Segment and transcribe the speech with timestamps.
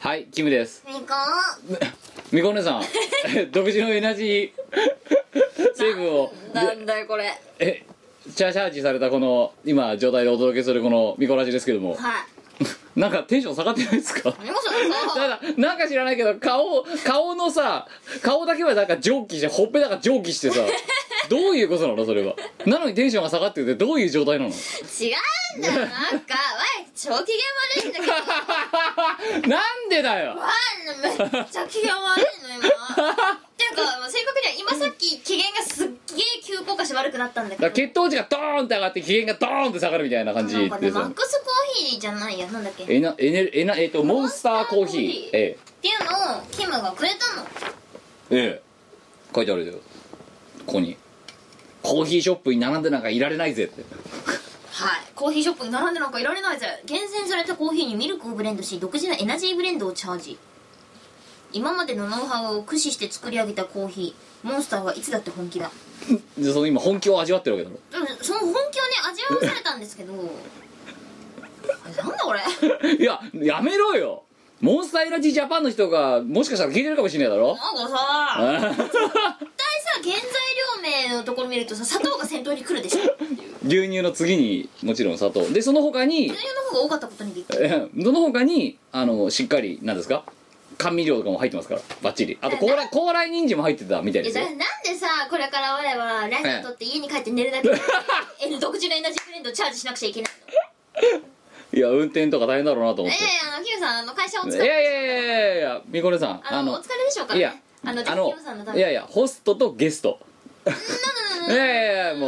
[0.00, 0.82] はいキムです。
[0.88, 1.00] みこ
[2.32, 2.82] みこねさん。
[3.52, 4.50] 独自のエナジー。
[5.74, 6.32] 成分を。
[6.54, 7.24] なんだよこれ。
[7.24, 7.84] はいえ
[8.34, 11.98] チャーチャージされたこの今状態でお届けするこのミコラジですけども。
[12.96, 14.34] なんかテンション下がってないですか？
[14.42, 17.86] みこさんたさだなんか知らないけど顔顔のさ
[18.22, 20.60] 顔だけはなんか蒸気してほっぺたが蒸気してさ
[21.30, 22.04] どういうことなの？
[22.04, 22.34] それは。
[22.66, 24.50] なのにテンションが下がっててどういう状態なの？
[24.50, 25.74] 違うんだよ。
[25.74, 27.46] なんかわい超機嫌
[27.84, 28.12] 悪いんだけど。
[29.48, 30.30] なんでだよ！
[30.36, 32.66] わいめっちゃ機嫌悪いの今。
[32.66, 32.68] っ
[33.56, 35.96] ていうかまあ正確には今さっき機嫌がすっげえ
[36.44, 37.68] 急降下して悪くなったんだけど。
[37.68, 42.82] だ血糖値がドーンって上がって機嫌がドーンって下がるみたいな感じなんかねマックスコーヒーじゃないやなんだっけ？
[42.82, 45.00] ってエナエネエナえっとモンスターコーヒー。
[45.02, 45.36] モンスターコーヒー。
[45.36, 47.46] えいうのをキムがくれたの。
[48.30, 48.62] えええ。
[49.34, 49.74] 書いてあるよ。
[50.66, 50.96] ここに
[51.82, 53.82] コーヒーショップに並んでなんかいられないぜって。
[54.72, 55.00] はい。
[55.14, 56.66] コーヒーショップに並んでなんかいられないぜ。
[56.86, 60.38] 厳選されたコーヒーにミルクをブレンドし独自のエナジーブレンドをチャージ。
[61.52, 64.46] 今までのノウハウを駆使して作り上げたコーヒー。
[64.46, 65.70] モンスターはいつだって本気だ。
[66.38, 68.00] でその今本気を味わってるわけだろ。
[68.00, 70.12] うんその本気をね味わわされたんですけど。
[70.12, 70.24] なん
[72.10, 72.40] だこれ。
[72.96, 74.22] いややめろよ。
[74.60, 77.56] モンスターエナジージャパンの人がもしかしたら聞いてるかもしれないだろ。
[77.56, 78.98] なんかさ絶対
[79.94, 80.22] さ原材
[81.04, 83.00] 料名のところ見るとさ砂糖が先頭に来るでしょ。
[83.66, 85.48] 牛乳の次にもちろん砂糖。
[85.52, 87.58] でその他に牛乳の方が多かったことにびっくり。
[87.62, 90.24] えその他にあのしっかりなんですか？
[90.78, 92.38] 甘味料とかも入ってますからバッチリ。
[92.40, 94.44] あと高麗高麗人参も入ってたみたいですよ。
[94.44, 94.64] なんで
[94.98, 97.74] さこれから我はラジオ撮って家に帰って寝るだけで
[98.42, 100.32] え独自のエナジーブレンドをチャージしなくちゃいけない
[101.12, 101.78] の。
[101.78, 103.22] いや運転とか大変だろうなと思って。
[103.22, 110.18] ええあのキムさんあの会社お疲れいやいやいやいやいやみこねさんあのお疲れでしょうからいやねあのあのいやいやホストとゲスト。
[111.48, 112.26] いやいやいやも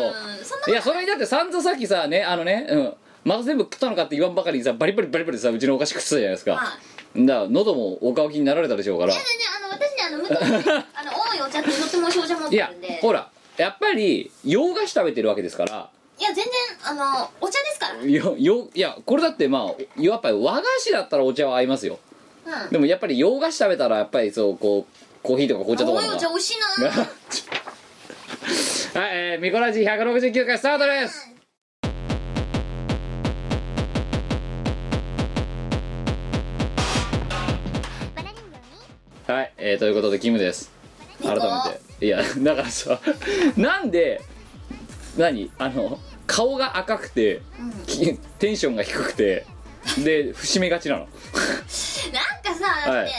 [0.67, 0.71] う。
[0.71, 0.73] い。
[0.73, 2.95] やそれにだって散々さっきさねあのねうん。
[3.25, 6.53] また全部食ったのかって言わんばかりにさバリバリバリバリさうちのお菓子食ってたじゃないですか。
[6.57, 6.79] は
[7.15, 7.27] い。
[7.27, 9.13] だから喉もお乾きになられたでしょうから。
[9.13, 12.99] いやねねあの私ねあの無糖でね あの多いお茶ってとっても症状持っいやてるんで。
[13.03, 15.91] ほらやっぱり洋菓子食べてるわけですから。
[16.19, 16.45] いや全然
[16.85, 18.03] あのお茶ですから。
[18.05, 21.99] よよいやこれだってまあやっぱり和菓子だったらお茶は合いますよ。
[22.47, 22.71] うん。
[22.71, 26.09] でもやっぱり洋菓子食べたらやっぱりそうこうコーヒーとか紅茶とかの。
[26.09, 26.67] が多いお茶美味しいな。
[29.01, 31.29] はい、えー、ミコラジ169回スタートです。
[39.29, 40.73] はい、えー、ということでキムです。
[41.23, 41.41] 改め
[42.01, 42.05] て。
[42.05, 42.99] いやだからさ
[43.57, 44.21] なんで
[45.17, 47.43] 何あの顔が赤くて、
[47.87, 49.47] きテンションが低くて
[49.99, 51.01] で節目がちなの。
[51.01, 51.11] なん
[52.43, 53.13] かさだはい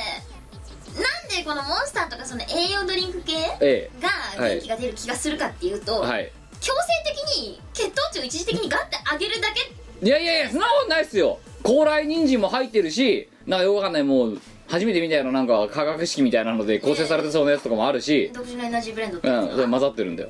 [1.37, 4.09] でこのモンスターとかその栄養ドリンク系えが
[4.47, 6.31] 元気が出る気がするかっていうと、えはい。
[6.61, 10.05] 強制的に血糖値を一時的にガッて上げるだけ。
[10.05, 11.39] いやいやいやそんなことないっすよ。
[11.63, 18.29] 高麗人参も入ってるしなんかよくわかんないもう初めて見たようななんか化学式みたいなので構成されてそうなやつとかもあるし。
[18.33, 20.29] 独自のエナジーブレンドってうんやつがそれ混ざってるんだよ。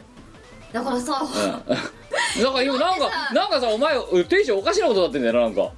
[0.71, 1.25] だからさ、う。
[1.27, 2.43] ん。
[2.43, 5.61] だから今なんかなんかさお前テンションおかしなことになってんだよななんか。
[5.61, 5.71] 違う。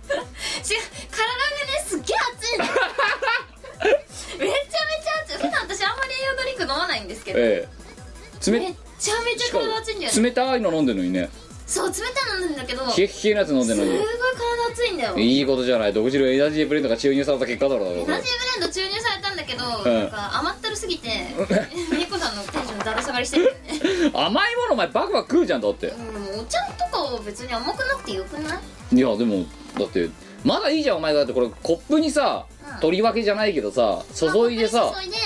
[1.10, 1.34] 体が
[1.66, 2.66] ねすっげえ熱いの
[4.40, 5.38] めちゃめちゃ熱い。
[5.38, 8.52] 普段私あんまり栄養ドリンク飲まないんですけど、ええ。
[8.52, 10.22] めちゃめちゃ体熱いんだよね。
[10.24, 11.30] 冷たいの飲んでるのにね。
[11.68, 12.02] そう冷た
[12.36, 12.90] いの飲んでんだけど。
[12.92, 15.18] す冷え冷えのやつ飲んでるのごいに体熱いんだよ。
[15.18, 15.94] いいことじゃない。
[15.94, 19.68] 独自のエナジーブレンドが注入された結果だろうエナジーブレンド注入されたんだけど、ん
[20.02, 21.10] なんか甘ったるすぎて
[21.98, 23.58] みこさんのテンションだら下がりしてるよね
[24.14, 25.88] 甘いものお前バクバク食うじゃんだって。
[25.88, 25.92] う
[26.38, 28.56] んお茶とかは別に甘くなくてよくな
[28.92, 28.96] い？
[28.96, 29.46] いやでも
[29.80, 30.10] だって
[30.46, 32.80] まだいいじゃんお前だってこれコップにさうん。
[32.80, 35.18] 取り分けじゃないけどさ注いでさ注いで。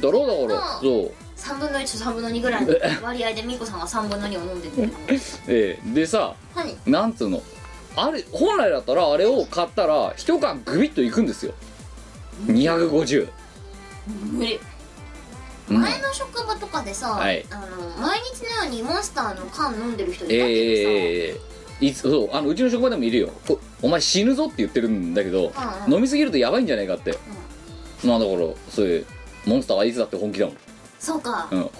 [0.00, 1.12] だろうだからそう。
[1.36, 2.66] 3分の1と3分の2ぐらい。
[2.66, 5.18] の 割合でみこさんが3分の2を飲んでるんだけど
[5.48, 5.90] ええ。
[5.94, 7.42] でさ何なんつうの？
[7.96, 11.54] あれ本来だったらあれを買ったら一缶グビッといくんですよ。
[12.46, 13.28] 250
[14.32, 14.58] 無理。
[15.70, 15.80] うん。
[15.80, 17.46] 前の職場とかでさ、はい。
[17.50, 17.66] あの
[17.98, 21.40] 毎日のようにモンスターの缶飲んでる人いたけどさ、ええええ
[21.80, 23.30] いつそうあのうちの職場でもいるよ。
[23.46, 25.94] こお前死ぬぞって言ってるんだけど、うんうん。
[25.94, 27.18] 飲みすぎるとやばいんじゃないかって、
[28.04, 28.38] まあだから
[28.70, 29.06] そういう
[29.46, 30.56] モンスターはいつだって本気だもん、
[30.98, 31.48] そうか。
[31.50, 31.70] うん、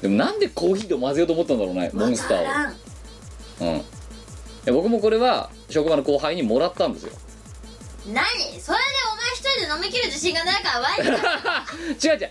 [0.00, 2.40] でもなんでコーヒーと混ぜようと思ったんだろうねモンスター
[3.64, 3.74] を
[4.66, 4.74] うん。
[4.74, 7.12] 僕もこれは職場の後輩にもらったんですよ。
[8.06, 8.24] 何？
[8.60, 12.30] それでお前一人で飲みきる自信がないからワインだ 違う違う。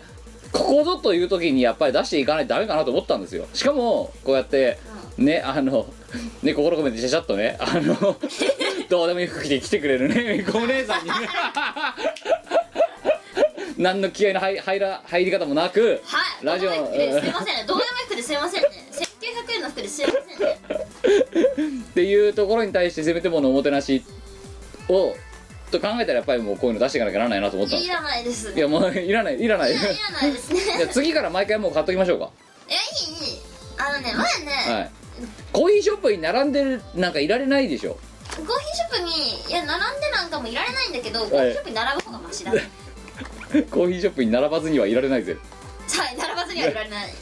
[0.52, 3.48] ここぞという時にやっぱり出していかないとダメかなと思ったんですよ。
[3.54, 4.80] しかもこうやって
[5.18, 5.92] ねあの
[6.42, 8.18] ね心込めてちゃちゃっとねあの
[8.90, 11.14] どうでもいい服着て来てくれるねお姉さんにね。
[13.78, 16.46] 何の気合の入入ら入り方もなくはい。
[16.46, 17.66] ラジオすいませんね。
[17.68, 18.70] どうでもいい服ですいませんね。
[19.50, 20.58] 1900円の服ですいませんね。
[21.90, 24.04] っていうところに対してせめてものおもてなし
[24.88, 25.16] を
[25.72, 28.52] と考えたらやっぱりもうこういうの出していかなきゃならないなと思ったいらないです。
[28.52, 29.72] いやもういらないいらない。
[29.72, 30.60] いらいらないですね。
[30.78, 32.30] じゃあ次から毎回もう買っときましょうか。
[32.70, 32.82] いやい
[33.28, 33.42] いいい。
[33.80, 34.92] あのね前ね、はい
[35.52, 37.98] コーヒーショップに並んでるなんかいられないでしょ？
[38.32, 39.12] コーヒーショップに
[39.50, 42.54] いや並んでなんかもいられないんだけど、コーヒーショップに並ぶ方がマシだ。
[42.54, 42.62] ね
[43.70, 45.36] コーヒーショップに並ばずにはいられないぜ。
[45.98, 47.14] はい並ばずにはいられない。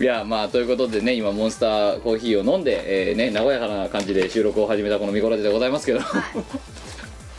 [0.00, 6.00] いやまあということでね今モンスターコーヒーを飲んで、えーね和やかな感じで収録を始めたこのミコラジでございますけど。
[6.00, 6.22] はい。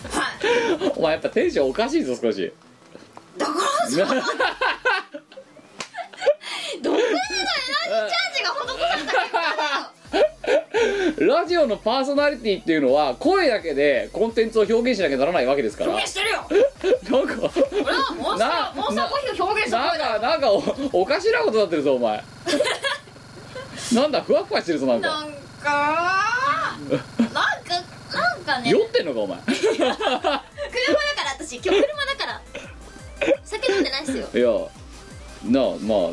[0.09, 0.91] はい。
[0.97, 2.51] お前やっぱテンションおかしいぞ少し。
[3.37, 3.45] だ
[4.05, 4.27] からさ
[6.81, 9.03] どんぐらいのエナジーチャージが施され
[11.19, 15.91] たラジオのパーソナリティっていうのは声だけでコンテンツを表現しなきゃならないわけですから。
[15.91, 16.47] 表現してるよ。
[17.09, 20.19] なんか俺はモンスタなーモンスターコーヒーを表現したなん声だよ。
[20.19, 22.23] かなんかおおかしなことになってるぞお前。
[23.93, 25.07] なんだふわふわしてるぞなんか。
[25.09, 25.37] なんか
[27.19, 27.39] なんか
[28.13, 28.71] なんかね。
[28.71, 29.37] 酔ってんのかお前。
[29.41, 29.55] 車
[29.85, 30.15] だから
[31.39, 31.85] 私今日車だ
[32.17, 32.41] から。
[33.43, 34.27] 酒飲んでないっすよ。
[34.33, 34.49] いや
[35.51, 36.09] なあまあ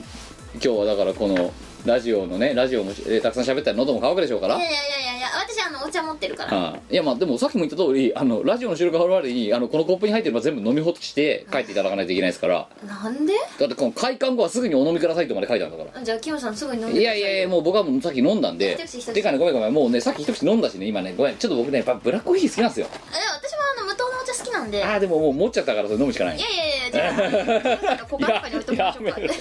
[0.55, 1.53] 今日はだからこの
[1.89, 4.57] ラジオのねラジオも、えーたくさん喋ったら喉も乾くでしょうから。
[4.57, 6.53] いやいやいやいやいや私あのお茶持ってるから。
[6.55, 12.69] ああいやまあでもさっきも言った通りあのラジオの収録が終わるまでにあのこのコップに入ってるのは全部飲み干して帰っていただかないといけないですから。
[12.87, 13.33] なんで？
[13.59, 16.05] だってこの開館後はすぐにお飲みくださいとまで書いてあるんだから。
[16.05, 18.75] じゃあキムさんすぐに飲んでいやいやいやもう僕はもうさっき飲んだんで。
[18.79, 21.15] 一口一口てかねごめんごめんもうねさっき一口飲んだしね今ね。
[21.17, 22.87] ごめんちょっと僕ねやっぱブラックコーヒー好きなんですよ。
[22.93, 22.99] え
[23.35, 24.79] 私もあの無糖のお茶好きなんで。
[24.79, 26.37] いやああでももう持っちゃったからそれ飲むしかない。
[26.37, 26.51] いやい
[26.93, 29.21] やじゃあ なんかコカッカに置いときましょうか。
[29.21, 29.27] や。
[29.29, 29.35] め ろ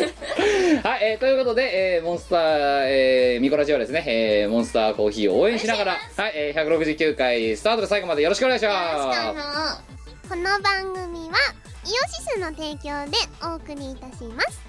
[0.89, 5.97] はい、えーということで、えーモンスター、えーミコラジはですね、えーモンスターコーヒーを応援しながらは
[6.29, 9.83] い、えー169回スタートで最後までよろしくお願いしよろます。
[10.29, 11.35] この番組は
[11.85, 14.67] イオシスの提供でお送りいたします。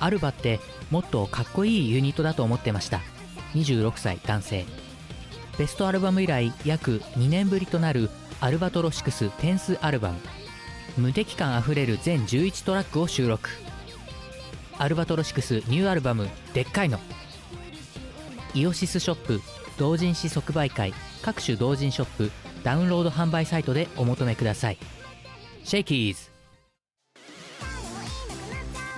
[0.00, 3.00] アルバってもっとかっこいいユニットだと思ってました。
[3.54, 4.64] 26歳男性。
[5.58, 10.18] ベストアルバム以来約2年ぶりとなるアルバトロシクステンスアルバム。
[10.96, 13.50] 無敵感あふれる全11トラックを収録。
[14.78, 17.00] アルバトロシクスニューアルバム「でっかいの」
[18.54, 19.40] イオシスショップ
[19.76, 22.30] 同人誌即売会各種同人ショップ
[22.62, 24.78] ダウンロード販売サイトでお求めください。
[25.64, 26.30] シェイキーズ。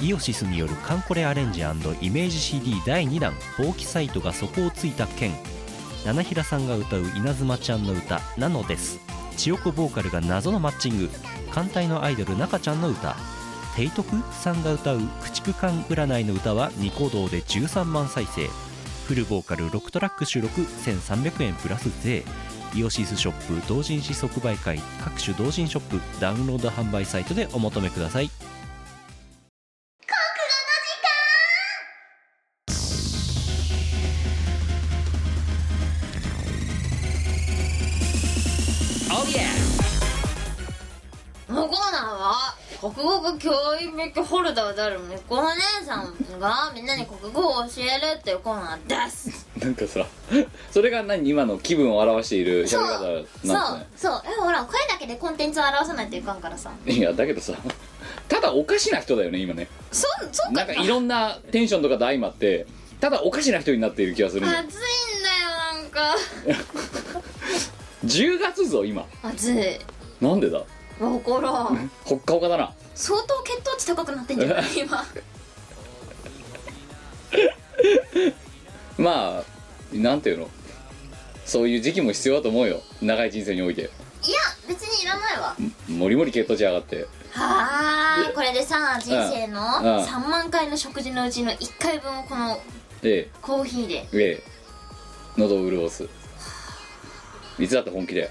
[0.04, 5.32] イオシスによるカンコレアレンジイメージ CD 第2弾「ボーキサイトが底をついた件」
[6.04, 8.98] 七平さんが歌う稲妻ちゃんの歌「なのです」
[9.36, 11.10] 千代子ボーカルが謎のマッチング。
[11.50, 13.16] 艦隊のアイドル中ちゃんの歌。
[13.76, 18.48] テイトクさんが歌う駆逐艦占いの歌はニコ動で13万再生。
[19.06, 22.24] フルボーカル6トラック収録1300円プラス税。
[22.74, 28.30] イオシスショップ同人誌即売会各種同人ショップダウンロード販売サイトでお求めください。
[42.20, 43.50] は国語教
[43.80, 49.46] 員免ホルダーであるみこの姉さんがみんなに国語を教えるっていうコーナーです。
[49.58, 50.06] なんかさ
[50.70, 53.04] それが何今の気分を表している喋り方そ
[53.44, 54.22] うなんですそう。
[54.24, 56.70] えほら声だけでコンテンツを表さないといかんからさ。
[56.84, 57.54] ねいやだけどさ
[58.28, 59.68] ただおかしな人だよね今ね。
[59.90, 60.64] そそうか。
[60.64, 62.66] なんかいろんなテンションとかと相まって
[63.00, 64.74] ただおかしな人になっている気がする暑いんだよ
[65.74, 66.16] なんか。
[68.04, 69.06] 10月ぞ今。
[69.22, 69.78] 暑い。
[70.20, 70.62] なんでだ？
[71.00, 71.90] わからん。
[72.04, 72.72] ほっかほかだな。
[72.94, 75.04] 相当血糖値高くなってんじゃない 今。
[78.98, 79.44] まあ
[79.96, 80.50] なんていうの？
[81.46, 82.82] そういう時期も必要だと思うよ。
[83.00, 83.82] 長い人生において。
[83.82, 83.88] いや
[84.68, 85.56] 別にいらないわ。
[85.88, 87.06] もりもり血糖値上がって。
[87.32, 90.04] はーいこれでさ人生のうん。
[90.04, 92.60] 3万回の食事のうちの1回分をこの
[93.02, 93.94] えコーヒーで。
[93.94, 94.42] えええ。
[95.38, 96.06] 喉を潤す。
[97.58, 98.28] いつだって本気だよ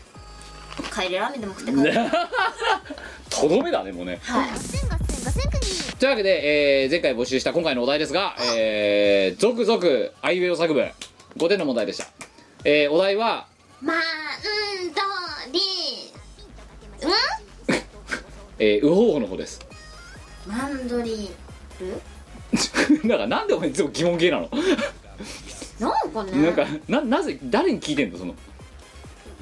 [0.93, 1.93] 帰りラーメンでも食って帰る
[3.29, 4.19] とどめだねもうね。
[4.23, 4.49] はい。
[5.99, 9.83] というわけで、えー前回募集した今回のお題ですが「えー、続々
[10.21, 10.89] アイウェイ作文」
[11.37, 12.07] 5点の問題でした、
[12.63, 13.47] えーお題は
[13.81, 13.97] マン
[14.95, 15.59] ドリ
[17.07, 17.11] ん
[18.59, 19.59] えー、ウホウホの方です。
[20.47, 21.29] マンドリ
[21.79, 22.01] ル？
[23.07, 24.49] だからなんでお前いつも疑問系なの、
[25.79, 26.31] なんかね。
[26.41, 28.35] なんかななぜ誰に聞いてんのその？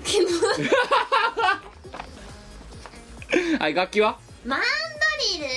[3.59, 4.19] はい楽器は？
[4.45, 4.65] マンド
[5.39, 5.47] リル。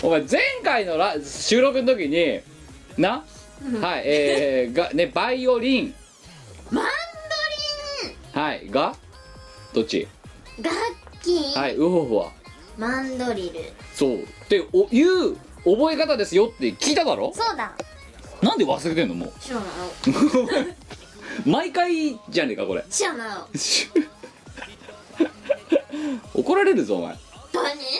[0.00, 2.40] お前前回のラ収録の時に
[2.96, 3.24] な、
[3.80, 5.92] はいえー、 がねバイオリン。
[6.70, 6.84] マン
[8.32, 8.94] はいが？
[9.74, 10.06] どっち？
[10.60, 12.30] ドリン楽器、はいウホウホは？
[12.76, 13.72] マンドリル。
[13.94, 14.22] そう。
[14.22, 17.32] っておいう覚え方ですよって聞いただろ？
[17.34, 17.72] そうだ。
[18.40, 19.32] なんで忘れてんのもう？
[19.40, 19.64] 知らない。
[19.66, 19.72] よ
[21.46, 22.84] 毎回じゃねえかこれ。
[22.90, 23.48] 知らないよ
[26.34, 27.16] 怒られるぞお前。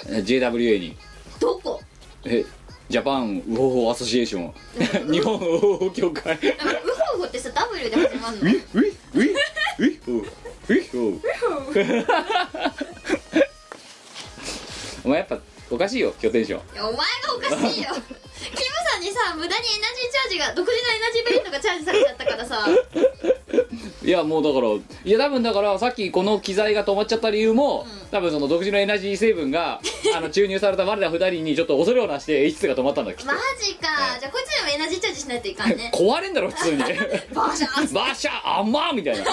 [0.09, 0.97] 何？JWA に。
[1.41, 1.81] どこ？
[2.25, 2.45] え
[2.89, 6.35] ジャパンウホホアソシエーション日本ウホホ協会。
[6.35, 8.43] ウホウホってさ W で始まるの？
[8.43, 9.35] ウィウィウィ
[9.79, 12.07] ウィウィウィ
[15.05, 15.39] お前やっぱ
[15.71, 16.75] おかしいよ今日テンション。
[16.75, 17.05] いやお前が
[17.37, 17.89] おかしいよ。
[18.39, 18.59] キム
[18.91, 22.69] さんにさ無駄にエナジーチャージが独自のエナジーブレンドがチャージされちゃったからさ。
[24.03, 29.81] いやもうだからいや多分だからさっきこの機材が止まっちゃった理由も、多分その独自のエナジー成分が
[30.17, 33.89] あの注入された我ら二人にちょっと恐れをなして H2 が止まったんだきっとマジか。
[34.19, 35.91] じゃあこいつにもエナジーチャージしないといかんね。
[35.95, 36.79] 壊れんだろ普通に。
[36.79, 39.25] バーシャーバッシャーあんまーみたいな。
[39.25, 39.33] 超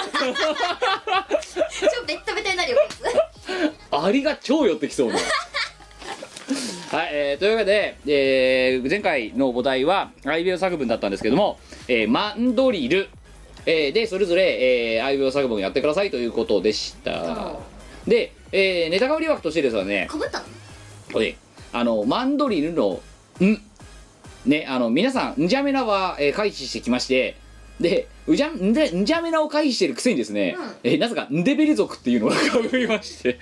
[2.05, 2.77] ベッタベタになるよ
[3.91, 5.19] アリが超寄ってきそうな
[6.95, 11.59] はい、えーというわけで、えー前回のお題はアイビオ作文だったんですけども、
[11.89, 13.09] えーマンドリル、
[13.65, 17.57] えーでそれぞれ、えー、アイビオ作文をやってくださいということでした。
[18.07, 20.45] で、えーネタかぶり枠としてですねかぶったの？
[21.11, 21.35] これ
[21.73, 23.01] あのマンドリルの
[23.43, 23.61] 「ん」
[24.49, 27.35] ねあの皆さん「んじゃめな」は、えー回避してきまして
[27.77, 30.71] でうじゃんでんじゃめなを回避してるくせにですね、うん。
[30.85, 33.37] えーなぜかんでべり族っていうのがかぶりまして。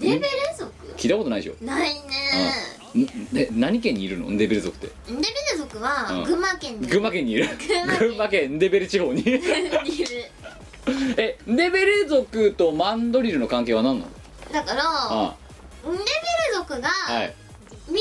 [0.00, 0.20] デベレ
[0.58, 0.72] 族？
[1.00, 1.64] 聞いたことないでしょ？
[1.64, 3.32] ないねん。
[3.32, 4.28] で何県にいるの？
[4.28, 4.88] んでべり族って。
[5.08, 5.24] デベレ
[5.56, 6.24] 族はうん。
[6.24, 7.48] 群馬県で群馬県にいる？
[7.56, 7.98] 群馬県。
[8.08, 9.22] 群馬県んでべり地方に？
[9.24, 9.40] にいる。
[11.16, 14.10] えんでべり族とマンドリルの関係は何なの？
[14.52, 15.36] だからあ
[15.84, 16.04] デベレ
[16.54, 17.34] 族があはい。
[17.88, 17.96] 民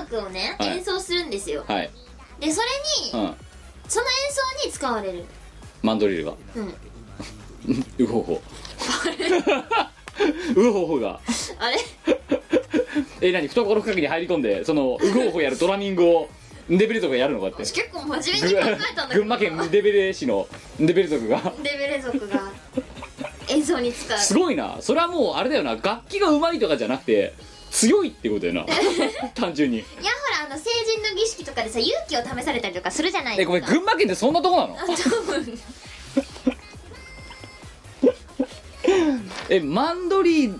[0.00, 0.78] 族音楽をねはい。
[0.78, 1.64] 演奏するんですよ。
[1.68, 1.90] はい。
[2.40, 3.34] でそれにうん。
[3.88, 4.12] その演
[4.62, 5.24] 奏に使われる。
[5.82, 6.32] マンドリルが？
[6.56, 6.74] うん。
[7.98, 8.40] うほほう
[10.72, 11.20] ほほが。
[11.58, 11.78] あれ？
[13.20, 13.48] え何？
[13.48, 16.28] 懐深くに入り込んでそのうごうほやるドラミングを
[16.70, 17.64] ンデベレ族がやるのかって。
[17.64, 18.60] 私結構真面目に考
[18.92, 20.46] えたんだけど群馬県ンデベレ市の
[20.80, 21.52] ンデベレ族が。
[21.62, 22.40] デベレ族が。
[23.48, 24.18] 演奏に使う。
[24.18, 24.78] すごいな。
[24.80, 25.74] それはもうあれだよな。
[25.74, 27.34] 楽器がうまいとかじゃなくて
[27.70, 28.66] 強いってことだよな。
[29.34, 29.78] 単純に。
[29.78, 30.00] いやほ
[30.46, 33.56] らあの成人の儀式とかでさ勇気を試されたりとかするじゃないですか。
[33.56, 34.74] えごめん群馬県ってそんなとこなの？
[34.78, 34.86] あ多
[35.32, 35.60] 分
[39.50, 40.52] えマンドリ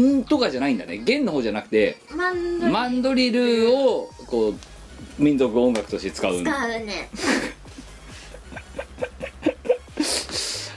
[0.00, 0.98] ンとかじゃないんだね。
[0.98, 4.54] 弦の方じゃなくてマンドリマンドリルをこう
[5.18, 6.42] 民族音楽として使う。
[6.42, 7.08] 使うね。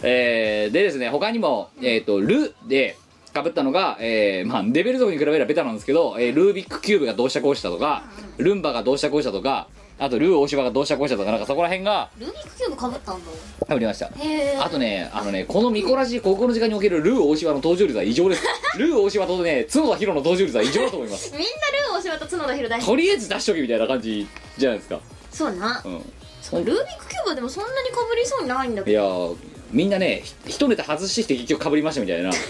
[0.01, 2.95] えーでですね他にも、えー、とルで
[3.33, 8.03] かぶったのが、えーまあ、レベル族に比べればベタなんですけど、えールービックキューブがどうしたこうしたとか
[8.37, 9.67] ルンバがどうしたこうしたとか
[9.99, 13.65] あとルー大芝がどうしたこうしたとかなんかそこら辺がルービックキューブかぶったんだ。
[13.67, 14.05] かぶりました。
[14.07, 14.11] へ
[14.55, 18.43] えあとねあのねこのミコラジ高校の時間におけるルー大芝の登場率は異常です。
[18.79, 21.31] ルー大芝とね角田ヒロの登場率は異常だと思います。
[21.35, 24.27] みんなルー大柴と角田博大好きとりあえず出しとけみたいな感じ
[24.57, 24.99] じゃないですか。
[25.31, 25.81] そうな。
[25.83, 26.13] うん。
[26.41, 28.91] そうルービックキューブはでもそんなにかぶりそうにないんだいけ。
[28.93, 29.35] どやー
[29.71, 32.31] みんなねひ一ネタ外してきて結局かぶりましたみたいな。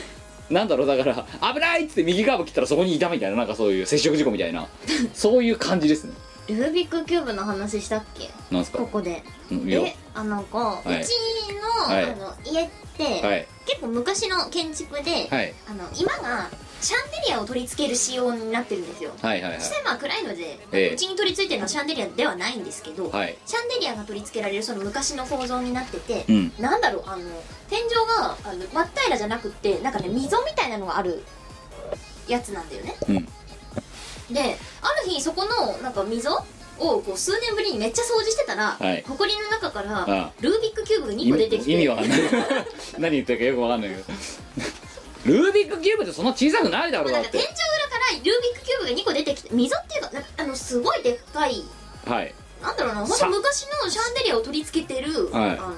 [0.50, 4.68] なんだろうだから危ないっつって右カーブ切ったらそこにいたみたいななんかそういう接触事故みたいな。
[5.14, 6.14] そういう感じですね
[6.56, 8.30] ルービックキューブの話したっけ？
[8.52, 8.80] なんすか？
[8.80, 9.24] ここで。
[9.52, 9.82] うんいや。
[9.82, 11.02] であのこう、はい。
[11.02, 11.12] うち
[11.88, 12.04] の,、はい。
[12.06, 13.48] あの家って、はい。
[13.66, 15.54] 結構昔の建築で、はい。
[15.70, 16.50] あの今が
[16.82, 19.12] シャンデリアを取り付ける仕様になってるんですよ。
[19.22, 19.62] はいはいはい。
[19.62, 20.94] そしてまあ暗いのでええ。
[20.94, 23.38] うちに取り付いてるのはシャンデリアではないんですけど、はい。
[23.46, 26.52] シャンデリアが取り付けられるその昔の構造になってて、うん。
[26.60, 27.24] なんだろうあの
[27.70, 27.84] 天井
[28.20, 31.24] があの真っ平らじゃなくってなんかね溝みたいなのがある
[32.28, 32.96] やつなんだよね。
[33.08, 33.28] うん
[34.32, 36.44] である日そこのなんか溝を
[36.78, 39.04] こう数年ぶりにめっちゃ掃除してたら、はい。
[39.08, 41.72] 埃の中からあルービックキューブが2意個出てきて。
[41.72, 42.20] 味意味わかんない。
[43.00, 44.04] 何言ってるかよくわかんないけど
[45.26, 47.54] ルービックキューブってそんな小さくないだろうだってなんか天井裏
[47.90, 51.64] からルービックキューブが2個出てきて溝っていうかなんかあのすごいでっかい
[52.06, 52.34] はい。
[52.62, 55.50] なんだろうなほんさと昔のシャンデリアを取り付けてる、はい。
[55.52, 55.76] あの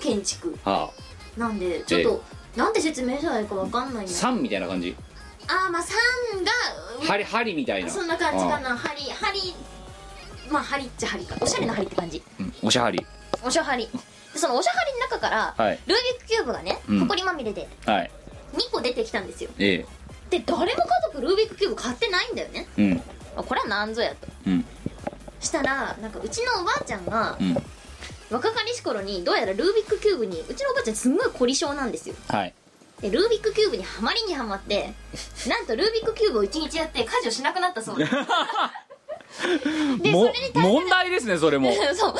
[0.00, 0.90] 建築は
[1.36, 2.22] なんでちょっと、
[2.56, 4.96] なんて説明したらいいかわかんないんあだ3みたいな感じ
[5.50, 7.90] あーまあ3が針針みたいな。
[7.90, 8.76] そんな感じかな。
[8.76, 9.54] 針針
[10.50, 11.36] まあ針っちゃ針か。
[11.40, 12.22] おしゃれな針って感じ。
[12.38, 12.54] うん。
[12.62, 13.04] おしゃはり
[13.44, 13.88] おしゃ針。
[14.32, 15.78] でそのおしゃ針の中から、はい。
[15.86, 17.00] ルービックキューブがねうん。
[17.00, 18.10] ほこりまみれではい。
[18.54, 19.50] 2個出てきたんですよ。
[19.58, 19.84] え
[20.30, 22.68] で誰も家族ルービックキューブ買ってないんだよね。
[22.76, 23.02] えうん。
[23.36, 24.28] あこれはなんぞやと。
[24.46, 24.64] うん。
[25.40, 27.56] したらなんかうちのおばあちゃんがうん。
[28.30, 32.14] 若かりし頃にどうやらルービックキューブにうちのおばあちゃんすんごい凝り性なんですよ。
[32.28, 32.54] はい
[33.00, 34.92] でルービックキューブにはまりにはまって
[35.48, 37.98] なんとルービックキューブを1日やって家事をしなくなったそう。
[38.00, 38.12] です
[40.02, 41.70] でもそれに耐え問題ですねそれも。
[41.72, 41.94] そう。
[41.94, 42.18] それに耐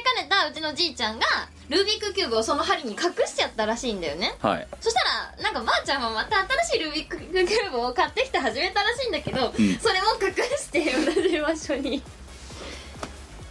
[0.00, 1.26] えかねたらうちのじいちゃんが
[1.68, 4.34] ルービックキューブをその針に隠しちゃったらしいんだよね。
[4.40, 4.66] はい。
[4.80, 9.52] そしたらなんかばあちゃんはまた新しいルービックキューブを買ってきて始めたらしいんだけど、ん。
[9.52, 12.02] それも隠して同じ場所に。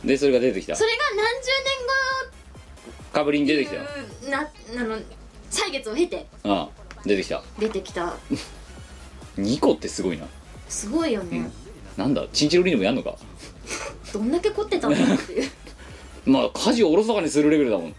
[0.03, 0.75] でそれが出てきた。
[0.75, 1.41] それが何
[3.11, 4.29] かぶりに出てきた。
[4.29, 4.97] なあの
[5.51, 7.43] 歳月を経てああ出てきた。
[7.59, 8.13] 出てきた。
[9.37, 10.25] 2個ってすごいな。
[10.69, 11.51] すごいよね、
[11.97, 13.15] なんだチンチロリンでもやんのか。
[14.13, 15.51] どんだけ凝ってたんだっていう。
[16.25, 17.95] まあ家事をおろそかにするレベルだもん。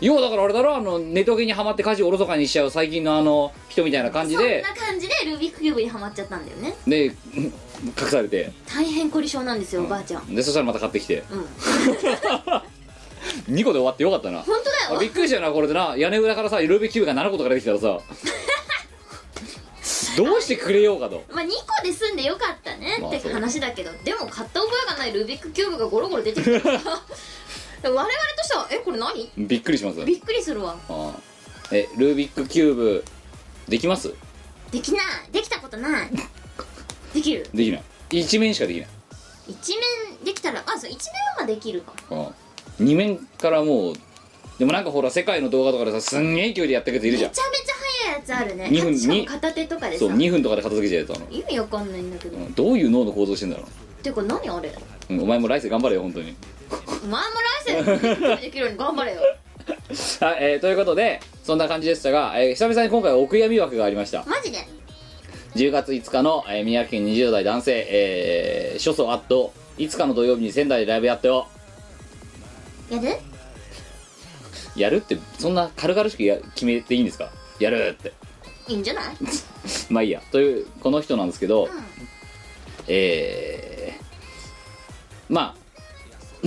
[0.00, 4.62] 要はだからあれだろあのネトゲにはまって家事をおろそかにしちゃう最近のあの人みたいな感じで。
[4.64, 6.76] そんな感じでルービックキューブにはまっちゃったんだよね。
[6.86, 8.52] でうん隠されて。
[8.66, 10.34] 大変凝り性なんですよ、おばあちゃん。
[10.34, 11.24] でそしたらまた買ってきて。
[11.30, 11.46] うん
[13.50, 14.42] 2個で終わってよかったな。
[14.42, 15.00] 本当だよ。
[15.00, 15.94] びっくりしたよなこれでな。
[15.96, 17.98] 屋根裏からさルービックキューブが7個とか出てきたらさ。
[20.16, 21.22] どうしてくれようかと。
[21.30, 23.90] まあ2個で済んでよかったねって話だけど。
[24.04, 27.02] でも買った覚えがないルービックキューブがゴロゴロ出てきたからさ。
[27.84, 28.10] 我々と
[28.42, 29.30] してはえこれ何？
[29.36, 30.00] びっくりします。
[30.04, 30.76] びっくりするわ。
[30.88, 31.12] あ
[31.70, 33.04] えルービックキューブ
[33.68, 34.12] できます？
[34.70, 35.04] できない。
[35.32, 36.10] できたことない。
[37.12, 37.46] できる。
[37.54, 37.82] できない。
[38.10, 38.88] 一面しかできない。
[39.48, 42.34] 一面できたらあそう一面はまあできるかうん
[42.80, 43.94] 2面からもう
[44.58, 47.30] でもなんかほら世界の動画とかでさすんげえ勢いでやってるれいるじゃん。
[47.30, 48.64] めちゃめちゃ速いやつあるね。
[48.72, 50.00] 2分に片手とかでさ。
[50.00, 53.66] そう2分とかで片付けちゃうやつ意味わかんないんだけど、どういう脳の構造してんだろう。
[53.66, 53.68] っ
[54.02, 54.72] ていうか何あれ、
[55.10, 56.34] うん、お前も来世頑張れよ本当に。
[57.04, 57.26] お前も
[57.66, 59.20] 来世できるように頑張れよ。
[60.20, 64.24] はい、えー、ということでそんな感じでしたが、えー、久々に今回お悔やみ枠がありました。
[64.26, 64.58] マジで
[65.54, 71.48] ？10月5日の、えー、宮城県20代男性、えー、初祖アットいつかの土曜日に仙台でライブやってよ。
[72.90, 73.08] やる？
[74.76, 77.30] やるってそんな軽々しくや決めていいんですか？
[77.58, 78.12] やるって。
[78.68, 79.14] いいんじゃない？
[79.90, 80.20] まあいいや。
[80.32, 81.68] というこの人なんですけど、
[82.88, 86.46] えー、まあ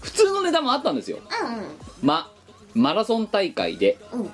[0.00, 1.18] 普通のネタもあったんですよ。
[2.02, 2.30] ま
[2.74, 4.30] マラソン大会でうん。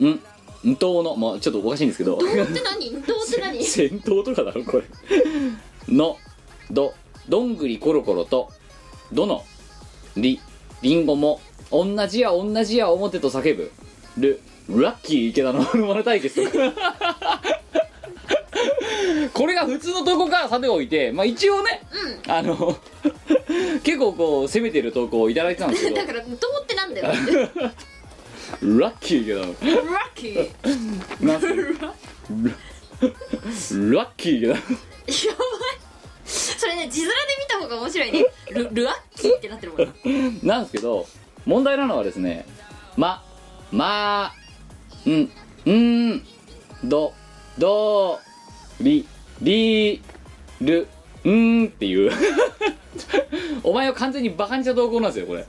[0.00, 0.20] うん？
[0.64, 2.16] んんとのもうちょっとおかしいんですけど。
[2.18, 2.90] どうって何？
[3.02, 3.62] どうって何？
[3.64, 4.84] 戦闘とかだろこれ。
[5.88, 6.16] の
[6.70, 6.94] ど
[7.28, 8.50] どんぐりコロコロと
[9.12, 9.44] どの？
[10.16, 10.40] り
[10.82, 11.40] りんごも？
[11.70, 13.70] 同じや同じや表と叫ぶ。
[14.18, 16.44] るラッキー池田のモノマネ対決。
[16.44, 16.72] とか
[19.32, 21.82] これが普通の投稿からさておいてまあ一応ね
[22.28, 22.76] あの
[23.82, 25.96] 結構こう攻めてる投稿をいただいてたんですけど。
[25.96, 27.06] だからどうってなんだよ。
[28.78, 29.46] ラッキー池田の。
[29.92, 30.38] ラッキー。
[31.26, 31.94] や なんすか？
[33.96, 34.62] ラッキー池田ばい
[36.32, 38.26] それね字面で見た方が面白いね。
[38.50, 40.54] ルルアッキーってなってるもんな。
[40.54, 41.06] なんですけど
[41.44, 42.46] 問題なのはですね
[42.96, 43.22] ま
[43.70, 44.32] ま
[45.06, 45.30] ん
[45.70, 46.22] ん
[46.84, 47.12] ど
[47.58, 48.18] ど
[48.80, 49.06] り
[49.40, 50.02] り
[50.60, 50.88] る
[51.26, 52.12] んっていう。
[53.64, 55.46] お前を完全にバカにした投稿なんですよこれ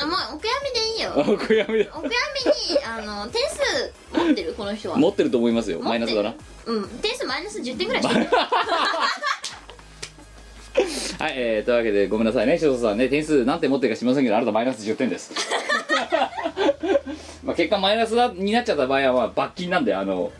[0.00, 1.12] あもうお悔やみでいいよ。
[1.16, 2.14] お悔やみでお悔やみ
[2.74, 4.96] にあの点数持ってるこの人は。
[4.96, 5.80] 持ってると思いますよ。
[5.80, 6.34] マイナスだな。
[6.66, 6.88] うん。
[7.00, 8.08] 点数マイナス10点ぐらいし
[11.18, 12.58] はい、えー、というわけでごめんなさいね。
[12.60, 15.32] 塩田さんね点数何点持ってるか知りませんけどあなたマイナス10点です。
[17.44, 20.32] まあ結果マイナスだになっちゃった場合はまあ罰金なんであの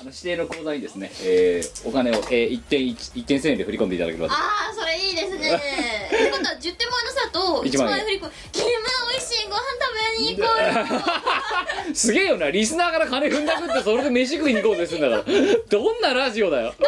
[0.00, 4.36] あの指定の口座にですね、えーお金を、えー、1点 1, 1点1000円で振り込んでいただければとあ
[4.70, 5.54] あそれいいですね。
[5.56, 5.60] っ
[6.10, 8.30] てことは10点マイナスだと1 1万円振り込む。
[8.52, 8.66] キム
[9.10, 11.94] 美味しいご飯食べに行こうよ。
[11.94, 12.50] すげえよな。
[12.50, 15.24] リスナーから金踏んだくってそれで飯食いに行こうとするんだから。
[15.68, 16.66] どんなラジオだよ。
[16.66, 16.84] だって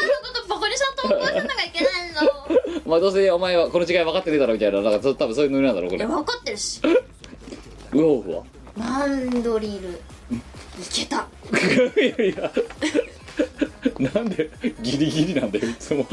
[0.00, 2.80] 前のことバカにしたと思わせなきゃいけないの。
[2.86, 5.98] まあどうせお前はこの違い分かってねえだろみたいななんかそ多分そういうノリなんだろうこれ。
[5.98, 6.80] いや分かってるし。
[7.92, 8.42] ウホウフは？
[8.76, 9.90] マンドリル。
[9.90, 9.92] い
[10.90, 11.26] けた。
[12.00, 12.52] いやいや。
[13.98, 14.50] なんで
[14.82, 16.06] ギリギリなんだよいつも。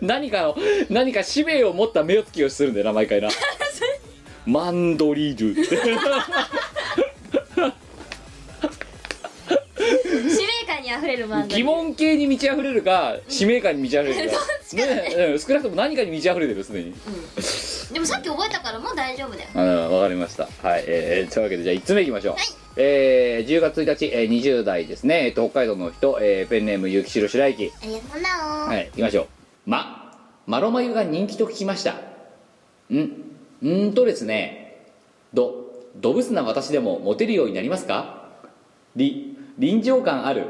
[0.00, 0.56] 何かの
[0.90, 3.28] 何か使命を持った目をつきをするんだよな毎回な。
[4.46, 5.64] マンドリルって。
[5.64, 5.96] 使命
[10.66, 11.58] 感にあふれるマンドリル。
[11.58, 14.36] 疑問系に満ち溢れるか使命感に満ち溢れるか。
[14.74, 15.28] ね。
[15.30, 16.92] うん少なくとも何かに満ち溢れてるすでに。
[16.92, 16.98] で
[18.06, 19.48] もさっき覚えたからもう大丈夫だよ。
[19.54, 20.44] あわかりました。
[20.62, 22.36] はいえー、というわけでじゃあ1つ目いきましょう、
[22.76, 27.72] えー、10月1日、えー、20代ですね、えっと、北海道の人、えーペンネームゆきしろ白雪。
[27.82, 28.22] ありがとう。
[28.22, 29.26] なはい、行きましょう。
[29.66, 31.92] ま、マロマユが人気と聞きました。
[32.90, 34.84] ん、んーとですね。
[35.34, 35.66] ど、
[35.96, 38.28] ドブスな私でもモテるようになりますか？
[38.94, 40.46] り、臨場感ある。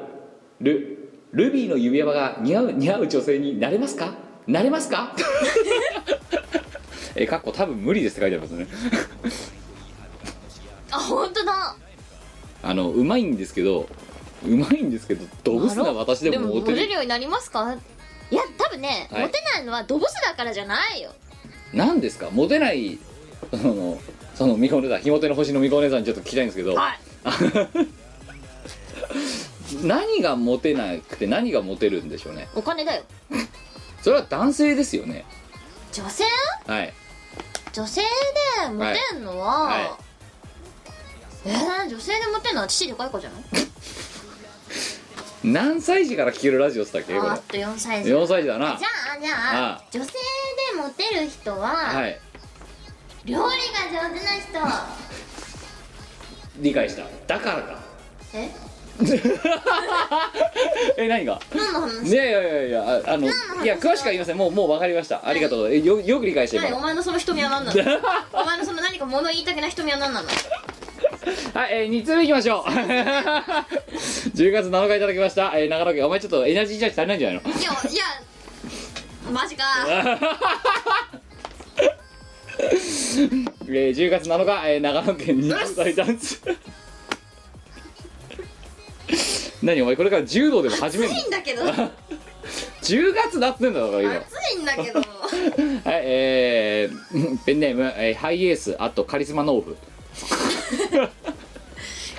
[0.61, 4.15] る、ルビーの指輪が似合う、似合う女性になれますか？
[4.47, 5.15] なれますか？
[7.17, 8.67] え、かっこ多分無理ですって書いてありますね。
[10.93, 11.77] あ本当だ。
[12.63, 13.89] あの、うまいんですけど、
[14.45, 16.93] うまいんですけど、ドブスな私でもモテる。
[16.93, 17.75] ようになりますか？
[18.31, 19.23] いや多分ね、はい。
[19.23, 21.13] モテないのはドボスだからじゃないよ。
[21.73, 22.31] 何ですか？
[22.31, 22.99] モテない
[23.51, 24.01] その
[24.35, 26.99] そのみこねさんひも手の星のみこねさんにちょっと聞きたいんですけど、はい。
[29.83, 32.49] 何がモテなくて何がモテるんでしょうね。
[32.55, 33.03] お金だよ。
[34.03, 35.25] それは男性ですよね。
[35.93, 36.25] 女性？
[36.67, 36.93] はい
[37.77, 39.83] 女性でモテんのは、はい。
[39.83, 39.91] はい。
[41.45, 43.43] えー、女性でモテんのは父でかい子じゃない？
[45.45, 47.13] 何歳児から聞けるラジオっつったっけ？
[47.21, 48.09] こああと4歳児。
[48.09, 48.79] れ4歳児だな。
[48.79, 49.85] じゃあじゃああ。
[49.91, 50.19] 女性で
[50.79, 52.19] モテる人は、はい。
[53.27, 54.87] 料理が上手な人。
[56.57, 57.03] 理解した。
[57.27, 57.79] だからか。
[58.33, 58.51] え？
[60.97, 61.41] え何が？
[61.55, 62.09] 何の話？
[62.09, 63.31] いやいやいやいやああのい
[63.67, 64.37] や詳しくは言いません。
[64.37, 65.27] もうもう分かりました。
[65.27, 65.73] ありがとう。
[65.73, 67.81] えよよく理解して何お今前のその瞳は何なの？
[68.33, 70.29] お前のその何か物言いたくな瞳は何なの？
[71.55, 72.71] はい、えー、2通目いきましょう。
[72.71, 76.07] 10月7日いただきました、えー、長野県。
[76.07, 77.51] お前ちょっとエナジーチャージ足りないんじゃないの？
[77.51, 77.65] いやい
[77.97, 78.05] や
[79.33, 79.65] マジか。
[83.69, 86.39] えー、10月7日、えー、長野県20歳男性
[89.63, 91.19] 何お前これから柔道でも始めるの？
[91.19, 91.63] 暑いんだけど。
[92.83, 94.15] 10月だっつってんだろ今。
[94.17, 95.01] 暑いんだけど。
[95.01, 95.05] はい
[96.05, 99.77] えー、ペンネーム、えー、ハイエースあとカリスマノーフ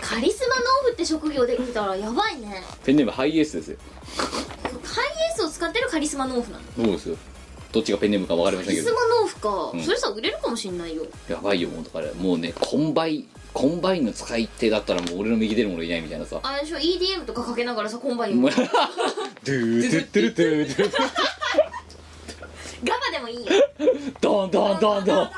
[0.02, 2.63] カリスマ農夫って職業できたらやばいね。
[2.84, 3.78] ペンネームハイエースですよ。
[4.84, 6.63] ハイエースを使ってるカリスマ農夫なの？
[6.76, 7.17] そうですよ
[7.77, 8.89] どっちがペンネームか分かりませんけど。
[8.89, 9.83] 農夫か、うん。
[9.83, 11.05] それさ売れるかもしんないよ。
[11.29, 12.11] やばいよもうだから。
[12.15, 16.39] もうねコンバイコンバインの使い手だったらもう俺の右出る者いないみたいなさ。
[16.41, 18.49] あれでしょ？EDM とかかけながらさコンバインも。
[18.49, 20.91] ガ ドゥードゥッドゥルドゥドゥ
[22.87, 23.51] バでもいいよ
[24.21, 25.29] ドンドンドンドン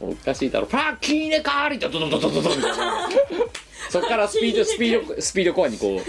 [0.00, 3.08] おかしいだろパッキーネカーリドドドドドドドみたいな
[3.90, 6.00] そっからスピードスピードスピードコアにこ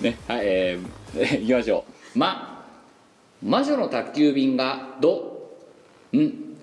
[0.00, 2.18] うねはいえー、えいきましょう。
[2.18, 2.64] ま
[3.42, 5.50] 魔女の宅急便がど
[6.12, 6.56] ん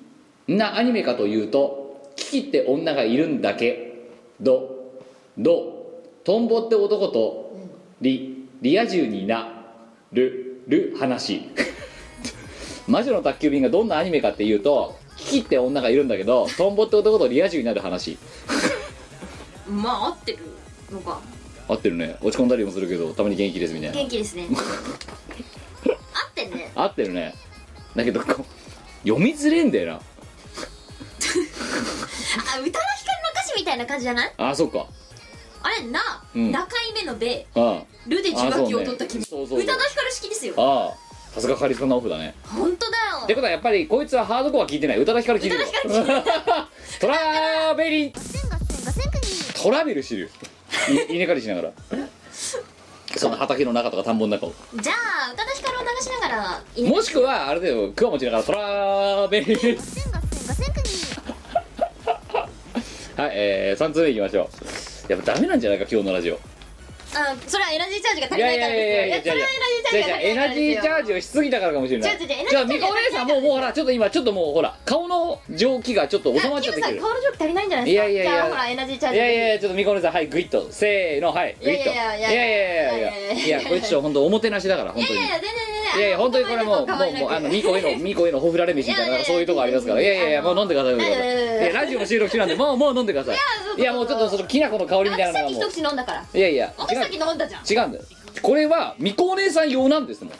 [0.47, 4.09] なアニメかというとキキって女がいるんだけ。
[4.39, 4.91] ど
[5.37, 7.55] どトンボって男と
[8.01, 9.73] リリア充にな
[10.11, 11.43] るる話。
[12.87, 18.17] 魔女の宅急便がどんなアニメかっていうとキキって女がいるんだけどトンボって男とリア充になる話。
[19.69, 20.39] まあ合ってる
[20.91, 21.21] のか。
[21.67, 22.15] 合ってるね。
[22.21, 23.95] 落ち込んだりもするけどたまに元気ですみたいな。
[23.97, 24.47] 元気ですね。
[25.85, 25.91] 合
[26.29, 26.71] ってんね。
[26.75, 27.33] 合ってるね。
[27.95, 30.01] だけどこう読みづれんだよ あ宇
[32.71, 34.33] 多田ヒカルの歌詞みたいな感じじゃない？
[34.37, 34.85] なあそっか。
[35.63, 36.51] あれな、うん。
[36.51, 40.53] 中い目のべあルで受話器を取った君、あそうそうそう宇多田ヒカル式ですよ。
[40.57, 42.33] ああさすがカリスマオフだね。
[42.43, 43.23] 本当だよ。
[43.25, 44.97] ってことはやっぱりこいつはハードコア聞いてない。
[44.99, 46.69] 宇多田ヒカル聞いてるわ
[47.01, 49.61] トラベリー。
[49.61, 50.31] トラベルしてる
[51.09, 51.71] 稲刈りしながら。
[53.15, 54.53] その畑の中とか田んぼの中を。
[54.81, 57.91] じゃあ宇多田ヒカルを流しながらいいねもしくはあれだよ。
[57.95, 59.41] クワ持ちながらトラベ
[63.17, 64.49] はいえー、3通目いきましょ
[65.09, 65.11] う。
[65.11, 66.39] やっぱダメなんじゃないか今日のラジオ
[67.47, 70.67] それはエナジーチャージが足いりやないからやいやいやですいやそれはエナジーチャージが足りないからですよ。
[70.67, 72.17] エナジーチャージをしすぎたからかもしれない。
[72.17, 82.15] じゃあミカお姉さんもうもうほらちょっと今ちょっともうほら顔の蒸気がちょっと収まっちゃってきてキムさん顔の蒸気足りないんじゃないですかいやいやいやじゃあほらエナジーチャーいやいやいやちょっとミカお姉さんはいグイッとせーのはいグイッといいやや。
[82.15, 93.37] いいややいいややいやいやいやいやいやこれちょっと本当おもてなしだから本当いにやいや全然全いやいや本当にこれもうもうもうあのミコへのミコへのほふられ飯みたいいやいなやそういうとこありますからいやいやいやもう飲んでくださいいいやいやいいややラジオの収録中なんでもうもう飲んでくださいい
[93.79, 97.63] やいやもうちょっとそのきな粉の香りみたいなのがもう一口飲んだからいやいや私っき違う飲んだじゃん。
[97.63, 98.03] い違うんだよ。
[98.41, 100.33] これはみこお姉さん用なんですもん。
[100.33, 100.37] や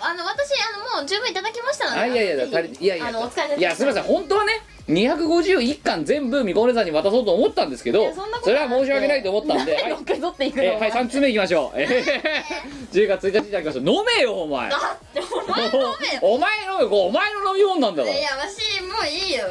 [0.00, 2.00] あの私あのもう十分いただきましたので。
[2.00, 3.06] あいやいやぜひ足りいやいや。
[3.08, 3.62] あのお疲れ様い。
[3.62, 4.02] やすみません。
[4.02, 10.62] 本当はね251巻全部みこお姉さんに渡そうと思ったんですけどいやそんなことそれは申し訳ないと思ったんではい乗っていくの？
[10.62, 11.80] えーはい3つ目いきましょう。
[11.80, 12.90] えー。
[12.92, 13.84] 10月1日いただきましょう。
[13.84, 14.70] 飲めよお前。
[14.70, 14.80] だっ
[15.12, 16.20] てお前飲めよ。
[16.22, 18.14] お前飲めよお前の飲み物なんだから。
[18.14, 19.46] いやわしもういいよ。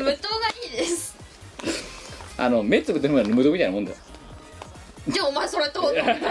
[0.00, 1.14] 無糖がいいです。
[2.38, 3.96] あの目つぶって飲むのは無糖みたいなもんだよ
[5.08, 6.30] じゃあお前それとなんか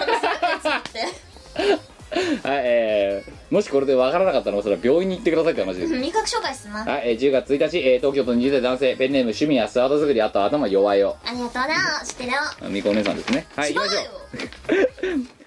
[0.61, 1.91] するって。
[2.11, 5.93] はいえー、もしこれで分からなかったのはそれは病院に行ってくださいって話です。
[5.97, 6.83] 味覚障害っすな。
[6.83, 11.15] はい、えー、10月1日、えー、東京都20代男性ペンネーム趣味やスワード作りあと頭弱いよ。
[11.25, 12.37] ありがとうな知ってるよ。
[12.69, 13.47] みこお姉さんですね。
[13.55, 13.83] はい違うよ。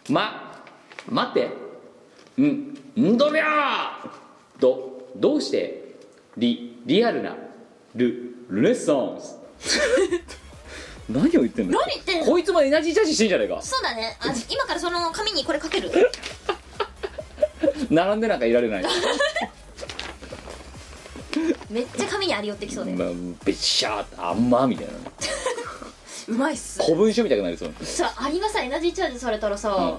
[0.09, 0.63] ま
[1.07, 1.51] 待って。
[2.41, 4.09] んんどりゃー。
[4.59, 5.85] どどうして？
[6.37, 7.37] リリアルな
[7.95, 9.39] ルルネッサンス
[11.09, 11.79] 何を言ってんの？
[11.79, 12.27] 何言ってんの？
[12.27, 13.61] こいつもエナジーチャージしてんじゃねえか。
[13.63, 14.17] そうだね。
[14.21, 15.91] あ今からその紙にこれかける。
[17.91, 18.85] 並んでなんかいられない。
[21.71, 22.93] めっちゃ紙にあり寄ってきそうで。
[22.93, 23.09] まあ
[23.45, 24.93] べっしゃーってあんまみたいな。
[26.29, 26.83] うまいっす。
[26.83, 27.75] 古文書みたいになりそう。
[27.83, 29.97] さアリがさエナジーチャージされたらさ、う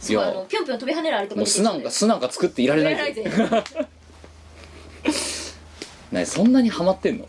[0.00, 0.14] す。
[0.14, 3.24] ごいいやあのぴょんぴょん飛び跳ねるアリとかもう巣なんか巣なんか作っていられないぜ
[6.12, 7.26] ねそんなにハマってんの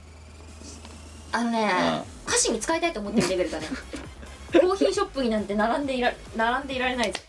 [1.32, 3.68] あのねあ歌詞に使いたいと思ってるレベルだね。
[4.54, 7.22] コーヒーショップになんて並んでいら並んでいられないぜ。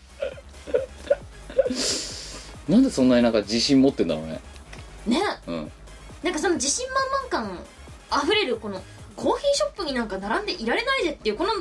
[2.67, 4.39] なんでそんなになんか自信持ってんだろうね。
[5.07, 5.21] ね。
[5.47, 5.71] うん。
[6.23, 7.59] なんかその自信満々感
[8.09, 8.81] あふれるこの
[9.15, 11.53] コーヒーショップになんか並んでいられないぜっていうこの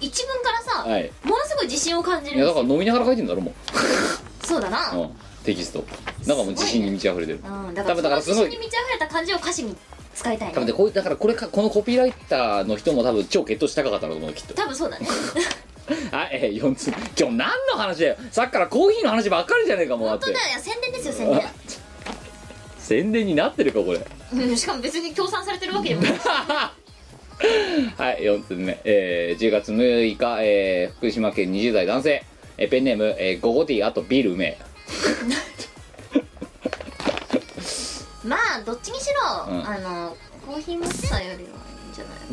[0.00, 1.10] 一文からさ、はい。
[1.24, 2.62] ものすごい自信を感じるいやんですよ。
[2.62, 3.52] だから飲みながら書いてんだろも
[4.44, 5.10] そうだな、う、うん、
[5.44, 5.84] テキスト。
[6.26, 7.40] なんかもう自信に満ち溢れてる。
[7.44, 8.50] うん、だからだからそのすごい。
[8.50, 9.76] 自信に満ち溢れた感じを歌詞に
[10.14, 10.54] 使いたいね。
[10.54, 14.54] 多分ねこういうだからこれかこのコピーライターの人も多分超血糖値高かったんだと思うきっと。
[14.54, 15.06] 多分そうだね。
[16.12, 18.16] はい、えー、4つ今日何の話だよ。
[18.30, 20.26] さっきからコーヒーの話ばっかりじゃねえかもうだって。
[20.26, 21.42] 本当だよ宣伝ですよ宣伝。
[22.78, 24.00] 宣伝になってるかこれ。
[24.32, 26.12] うんしかも別に協賛されてるわけでもない。
[26.14, 26.18] し
[27.96, 32.24] はい4つ目、えー、10月6日、えー、福島県20代男性、
[32.56, 34.58] えーペンネーム、えー、ゴゴティーあとビールうめえ
[38.24, 39.06] まあどっちにし
[39.46, 39.66] ろ、うん。
[39.68, 41.52] あのコーヒーマスターよりはい
[41.88, 42.24] いんじゃないか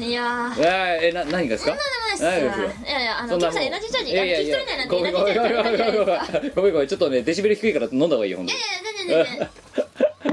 [0.00, 0.06] な。
[0.06, 0.62] いやー。
[0.62, 1.76] えー、えー、な何がですか？
[2.16, 4.88] そんなでもないっすいやいやあのキムさんエナジーチャージいや聞き取れないなん。
[4.88, 6.02] てエナんじゃないですかいやいごめん。
[6.02, 8.64] ごめんごめんごめんごめんちょっとねデシベル低いから飲んだ方がいいよほんとにや
[9.06, 9.48] 全然全然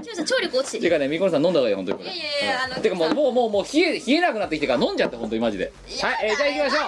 [0.04, 6.82] キムさん聴力落ちてるていうかねみこねさん飲んだ方がいい本当にこれいやいやいやあのてかもうもうもうもう冷え冷えなくなってきてから飲んじゃって本当にマジではい、えー、じゃあ行きまし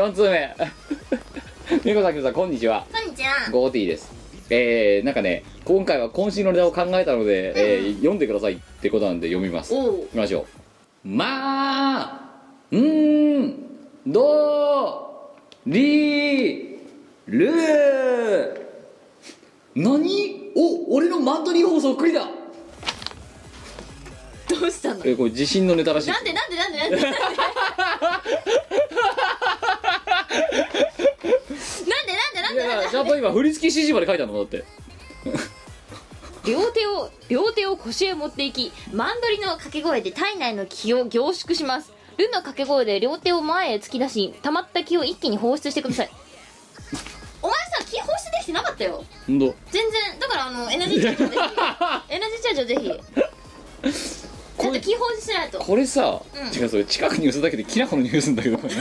[0.00, 0.54] ょう4通目
[1.84, 4.12] みこさんきむさんこんにちはこんにちはゴーティーです
[4.50, 9.74] えー、なんかね今回は渾身のネタを考えたので、えー読んでくださいってことなんで読みます。
[9.74, 9.78] い
[10.10, 10.46] きましょ
[11.04, 11.08] う。
[11.08, 12.20] まあ
[12.70, 13.56] うーん
[14.06, 15.34] ど
[15.66, 16.78] り
[17.26, 17.52] る
[19.74, 20.52] 何？
[20.56, 22.28] お俺のマントリー放送くりだ。
[24.48, 25.00] どうしたの？
[25.04, 26.10] えーこれ自信のネタらしい。
[26.10, 27.34] なんでなんでなんでなんで なんでなんで
[32.12, 34.64] なんでなんいやちゃんと今振り付け指示まで書いてあるのだって。
[36.44, 41.92] 両手を両手を腰へ持っていきマンドリの掛け声で体内の気を凝縮します。
[42.18, 46.10] ルの掛け声で両手を前へ突き出し溜まった気を一気に放出してください。
[47.42, 49.04] お前さ気放出できてなかったよ。
[49.26, 49.52] 全然。
[50.20, 51.42] だからあのエナジーチャージをぜひ
[52.14, 52.82] エナジーチャージをぜひ。
[54.56, 55.58] ちゃんと気放出しないと。
[55.58, 56.62] これさ、うん。
[56.62, 58.58] 違うそれ近くに寄せただけできな粉の匂いするんだけど。
[58.58, 58.74] これ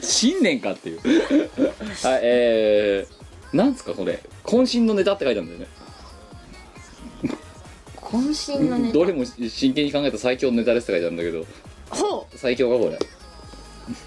[0.00, 1.00] 新年かっていう。
[2.02, 4.22] はいえー、なんすかこれ。
[4.44, 5.66] 渾身のネタって書いてあるんだよね。
[7.96, 11.46] 渾身のねどれも真剣に考えた最強のネタですって書いてあるんだけど。
[11.90, 12.38] ほう。
[12.38, 12.98] 最強かこれ。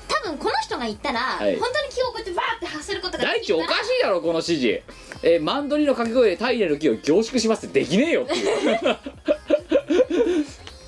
[0.08, 1.56] 多分この人が言ったら、い。
[1.58, 4.82] 本当に気をこうやってバーって発することが大地おかしいだろこの指示。
[5.24, 8.98] えーマンドリの掛け声で体内の気を凝縮しますってできねえよっていう。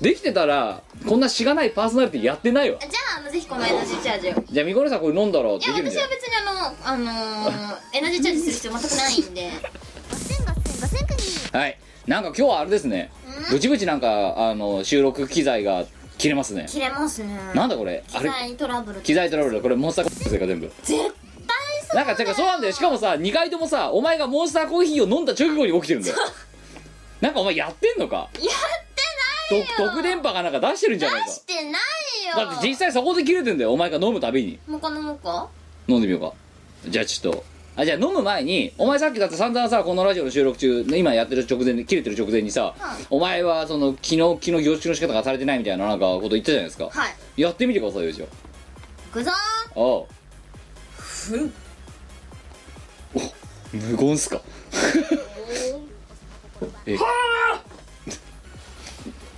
[0.00, 2.78] できてたらこんなしがないパーソナリティやってないわ。
[2.80, 4.44] じゃああのぜひこのエナジーチャージを。
[4.46, 9.50] じゃあみこねさんこれ飲んだらでいやきるんじゃない私は別にあのあのー、エナジーチャージする必要全くないんで。
[11.50, 11.78] はい。
[12.06, 13.10] なんか今日はあれですね。
[13.50, 15.86] ブチブチなんかあの収録機材が
[16.18, 16.66] 切れますね。
[16.68, 17.38] 切れますね。
[17.54, 18.04] なんだこれ？
[18.12, 18.28] あれ？
[18.28, 19.00] 機材トラブル。
[19.00, 20.70] 機材トラブルこれモンスターコーヒーか全部？
[20.82, 21.12] 絶対そ
[21.92, 22.02] うな。
[22.02, 22.72] んかてかそうなんだよ。
[22.72, 26.16] しかもさ2回ともさお前がモンスターコーヒーを飲んだ直後に起きてるんだよ。
[27.22, 28.16] なんかお前やってんのか？
[28.16, 28.48] やって
[29.50, 31.26] ないど特電波がなんか出してるんじゃないか。
[31.26, 31.76] 出してないよ。
[32.36, 34.58] だって実際そこで切れてんだよお前が飲むたびに。
[34.66, 35.48] もう一回飲もうか？
[35.86, 36.32] 飲んでみようか。
[36.88, 37.44] じゃあちょっと。
[37.76, 42.74] あじゃあ飲む前にお前さっきだって散々さこのラジオの収録中今やってる直前で切れてる直前にさ、
[43.08, 46.88] お前はその気の気の凝縮の仕方がされてないみたいななんかこと言ったじゃないですか。
[46.90, 47.40] はい。
[47.40, 48.28] やってみてくださいよじゃい
[49.12, 49.30] くぞ。
[49.30, 49.34] あ
[49.76, 49.80] あ。
[50.96, 51.54] ふん。
[53.14, 53.20] お
[53.72, 54.40] 無言っすか。
[56.84, 56.98] え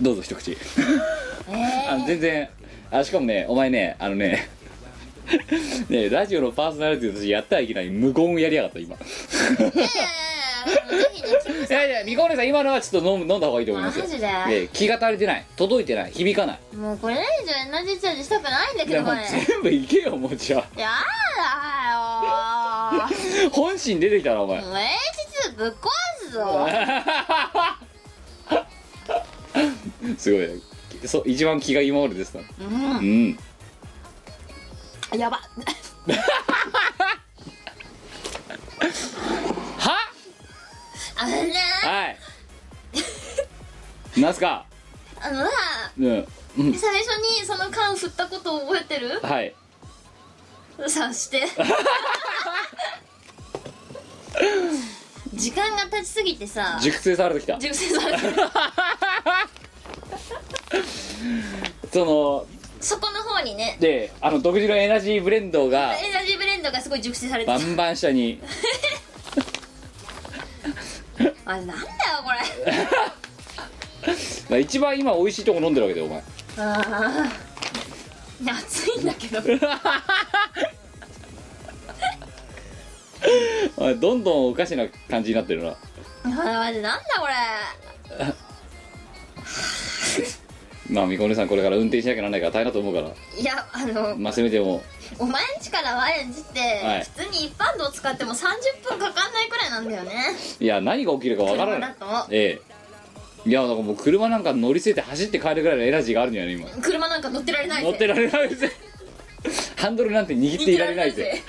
[0.00, 0.56] どうぞ一口。
[1.52, 2.48] えあの全然
[2.90, 4.48] あしかもねお前ねあのね
[5.88, 8.96] ねラジオのパーソナリティとしてやったらいけない無言をやりやがった今。
[8.96, 9.02] ー、い
[9.62, 9.92] やいやいやいや
[10.98, 14.04] ぜひねキムいやいやみこお姉さん今のはちょっと飲む飲んだ方がいいと思いますよ。
[14.04, 14.28] マジで？
[14.64, 15.44] え気が足りてない。
[15.56, 16.12] 届いてない。
[16.12, 16.58] 響かない。
[16.76, 20.88] もうこれ以上エナジーチャージしたくないんだいやもうけどね全部いけよもうじゃやだよ。
[20.88, 23.08] あ
[23.52, 24.58] 本心出てきたなお前。
[24.58, 24.86] ーもう演
[25.46, 25.88] 出ぶっ壊
[26.26, 26.66] すぞ
[30.18, 30.54] すごいね。
[31.06, 32.38] そう一番気が今までですた。
[32.40, 32.64] うう
[33.02, 33.28] ん。
[33.30, 33.38] ん
[35.16, 35.40] やば。
[39.78, 40.12] は？
[41.16, 41.52] あのね。
[41.82, 42.06] は
[44.16, 44.20] い。
[44.20, 44.64] なんすか？
[45.20, 45.50] あのさ
[45.98, 46.06] うん。
[46.58, 46.74] うん。
[46.74, 47.08] 最初
[47.40, 49.20] にその缶振ったことを覚えてる？
[49.22, 49.54] はい。
[50.88, 51.46] さして。
[55.34, 56.78] 時間が経ちすぎてさ。
[56.82, 57.58] 熟成されてきた。
[57.58, 58.34] 熟成されてる
[61.92, 62.46] その
[62.81, 63.76] そこの方にね。
[63.81, 67.59] であの独自のエナジーブレンドがエナジーブレンドがすごい熟成されてる。
[67.59, 68.40] バンバン下に。
[71.44, 71.79] あれなんだよ
[72.24, 72.31] こ
[74.50, 74.59] れ。
[74.62, 76.22] 一番今美味しいとこ飲んでるわけだよお前。
[76.66, 76.81] あ
[78.46, 79.40] あ熱いんだけど。
[84.00, 85.70] どんどんおかしな感じになってるな。
[85.70, 87.33] あーマジなんだこれ
[90.90, 93.09] まあみこねさんこれから運転しなきゃならないから大変だと思うから。
[93.09, 94.83] いやあのまあせめても。
[95.18, 97.05] お前んちから我んちって、はい。
[97.05, 98.44] 普通に一般道を使っても30
[98.88, 100.12] 分かかんないくらいなんだよね。
[100.59, 101.94] いや何が起きるかわからない。
[101.94, 102.35] 車だと。
[102.35, 102.61] え
[103.46, 103.48] え。
[103.48, 106.68] いやだからもう車なんか乗り捨てて走って帰るぐらいのエナジーがあるんじゃない今。
[106.83, 107.88] 車なんか乗ってられないぜ。
[107.88, 108.72] 乗ってられないぜ。
[109.76, 111.42] ハンドルなんて握っていられないぜ。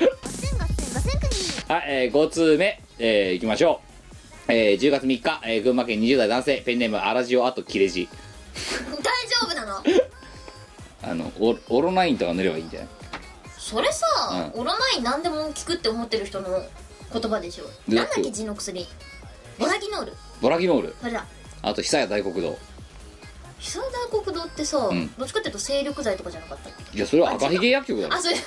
[1.71, 3.79] はい、えー、5通目、えー、いきましょ
[4.49, 8.09] う、えー、10月3日、えー、群馬県20代男性ペンネームアラジオあと切れ字
[8.53, 9.83] 大丈夫なの？
[11.03, 12.89] あのオオロナインとか塗ればいいんじゃない？
[13.57, 16.47] それさ、うオロナイン何でも効くって思ってる人の
[17.13, 17.65] 言葉でしょ。
[17.87, 18.87] でなんだっけ痔の薬。
[19.59, 20.13] ボラギノール。
[20.41, 20.95] ボラギノール。
[20.99, 21.25] それだ
[21.61, 22.57] あと久屋大黒堂
[23.59, 23.79] 久
[24.11, 25.13] 大国堂ってさ、ん。
[25.17, 26.97] どっちかっていうと精力剤とかじゃなかったっけ？
[26.97, 28.15] いやそれは赤ひげ薬局だろ。
[28.15, 28.35] あそれ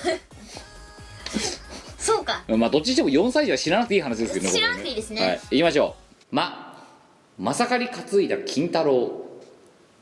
[1.99, 2.43] そうか。
[2.49, 5.23] まあどっちにしても4歳児は知らなくていい話ですけど知らなくていいですね。
[5.27, 5.41] はい。
[5.53, 5.97] 行きましょ
[6.33, 6.35] う。
[6.35, 6.85] ま
[7.39, 9.24] まさかり担いだ金太郎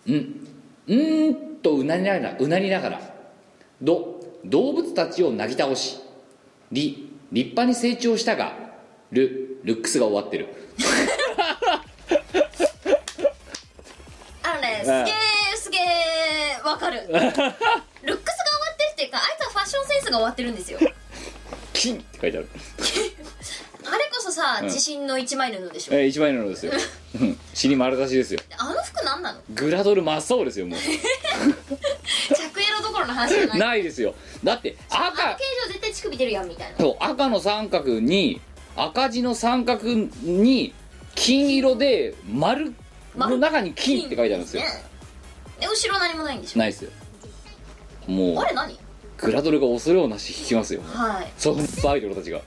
[0.06, 0.48] うん
[0.86, 3.00] うーんとうなりながらうなりながら
[3.80, 6.00] ど動物たちをなぎ倒し
[6.72, 8.56] り立派に成長したが
[9.10, 10.48] ルルックスが終わってる。
[14.42, 17.00] あのねすげえすげえわかる。
[17.06, 17.46] ルックスが終わ
[18.74, 20.78] ってるっていうかあいつはファッションセンスが終わってるんですよ。
[21.72, 22.48] 金って書いてある
[23.84, 24.66] あれこそさ、うん。
[24.66, 25.94] 自信の一枚布でしょ？
[25.94, 26.72] えー、一枚のですよ。
[27.20, 27.38] うん。
[27.54, 28.40] 尻丸出しですよ。
[28.58, 29.40] あの服何なの？
[29.50, 30.78] グラドル真っ青ですよもう。
[30.82, 33.58] 着エロどころの話じゃない。
[33.58, 34.14] ないですよ。
[34.44, 36.78] だってあの赤形状絶対乳首出るやんみたいな。
[36.78, 38.40] そう赤の三角に
[38.76, 40.74] 赤字の三角に
[41.14, 42.74] 金色で丸
[43.16, 44.62] の中に金って書いてあるんですよ。
[44.62, 44.68] ね。
[45.60, 46.58] で後ろ何もないんでしょ？
[46.58, 46.90] ないですよ。
[48.06, 48.38] もう。
[48.38, 48.78] あれ何？
[49.18, 50.80] グラドルが恐れをなし引きますよ。
[50.84, 51.32] はい。
[51.38, 52.40] そうアイドルたちが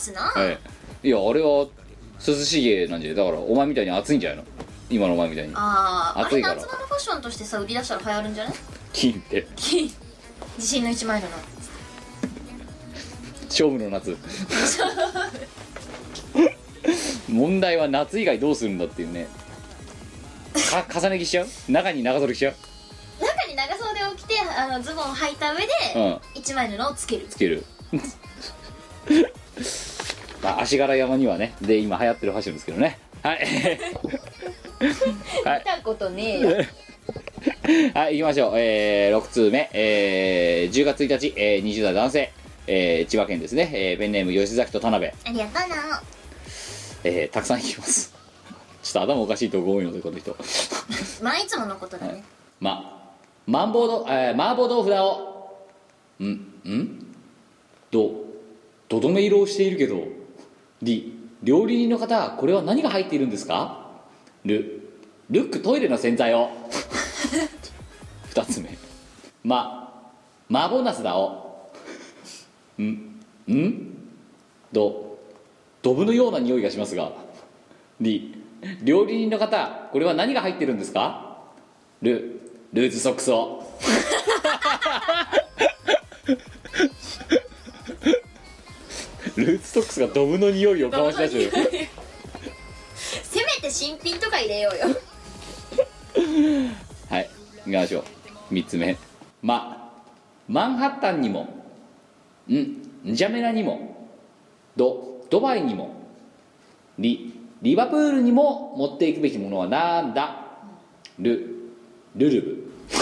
[0.00, 0.58] すな、はい。
[1.08, 1.66] いやあれは
[2.26, 4.44] 涼しげなんじゃだからお前みたいに暑いんじゃないの？
[4.90, 5.52] 今のお前みたいに。
[5.54, 6.56] あああれ暑いから。
[6.56, 8.54] 夏場のファッションとしてさ売り出したら流行るんじゃない？
[8.92, 9.46] 金って。
[9.56, 11.26] 自信の一枚布
[13.48, 14.16] 勝負の夏。
[17.28, 19.28] 問題は夏以外どうするんだっていうね。
[20.70, 21.46] か重ね着しちゃう？
[21.68, 22.54] 中に長袖着ちゃう？
[23.24, 26.20] 中に長袖を着てあのズボンを履いた上で、うん。
[26.34, 27.26] 一枚布をつける。
[27.28, 27.64] つける
[30.42, 33.80] まあ足柄山にはねで今流行ってるファッションですけどねはいはい
[35.60, 36.56] 見たことねえよ
[37.94, 38.52] はい、行きましょう。
[38.56, 39.70] えー、6通目。
[39.72, 42.32] えー、10月1日、えー、20代男性、
[42.66, 43.70] えー、千葉県ですね。
[43.72, 45.08] えー、ペンネーム吉崎と田辺。
[45.08, 46.02] ありがとうな
[47.04, 48.14] えー、たくさん行きます。
[48.82, 50.36] ちょっと頭おかしいとこ多いので、この人。
[51.22, 52.22] まあいつものことだね、
[52.60, 53.14] ま、
[53.48, 55.56] 麻婆ど、えー、麻婆豆腐だを。
[56.20, 56.24] ん
[56.68, 57.06] ん？
[57.90, 58.12] ど、
[58.88, 60.19] どどめ色をしているけど。
[60.82, 63.90] り、料理人の方、これは何が入っているんですか？
[64.44, 64.98] る、
[65.30, 66.50] ルックトイレの洗剤を。
[68.30, 68.76] 二つ目。
[69.44, 70.12] ま、
[70.50, 71.70] 麻婆ナスだを。
[72.78, 73.96] んん？
[74.72, 75.18] ど、
[75.82, 77.12] ドブのような匂いがしますが。
[78.00, 78.42] り、
[78.82, 81.38] 料理人の方、これは何が入ってるんですか？
[82.02, 82.40] ル
[82.72, 83.64] ルーズソックスを
[89.36, 91.88] ルーズソックスがドブの匂いを醸し出してる。
[92.96, 94.96] せめて新品とか入れようよ。
[97.08, 98.00] はい行きましょ
[98.50, 98.54] う。
[98.54, 98.96] 3つ目。
[99.42, 99.92] ま
[100.48, 101.42] マンハッタンにも。
[102.48, 102.54] ん？
[102.54, 104.08] ンジャメラにも。
[104.76, 105.94] ドドバイにも。
[106.98, 110.46] リリバプールにも持っていくべきものはなんだ？
[111.18, 111.70] ル
[112.16, 112.98] ルルブ さ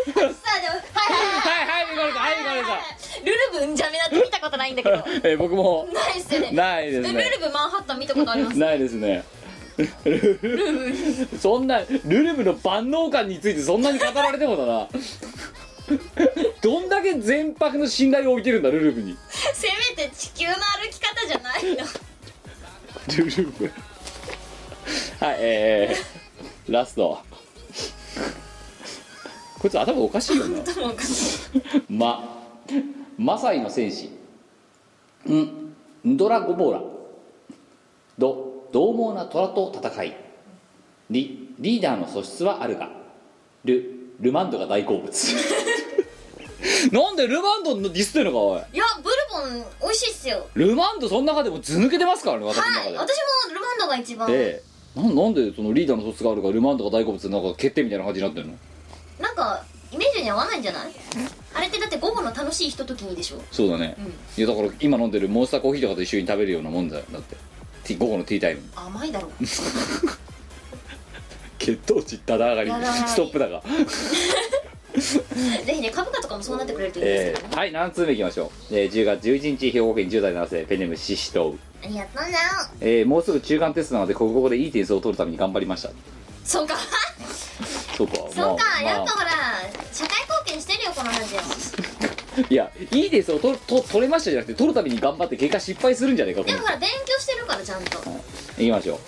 [0.00, 2.68] あでもはいはいはいはいはいミコレさんはいミコレさ
[3.64, 4.96] んルルブんじゃめなって見たことないんだけど。
[4.96, 5.86] な いえー僕も。
[5.90, 6.50] っすよね。
[6.52, 7.24] ないですね。
[7.24, 8.58] ルルブマンハッタン見たことあります？
[8.58, 9.24] ないですね。
[11.40, 14.88] そんなルルブの万能感についてそんなに語られてもだな。
[16.60, 19.16] どんだけ全泊の信頼を置いてるんだルルブに。
[19.54, 21.86] せめて地球の歩き方じゃないの。
[23.16, 23.64] ルルブ
[25.24, 27.18] はいえー、ラスト。
[29.58, 30.60] こいつ頭おかしいよな。
[30.62, 31.02] ともか
[31.88, 32.38] ま
[33.20, 34.06] マサイの戦士。
[35.30, 36.16] ん？
[36.16, 36.82] ドラゴボーラ。
[38.18, 40.16] ド獰猛な虎と戦い。
[41.10, 42.88] リリーダーの素質はあるが。
[43.66, 45.10] ルルマンドが大好物。
[46.92, 48.60] なんでルマンドのディスってんのかおい。
[48.72, 50.46] いやブルボン美味しいっすよ。
[50.54, 53.06] ルマンドその中でも図抜けてますからね私の中で、はい。
[53.06, 53.18] 私
[53.50, 54.32] もルマンドが一番。
[54.32, 54.62] で
[54.96, 58.56] なんなんでそのリーダーの素質があるからルマンドが大好物なんか決定みたいな感じになってんの？
[59.18, 59.62] なんか
[59.92, 60.92] イメージに合わないんじゃない？
[61.54, 63.42] あれってだって午後の楽しいひとときにでしょ？
[63.50, 64.06] そうだね、うん。
[64.06, 67.04] いやだから今飲んでるモンスターコーヒーとかと一緒に食べるようなもんだよ。
[67.10, 67.36] だって
[67.84, 68.62] ティ午後のティータイム。
[68.76, 69.30] 甘いだろ
[71.58, 72.70] 血糖値ただ上がり。
[72.70, 73.62] ただ上がりストップだが。
[74.94, 82.28] ぜひね株価とかもそうなってくれるといいですけどーはい何通目いきましょう、えー10月11日兵庫県10代男性ペンネームシシトウ、ありがとうな
[82.80, 85.90] えーもうすぐ中間テストなのでここでいい点数を取るために頑張りました
[86.50, 86.74] そうか。
[87.96, 88.54] そうかそうか、まあ。
[88.56, 89.30] まあやっぱほら
[89.92, 92.42] 社会貢献してるよこのラジオ。
[92.50, 97.98] いやいい点数を取と取れましたじゃなくて取るために頑張って結果失敗するんじゃねえかでもほら勉強してるからちゃんと。
[98.58, 98.64] い。
[98.64, 98.98] きましょう。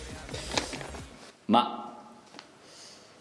[1.49, 1.99] ま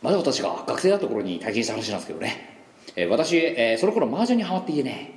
[0.04, 2.64] まだ私が学生だった頃に体験した話なんですけどね、
[2.96, 5.16] えー私、えーその頃麻雀にハマっていてね。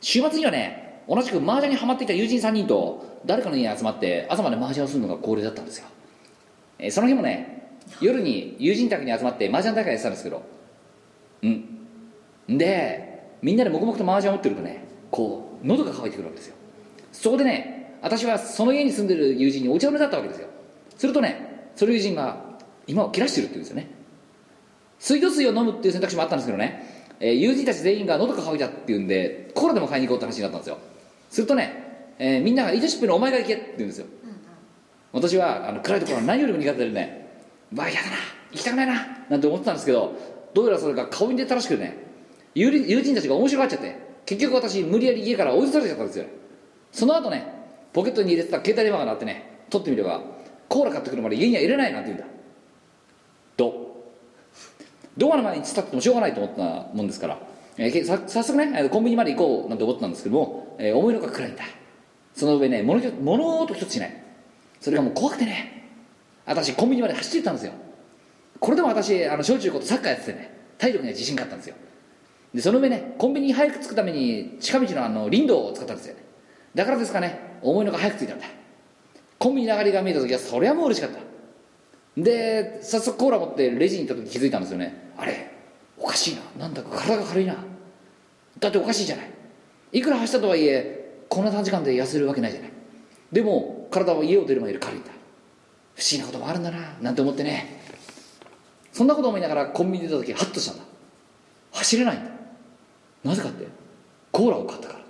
[0.00, 5.86] 週末にはね同じく麻雀にハマっていた友人3人と誰かの家に集まって朝まで麻雀をするのが恒例だったんですよ、
[6.78, 7.55] えーその日もね
[8.00, 10.42] 夜に友人宅に集まって麻雀大会やってたんですけど。
[11.42, 12.58] うん。
[12.58, 16.54] でみんなで黙々と麻雀を打ってるとねこう喉が渇いてくるわけですよ。
[17.12, 20.48] そこでね私はその家に住んでる友人にお茶をねだったわけですよ。
[20.96, 22.44] するとねその友人が
[22.86, 23.90] 今を切らしてるって言うんですよね。
[24.98, 30.78] 水道水を飲むっていう選択肢もあったんですけどね、えー友人たち全員が喉が渇いたっていうんでコーラでも買いに行こうって話になったんですよ。
[31.30, 34.06] するとね、えーみんなが「言い出しっぺのお前が行け」って言うんですよ、
[35.12, 37.25] 私はあの暗いところは何よりも苦手でね
[37.74, 38.16] 「わあ嫌だな。
[38.52, 40.14] 行きたくないな」なんて思ってたんですけど
[40.54, 41.96] どうやらそれが顔に出たらしくね
[42.54, 46.24] 友人たちが面白がっちゃって結局私無理やり家から追い出されちゃったんですよ。
[46.92, 47.46] その後ね
[47.92, 50.22] ポケットに入れてた携帯電話が鳴ってね取ってみれば
[50.68, 52.26] コーラ買ってくるまで家には入れないなんて言うんだ。
[53.56, 54.04] ど
[55.16, 57.38] ドアの前に突っ立ってもしょうがないと思ったもんですから、
[57.78, 61.64] えーさ早速ねコンビニまで行こうなんて思ってたんですけども、えー思いのが暗いんだ。
[62.34, 64.22] その上ね物物音一つしない。
[64.80, 65.85] それがもう怖くてね。
[66.46, 67.72] 私コンビニまで走ってったんですよ。
[68.60, 71.76] これでも私あの小中高とサッカーやっててね体力には自信があったんですよ。
[72.54, 76.24] でその上ねコンビニに早く着くために近道のあの林道を使ったんですよね。
[76.74, 78.46] だからですかね思いのが早く着いたんだ。
[79.38, 81.18] コンビニの上がりが見えた時はそりゃもう嬉しかった。
[82.16, 85.12] で早速コーラ持ってレジに行った時気づいたんですよね。
[85.18, 85.50] あれ
[85.98, 86.42] おかしいな。
[86.58, 87.56] なんだか体が軽いな。
[88.58, 89.30] だっておかしいじゃない。
[89.92, 92.70] いくら走ったとはいえこんな短時間で痩せるわけないじゃない。
[93.32, 95.10] でも体は家を出る前より軽いんだ。
[95.96, 97.80] 不思議なこともあるんだななんて思ってね。
[98.92, 100.84] そんなこと思いながらコンビニ出た時ハッとしたんだ。
[101.72, 102.30] 走れないんだ。
[103.24, 103.66] なぜかって
[104.30, 105.00] コーラを買ったから。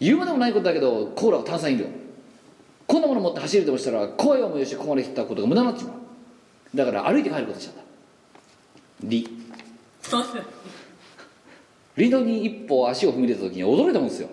[0.00, 1.86] 言うまでもないことだけどコーラは炭酸飲料。
[2.86, 6.76] こんなもの持って走るとしたら怖い思いをしてここまで来たことが無駄になってしまう。
[6.76, 7.82] だから歩いて帰ることにしちゃった
[9.04, 9.28] リ
[11.96, 14.28] 林道に一歩足を踏み入れた時に驚いたもんですよ。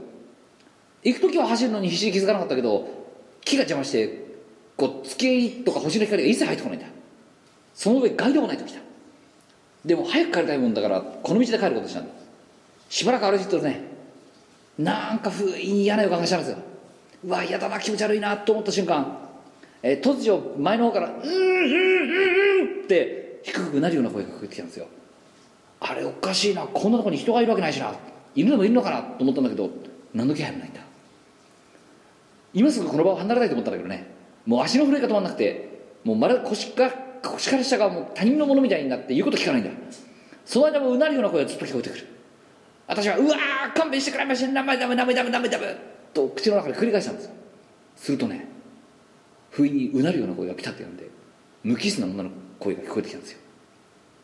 [1.03, 2.87] 行く時は走るのに必死に気づかなかったけど
[3.43, 4.24] 木が邪魔して
[4.77, 6.87] こう月とか星の光が一切入ってこないんだ。
[7.73, 8.79] その上ガイドもないときた
[9.83, 12.13] でも早く帰りたいもんだからこの道で帰ることしたんだ。
[12.89, 13.81] しばらく歩いてるとね。
[14.77, 16.57] なんか不意に嫌な予感がしたんですよ。
[17.23, 19.17] うわ嫌だな気持ち悪いなと思った瞬間、
[19.81, 24.87] えー突如前の方から「うーんうんうん」って低くなるような声がかけてきたんですよ。
[25.79, 27.93] あれおかしいなこんなとこに人がいるわけないしな。
[28.35, 29.69] 犬でもいるのかなと思ったんだけど
[30.13, 30.81] 何の気配もないんだ。
[32.53, 34.14] 今すぐこの場を離れたいと思ったんだけどね。
[34.45, 36.91] もう足の震えが止まんなくてもうまるで腰が
[37.23, 39.71] 腰から下がもう他人のものみたいになって言うこと聞かないんだ。
[40.45, 42.15] その間もうなるような声がずっと聞こえてくる。
[42.87, 43.35] 私は「うわ
[43.75, 45.75] 勘弁してくれませんダメダメダメダメダメダメ」
[46.13, 47.31] と口の中で繰り返したんですよ
[47.95, 48.47] するとね
[49.51, 51.09] 不意にうなるような声がピタッとやんで
[51.63, 52.29] 無機質な女の
[52.59, 53.39] 声が聞こえてきたんですよ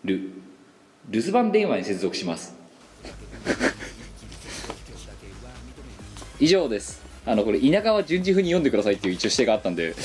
[0.06, 0.32] ル
[1.10, 2.56] 留守番電話に接続します
[6.40, 9.94] 以上ですあのこれ田舎は順次風に読んでくださいっていう一応指定があったんで。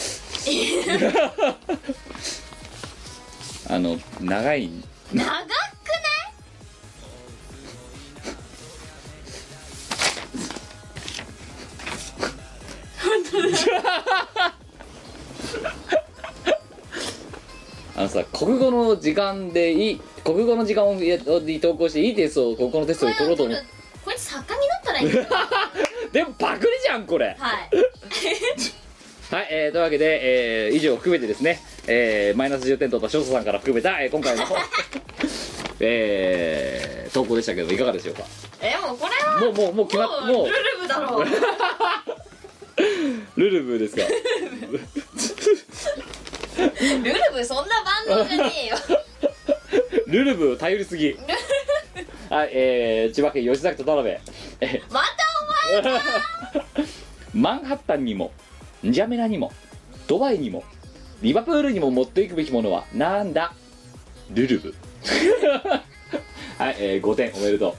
[3.69, 4.71] あの長い。
[5.13, 5.47] 長くない？
[17.97, 20.95] あのさ国語の時間でいい国語の時間を
[21.61, 23.59] 投稿していいテストを国語のテストを取ろうと思う。
[24.05, 25.15] こいつ作家になったらいい。
[25.15, 25.27] よ
[26.13, 27.37] でもパクリじゃんこれ。
[27.39, 27.71] はい。
[29.35, 34.45] はい、えー、というわけで、えー以上含めてですね、えーマイナス10点取った翔太さんから含めた、えー今回の、
[35.81, 38.23] えー投稿でしたけどいかがでしょうか？
[38.61, 41.27] えもうこれはもうもうもう決まっもうルルブだろう。
[43.41, 44.03] ルルブですか？
[46.57, 46.65] ル
[47.05, 48.77] ルブそんな万能じゃねえよ。
[50.07, 51.17] ルルブ頼りすぎ。
[52.31, 54.11] はいえー、千葉県吉崎と田辺。
[54.61, 55.07] えまた
[57.35, 58.33] マンハッタンにも
[58.85, 59.53] ンジャメナにも
[60.07, 60.65] ドバイにも
[61.23, 63.53] リバプールにも持っていくべきものはなんだ？
[64.31, 64.75] ルルブ。
[66.59, 67.71] はい、えー、5点おめでと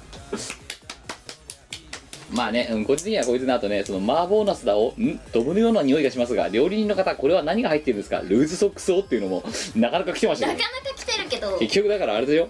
[2.31, 2.35] う。
[2.35, 5.19] まあね、うん、個人的にはこいつの後ねその麻婆ナスだをん？
[5.31, 8.19] ドブのような匂いがしますが料理人の方これは何が入ってるんですか？
[8.23, 9.43] ルーズソックスをっていうのも
[9.75, 10.53] なかなか来てましたよ。
[10.53, 11.57] なかなか来てるけど。
[11.59, 12.49] 結局だからあれだよ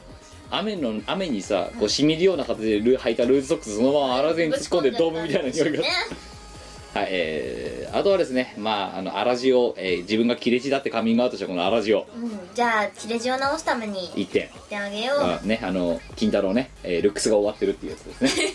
[0.52, 5.82] 雨の雨にさこう染みるような形でル履いたルーズソックスそのまま洗わずに突っ込んでドームみたいな匂いが。
[5.82, 5.88] ね。
[6.94, 9.38] はいえー、あとはですねまああの粗塩、
[9.78, 12.06] えー自分が切れ字だってカミングアウトしたこの粗塩うん。
[12.56, 15.20] じゃあ切れ字を直すために言1点ってあげよう。
[15.20, 18.54] あねあの金太郎ね、えールックスが終わってるっていうやつですね。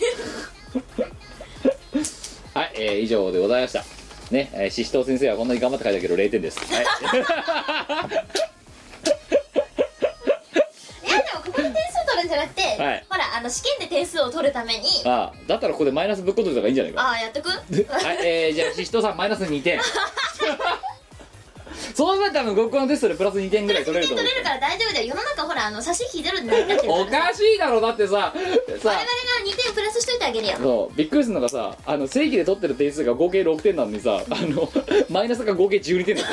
[2.53, 3.83] はい、えー以上でございました。
[4.31, 6.87] ね、えー、シシトウ先生はこんなに頑張って書いたけど0点です、はい、い
[11.71, 13.05] 点数取るんじゃなくて、はい。
[13.09, 14.87] ほらあの試験で点数を取るために。
[15.05, 17.01] ああだったらここでマイナスぶっこといた方がいいんじゃないか？
[17.01, 17.49] ああやっとく？
[17.49, 17.55] は
[18.13, 19.79] い、えー、じゃあシシトウさんマイナス2点。
[21.95, 24.25] そうなったら合コンのテストでプラス2点ぐらい取れると思う。
[24.25, 25.07] 取れるから大丈夫だよ。
[25.07, 28.33] 世の中ほらあの差し引きゼロになっちゃってるおからかしいだろだってさ。
[28.33, 29.01] 我々さが
[29.45, 30.53] 2点プラスしといてあげるよ。
[30.57, 30.95] そう。
[30.97, 34.71] びっくりするのがさあの正規で取ってる点数が合計6点なのにさあの
[35.09, 36.27] マイナスが合計12点だよ。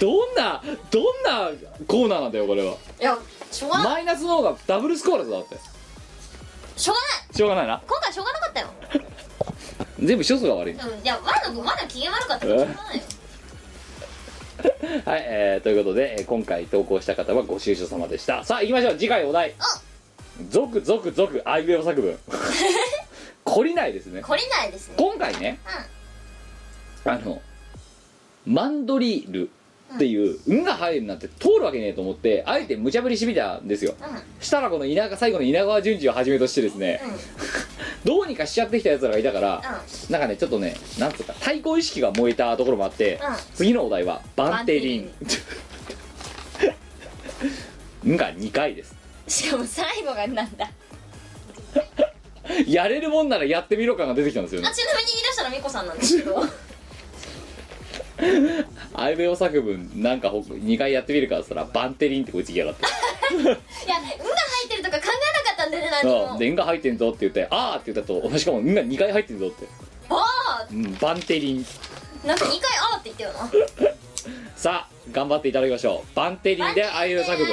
[0.00, 1.50] どんなどんな
[1.86, 2.74] コーナーなんだよこれは。
[3.00, 3.18] いや
[3.52, 3.84] しょうがない。
[3.84, 5.56] マイナスの方がダブルスコアだぞだって。
[6.76, 7.36] しょうがない。
[7.36, 7.82] しょうがないな。
[7.86, 8.68] 今回しょうがなかったよ。
[10.00, 10.74] 全部一つが悪い。
[10.74, 10.80] うん。
[10.80, 13.02] いやまだまだ機嫌悪かったからしょうがないよ。
[15.04, 18.44] はい、えー、ということで、えー今回投稿した方はご愁傷様でした。
[18.44, 18.92] さあ行きましょう。
[18.94, 19.54] 次回お題。
[20.50, 21.42] 続々続。
[21.44, 22.18] アイウェオ作文。
[23.44, 24.22] 懲りないですね。
[24.22, 24.94] 懲りないですね。
[24.98, 25.60] 今回ね
[27.04, 27.40] あの
[28.44, 29.50] マンドリール
[29.94, 33.94] っていう「運が入るなんて通るわけねえと思ってあえて無茶ぶりしてみたんですよ。
[34.00, 34.16] うん。
[34.16, 37.00] うんしたらこの稲川最後の稲川淳二をはじめとしてですね
[38.04, 43.36] どうにかしちゃってきたやつらがいたからなんかねちょっとねなんつうか対抗意識が燃えたところもあって、うん。
[43.54, 45.10] 次のお題はバンテリン。
[48.12, 48.94] んが2回です。
[49.26, 50.70] しかも最後がなんだ。
[52.66, 54.68] やれるもんならやってみろ感が出てきたんですよね。
[54.68, 56.42] あちなみに言い出したのはミコさんなんですけど
[58.94, 62.82] アイベオ作文なんか2回やってみるかっつったらバンテリンってこいつ言いやがって。
[62.82, 66.38] いや運が入ってるとか考えなかったんだよね何も。
[66.38, 69.66] で「んが入ってんぞ」って言って「あー」って言ったとしかも「ん」が2回入ってんぞって、
[70.08, 70.66] あ。
[70.70, 71.66] うん、バンテリン。
[72.24, 72.58] あなんか2回
[72.92, 73.50] あーって言ったよな。
[74.56, 76.16] さあ頑張っていただきましょう。
[76.16, 77.46] バンテリンでアイベオ作文。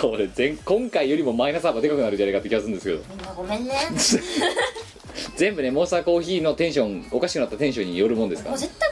[0.00, 3.02] これ前今回よりもマイナス幅でかくなるんじゃないかって気がするんですけど。
[3.08, 3.74] みんなごめんね。
[5.36, 8.91] 全部ねモンスターコーヒーのテンションおかしくなったテンションによるもんですかもう絶対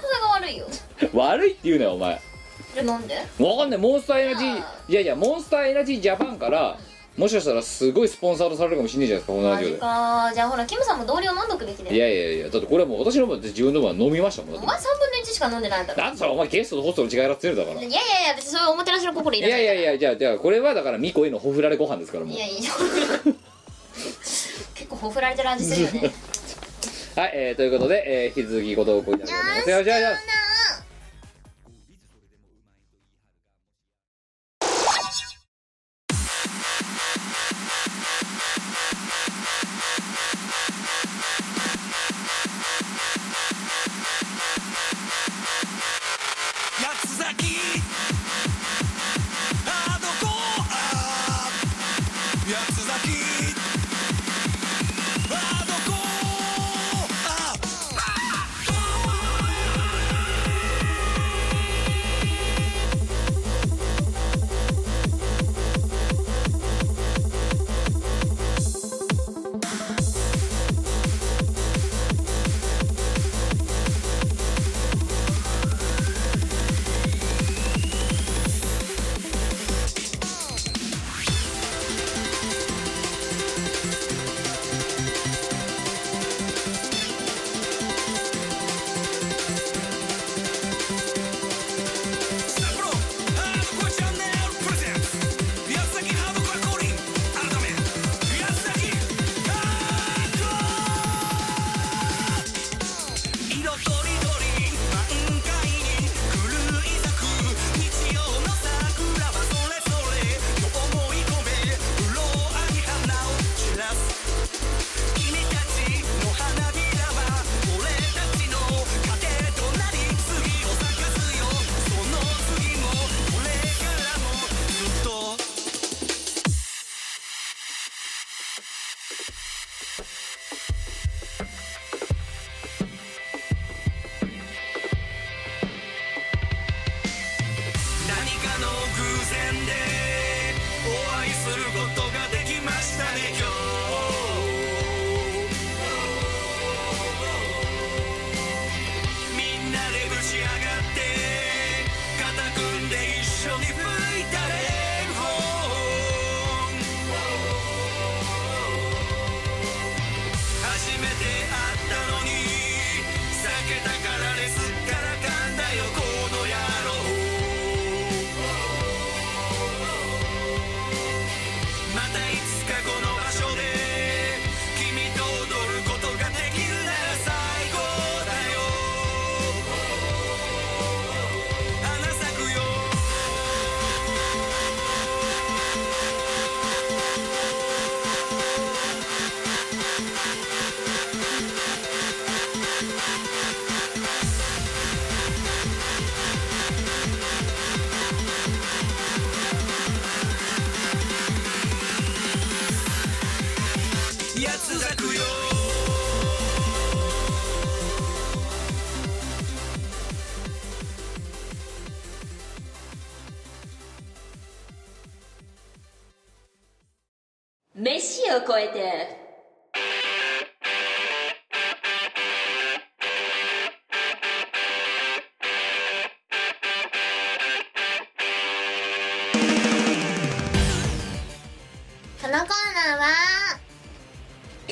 [1.14, 2.20] 悪いって言うなよお前。
[2.74, 3.14] でなんで？
[3.38, 3.78] わかんない。
[3.80, 6.78] モンスターエナジーあいやいやモンスターエナジージャパンから
[7.16, 9.80] もしかしたらすごいスポンサードされるかもしれないじゃないですかこのラマジジオで。
[9.80, 10.30] か。
[10.34, 14.66] じゃあほらキムさんも同僚飲んどくべきだいよやいやいやだってこれはもう私の分で自分の分は飲みましたもんだって。
[14.66, 16.00] お前3分の1しか飲んでないんだろ。
[16.00, 22.34] だってさお前ゲストとホストの違いやってるだからいやいやいや別にそういうおもてなしの心いらないいやいやいやじゃあじゃあこれはだからミコへのほふられご飯ですからもう。
[22.34, 22.70] いやいや
[24.74, 26.10] 結構ほふられてる味するよね。
[27.16, 29.70] はい、えー、ということで、えー引き続きご投稿いただきます。
[29.70, 30.39] よろしくお願いします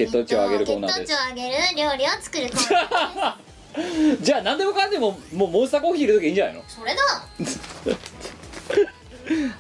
[0.08, 2.72] 血糖値を上げるコーナーです血糖値を上げる料理を作るコー
[3.20, 6.62] ナーですじゃあ何でもかんでももうモンスターコーヒー入れときゃいいんじゃないの？
[6.66, 7.02] それだ。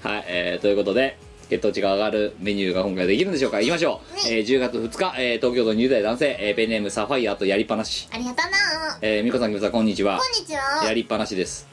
[0.08, 1.18] はい、えー、ということで
[1.50, 3.60] 血糖値が上がるメニューが今回できるんでしょうか？
[3.60, 8.08] いきましょう、えー、10月2日、えー、東京都20代男性、えー、ペンネームサファイアとやりっぱなし。
[8.10, 8.98] ありがとうな。
[9.02, 10.18] えー、みこさんきむさんこんにちは。
[10.18, 10.84] こんにちは。
[10.84, 11.66] やりっぱなしです。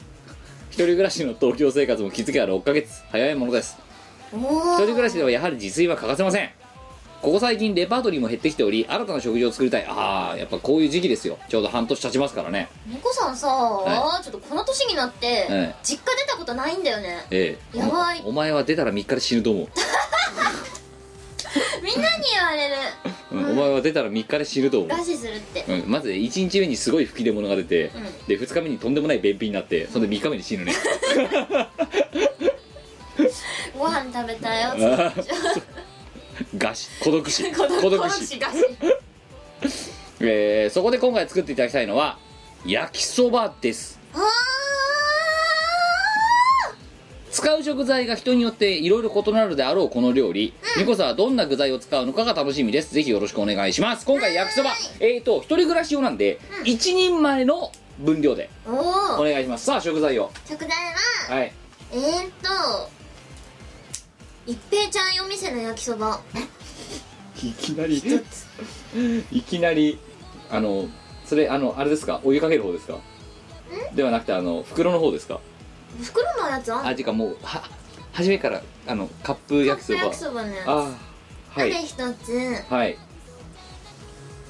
[0.70, 3.76] 一人暮らしの東京生活も気づけば6ヶ月早いものです。
[4.32, 6.50] お一お人暮らしではやはり自炊は欠かせません
[7.22, 9.86] ここ最近レパートリーも減ってきており新たな食事を作りたい。
[9.88, 11.38] ああやっぱこういう時期ですよ。
[11.48, 12.68] ちょうど半年経ちますからね。
[12.86, 17.26] 猫さんさ、はちょっとこの年になって、ええ実家出たことないんだよね。
[17.30, 17.78] ええ。
[17.78, 18.22] やばい。
[18.24, 19.68] おお前は出たら3日で死ぬと思う、
[21.82, 22.74] みんなに言われる。
[23.32, 24.90] うんお前は出たら3日で死ぬと思う。
[24.90, 25.64] 餓死するって。
[25.68, 28.04] うん、まず1日目にすごい吹き出物が出て、うん。
[28.26, 30.72] で2日目にとんでもない便秘になってそれで3日目に死ぬね、
[33.76, 34.74] ご飯食べたよ
[36.58, 37.52] 餓死 孤独死。
[37.52, 38.38] 孤独孤独死。
[40.20, 42.18] えーそこで今回作っていただきたいのは
[42.64, 43.98] 焼きそばです。
[44.14, 44.18] あ
[47.30, 52.94] 使う食材が人によっていろいろ異なるであろうこの料理、ミコさんはどんな具材を使うのかが楽しみです。
[52.94, 54.06] ぜひよろしくお願いします。
[54.06, 54.70] 今回焼きそば。
[55.00, 59.66] えーと一人暮らし用なんで、一人前の分量でお願いします。
[59.66, 60.30] さあ食材を。
[60.48, 60.68] 食材
[61.28, 61.52] ははい。
[61.92, 62.95] えーっと
[64.46, 66.20] 一平ちゃん夜店の焼きそば。
[67.42, 68.02] いきなり？
[69.32, 69.98] いきなり
[70.50, 70.86] あの
[71.24, 72.20] それあのあれですか？
[72.24, 72.98] お湯かける方ですか？
[73.94, 75.40] ではなくてあの袋の方ですか？
[76.00, 77.62] 袋のやつあんあていうかもうは
[78.12, 79.98] 初めからあのカップ焼きそば。
[80.00, 80.68] カップ焼きそばのやつ。
[80.68, 81.72] あーはい。
[81.72, 82.64] あと一つ。
[82.70, 82.98] はい。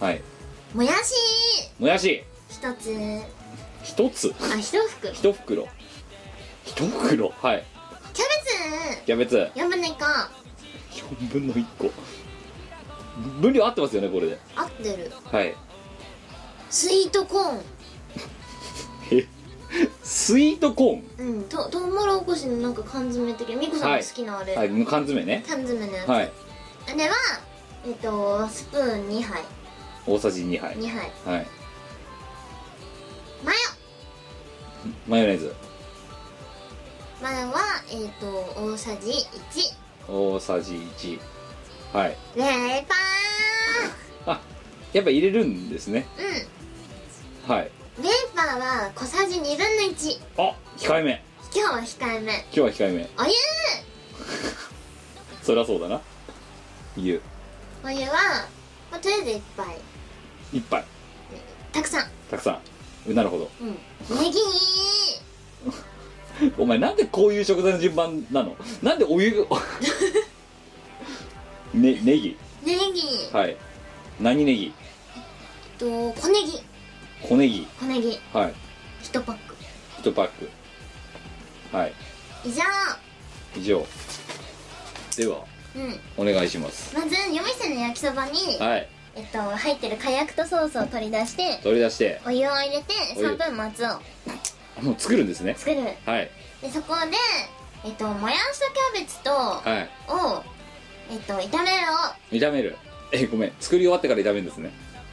[0.01, 0.23] はい。
[0.75, 1.15] もやし。
[1.79, 2.23] もやし。
[2.51, 2.95] 一つ。
[3.83, 4.35] 一つ？
[4.41, 5.13] あ一袋。
[5.13, 5.69] 一袋。
[6.65, 7.33] 一袋？
[7.41, 7.65] はい
[8.17, 8.25] キャ
[9.05, 9.37] キャベツ。
[9.37, 10.05] ベツ4分の1個。
[11.17, 11.93] 4分の1個。
[13.43, 14.39] 分量合ってますよねこれで。
[14.57, 15.13] 合ってる。
[15.25, 15.55] はい。
[16.71, 17.61] スイートコーン。
[19.13, 19.27] え？
[20.03, 21.05] スイートコーン？
[21.19, 21.43] うん。
[21.45, 25.45] とトウモロコシのなんか缶詰的なミコさんが好きなあれ、はい缶詰ね。
[25.47, 26.33] 缶詰のやつ、はい。
[26.89, 27.15] あれは
[27.87, 29.43] えっとスプーン2杯。
[30.07, 30.75] 大さじ2杯。
[30.77, 31.13] 2杯。
[31.35, 31.47] はい。
[33.45, 33.59] マヨ。
[35.07, 35.55] マヨネーズ
[37.23, 38.27] マヨはえっと
[38.63, 39.13] 大さじ
[40.09, 41.19] 大さじ1
[41.93, 42.17] はい。
[42.35, 42.85] 1レー
[44.27, 44.41] パあ
[44.93, 46.07] やっぱ入れるんですね。
[47.47, 47.67] ーはい。
[47.99, 51.25] うんレーパーは小さじ2分の1あ控えめ。
[51.55, 52.33] 今日は控えめ。
[52.33, 53.09] 今日は控えめ。
[53.19, 53.31] お湯。
[55.43, 56.01] そりゃそうだな。
[56.99, 57.23] 湯。
[57.83, 58.13] お湯は、
[58.91, 59.67] まあ、とりあえず1杯。
[60.53, 60.85] 一杯。
[61.73, 62.11] たくさん。
[62.31, 62.61] たくさ
[63.09, 63.15] ん。
[63.15, 63.51] なるほど。
[63.63, 63.79] うん。
[64.23, 64.39] ネギ
[66.59, 68.57] お前なんでこういう食材の順番なの？
[68.83, 69.45] なんでお湯？
[69.49, 69.57] が
[71.75, 72.37] ねネギ。
[72.65, 73.03] ネギ。
[73.33, 73.57] はい。
[74.21, 74.73] 何ネギ？
[75.79, 76.63] と小ネギ。
[77.23, 77.67] 小ネギ。
[77.81, 78.21] 小ネギ。
[78.33, 78.55] はい。
[79.05, 79.55] 1パック。
[80.03, 80.51] 1パック。
[81.73, 81.93] はい。
[82.45, 82.63] 以上。
[83.57, 83.87] 以上。
[85.17, 86.01] ではうん。
[86.17, 86.95] お願いします。
[86.97, 88.89] まず夜店の焼きそばに、はい。
[89.15, 92.21] えっと入ってる火薬とソースを取り出して取り出して。
[92.27, 93.27] お湯を入れてお湯。
[93.29, 93.89] 3分待つを
[94.83, 95.55] もう作るんですね。
[95.57, 95.81] 作る。
[96.05, 96.31] はい。
[96.63, 97.17] でそこで
[97.85, 99.91] えっともやしたキャベツとはい。
[100.09, 100.43] を
[101.11, 101.87] えっと炒める
[102.31, 102.77] 炒める。
[103.13, 103.53] えごめん。
[103.61, 104.71] 作り終わってから炒めるんですね。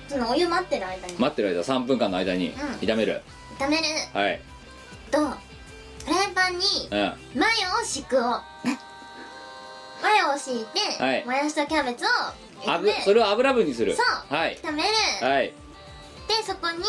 [0.08, 1.14] そのお湯待ってる間に。
[1.14, 2.52] 待ってる間3分間の間にん。
[2.54, 3.22] 炒める、
[3.60, 3.84] 炒める。
[4.14, 4.42] はい。
[5.12, 7.40] とフライパンにうん。
[7.40, 8.22] マヨを敷くを。
[8.22, 11.26] マヨを敷いて、はい。
[11.26, 12.08] もやしたキャベツを
[12.66, 13.96] あぶそれを油分にする。
[13.96, 14.34] そう。
[14.36, 14.58] はい。
[14.62, 14.90] 炒める、
[15.26, 15.54] はい。
[16.28, 16.84] でそこに、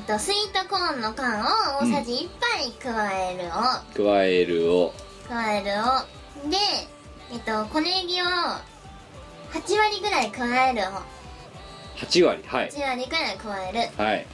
[0.00, 1.44] と、スイートコーンの缶を
[1.80, 3.50] 大さじ1杯加えるを、
[4.08, 4.92] 加えるを。
[5.28, 6.50] 加えるを。
[6.50, 6.56] で
[7.32, 10.84] えっと小ネギを8割ぐらい加えるを。
[11.96, 12.70] 8割はい。
[12.70, 13.78] 8割ぐらい加える。
[14.02, 14.26] はい。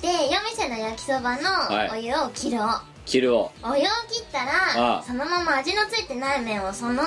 [0.00, 1.90] で夜店の焼きそばのはい。
[1.90, 2.66] お湯を切るを、
[3.06, 7.02] 切るをお湯を切ったらそのまま味のついてない麺をその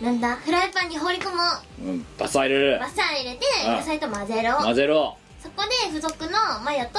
[0.00, 1.36] なんだフライパンに放り込も
[1.80, 1.82] う。
[1.84, 2.06] うん。
[2.18, 2.78] バッサー入れる。
[2.78, 4.56] バッサー入れて野菜と混ぜろ。
[4.58, 5.16] 混ぜろ
[5.46, 6.30] そこで付属の
[6.64, 6.98] マヨと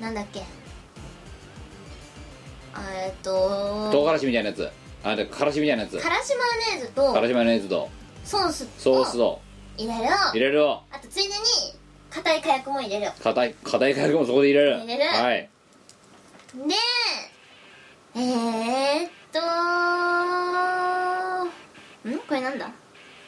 [0.00, 0.40] なんだっけ？
[2.74, 4.70] あえっと唐辛子みたいなやつ。
[5.02, 5.98] あでからしみたいなやつ。
[5.98, 7.90] からしマヨネーズとからしマヨネーズと
[8.24, 9.40] ソースソースを
[9.76, 10.04] 入れる。
[10.32, 11.34] 入れるをあとついでに
[12.08, 13.10] 硬い火薬も入れる。
[13.20, 14.78] 硬い硬い火薬もそこで入れる。
[14.78, 15.04] 入れる。
[15.04, 15.48] はい。
[16.54, 16.74] で
[18.14, 19.40] えー、っと
[22.08, 22.18] ん？
[22.20, 22.66] これなんだ？
[22.68, 22.70] ん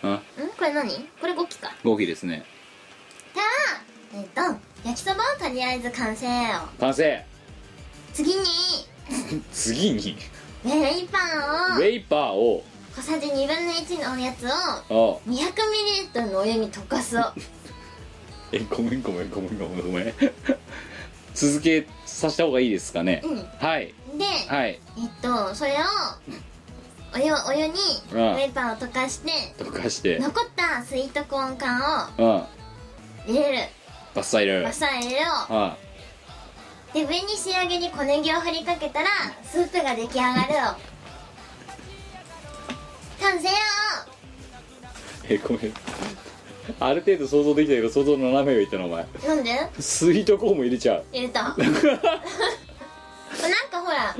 [0.05, 0.19] うん？
[0.57, 1.09] これ何？
[1.21, 1.73] これ5機か。
[1.83, 2.45] 合気ですね。
[3.35, 3.47] たら
[4.17, 4.41] えっと
[4.89, 6.33] 焼きそばはとりあえず完成よ。
[6.79, 7.25] 完成。
[8.13, 8.45] 次に。
[9.53, 10.17] 次に？
[10.65, 11.79] ウェイパンを。
[11.79, 12.65] ウェイパーを。
[12.95, 14.51] 小さじ2分の1のやつを。
[14.51, 15.19] あ。
[15.29, 17.19] 200ml のお湯に溶かす。
[17.19, 17.23] を
[18.53, 20.15] えごめんごめんごめんごめんごめん。
[21.35, 23.49] 続けさせた方がいいですかね、うん。
[23.59, 23.93] はい。
[24.17, 24.81] で、はい。
[24.97, 25.77] えっとそれを
[27.15, 27.73] お湯お湯に
[28.13, 28.35] ウうん。
[28.37, 30.21] ェイパンを溶かして溶かして。
[30.21, 31.81] 残ったスイートコーン缶
[32.19, 32.47] を
[33.27, 33.33] うん。
[33.35, 33.59] 入れる
[34.15, 35.77] バッサー入れるバッサー入れるをは
[36.93, 39.09] で上に仕上げに小ネギを振りかけたら
[39.43, 40.61] スープが出来上がるよ。
[43.21, 43.55] 完成よ。
[45.29, 45.75] いえごめん。
[46.79, 49.05] ある程度想像できたけど想像の斜めを言ったのお前。
[49.27, 49.51] なんで？
[49.81, 51.05] スイートコーンも入れちゃう。
[51.13, 51.43] 入れた。
[51.51, 51.65] なんか
[53.81, 54.15] ほら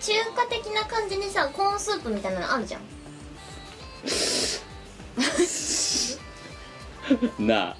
[0.00, 2.80] 中華的な感じにさコーンスープみたいなのあるじゃん。
[7.46, 7.76] なあ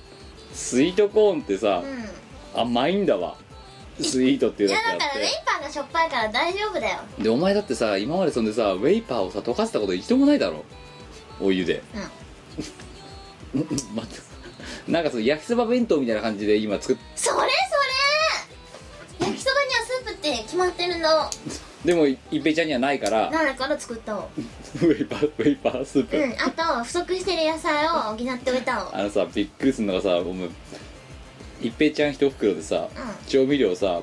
[0.57, 1.83] スイートコーンってさ、
[2.55, 2.61] うん。
[2.61, 3.37] 甘いんだわ。
[4.01, 7.01] スイートっていういやだからウェイパーがしょっぱいから大丈夫だよ。
[7.17, 10.65] てでお前だってさ今までそんでさウェイパーをさ溶かしたこと一度もないだろ。
[11.41, 11.83] お湯で。
[13.55, 13.67] うん。
[13.95, 14.21] 待って。
[14.89, 17.43] なんかその焼きそば弁当みたいな感じで今作っそれそ
[19.21, 19.27] れ。
[19.27, 21.09] 焼きそばにはスープって決まってるの
[21.87, 23.31] でも一平ちゃんにはないから。
[23.31, 24.29] なんだから作ったの。
[24.37, 28.91] ウェイパーウェイパースープ、うんあと不足してる野菜を補っておいたの。
[28.97, 30.49] あのさびっくりするのがさお前
[31.63, 34.03] 一平ちゃん一袋でさ、う調味料さう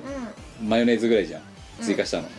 [0.63, 1.41] マヨネーズぐらいじゃん。
[1.81, 2.29] 追加したの、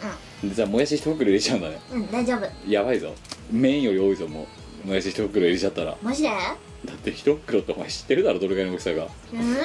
[0.43, 1.79] でさもやし一袋入れちゃうんだね。
[1.93, 2.71] んうん大丈夫。
[2.71, 3.13] やばいぞ。
[3.51, 4.47] 麺より多いぞも
[4.85, 4.89] う。
[4.89, 5.97] もやし一袋入れちゃったら。
[6.03, 6.29] マジで？
[6.31, 6.35] だ
[6.93, 9.05] って一袋ってお前知ってるだろどれぐらいの大きさが。
[9.05, 9.57] うん？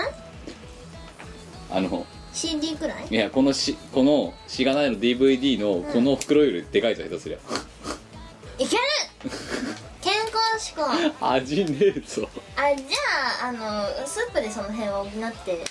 [1.72, 2.06] あの
[2.40, 3.08] CD くらい？
[3.10, 7.38] いやこのしこのしがないの DVD のこの袋よりでかいぞ下手すりゃ
[8.58, 8.82] いける！
[10.02, 10.84] 健康志向。
[11.28, 12.30] 味ねえぞ。
[12.56, 15.66] あじゃああのスープでその辺は補って。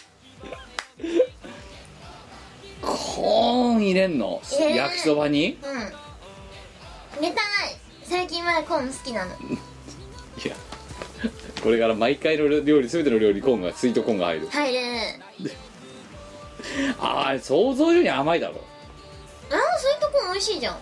[2.82, 5.58] コーン入れんの、入れる焼きそばに？
[5.62, 5.78] うん。
[5.80, 5.88] 入
[7.22, 7.34] れたい。
[8.04, 9.32] 最近はコーン好きなの。
[9.40, 10.54] いや
[11.62, 14.48] これから毎回の料理全ての料理にコーンがスイートコーンが入る。
[14.50, 14.78] 入る
[16.98, 18.54] ああ想像以上に甘いだろ。
[19.50, 20.76] ああスイートコーン美味しいじゃん。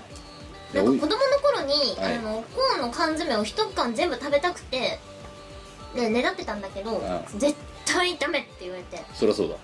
[0.74, 2.18] なんか子供の頃に、はい。
[2.18, 4.98] あのコーンの缶詰を一缶全部食べたくて
[5.94, 7.02] で狙ってたんだけど、う
[7.38, 9.56] 絶対ダメって言われて、そりゃそうだ。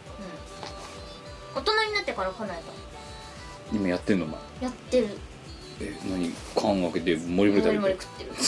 [1.55, 2.73] 大人になってから来ないと
[3.73, 4.41] 今やってんのお前？
[4.63, 5.09] やってる。
[5.81, 6.33] え何？
[6.55, 7.79] 缶開けてモリモリ食べて。
[7.79, 8.31] もり食ってる。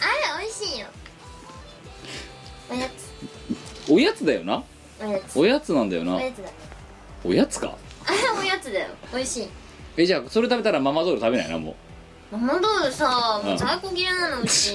[0.00, 0.86] あれ美味しいよ。
[2.70, 3.92] おやつ。
[3.92, 4.64] おやつだよな
[5.34, 5.72] おやつ。
[5.72, 6.16] なんだよな。
[6.16, 6.48] おやつだ
[7.24, 7.76] おやつか？
[8.40, 8.88] おやつだよ。
[9.12, 9.48] 美味しい。
[9.96, 11.74] えじゃあそれ食べたらママドール食べないなも
[12.30, 14.70] ママドールさもううん在庫切れなのうち。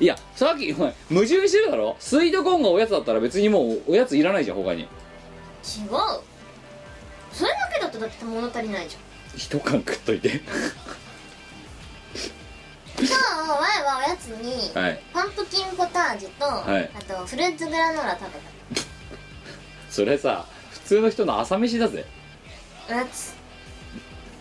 [0.00, 1.96] う いやさっきお前矛盾してるだろ？
[2.00, 4.82] スイートコーンがおやつだったら別にもうおやついらないじゃん他に。
[4.82, 4.88] 違う。
[7.32, 9.02] それだけだとだって物足りないじゃん。
[9.38, 10.42] 一缶食っといて
[12.98, 15.02] 今日前はおやつに、はい。
[15.12, 16.90] パンプキンポタージュと、はい。
[16.94, 18.28] あとフルーツグラノーラ食べ
[19.90, 22.04] それさ普通の人の朝飯だぜ。
[22.88, 23.34] たおやつ。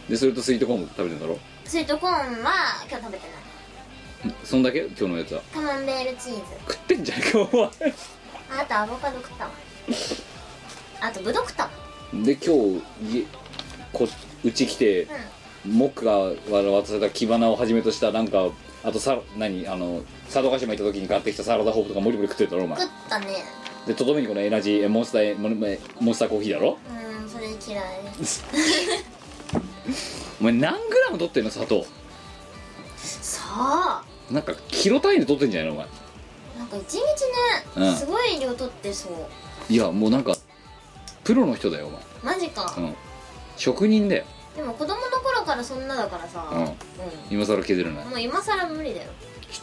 [0.10, 1.38] でそれとスイートコーンも食べてんだろ？
[1.66, 2.52] スイートコーンは
[2.90, 3.28] 今日食べて
[4.26, 4.36] ない。
[4.44, 4.80] そんだけ？
[4.82, 5.42] 今日のやつは。
[5.54, 6.42] カマンベールチーズ。
[6.68, 7.66] 食ってんじゃねえかお前。
[8.62, 9.52] あとアボカド食ったわ。
[11.02, 11.70] あとブドウ食ったわ。
[12.14, 13.26] で今日家
[13.94, 14.08] こ
[14.44, 15.08] うち来て、
[15.66, 16.18] モックが
[16.50, 18.50] 渡された木花をはじめとしたなんか
[18.84, 22.80] あとさ何あの佐渡島行った時に買ってきたサラダホープとかモリモリ食ってたろお前。
[22.82, 23.28] 食ったね。
[23.86, 25.60] でとどめにこのエナジーえモンスターえモン
[26.00, 26.78] モンスターコーヒーだろ？
[27.22, 27.86] うんそれ嫌い。
[30.40, 31.86] お前何グラム取ってんの砂糖？
[32.98, 34.04] さあ。
[34.32, 35.88] なんかキロ単位で取ってんじゃないのお前。
[36.58, 37.00] なんか一日
[37.78, 37.84] うん。
[37.84, 39.12] ねすごい量取ってそう。
[39.72, 40.36] いやもうなんか
[41.24, 42.74] プロの人だよおマジか。
[42.78, 42.96] 前うん。
[43.58, 44.24] 職人だよ
[44.56, 46.48] でも子供の頃からそんなだからさ。
[46.52, 46.64] うん。
[46.64, 46.68] う
[47.30, 49.10] 今更削れないんもう今更無理だよ。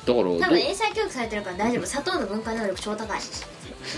[0.04, 1.86] だからど多分英才教育されてるから大丈夫。
[1.86, 3.20] 砂糖の分解能力超高い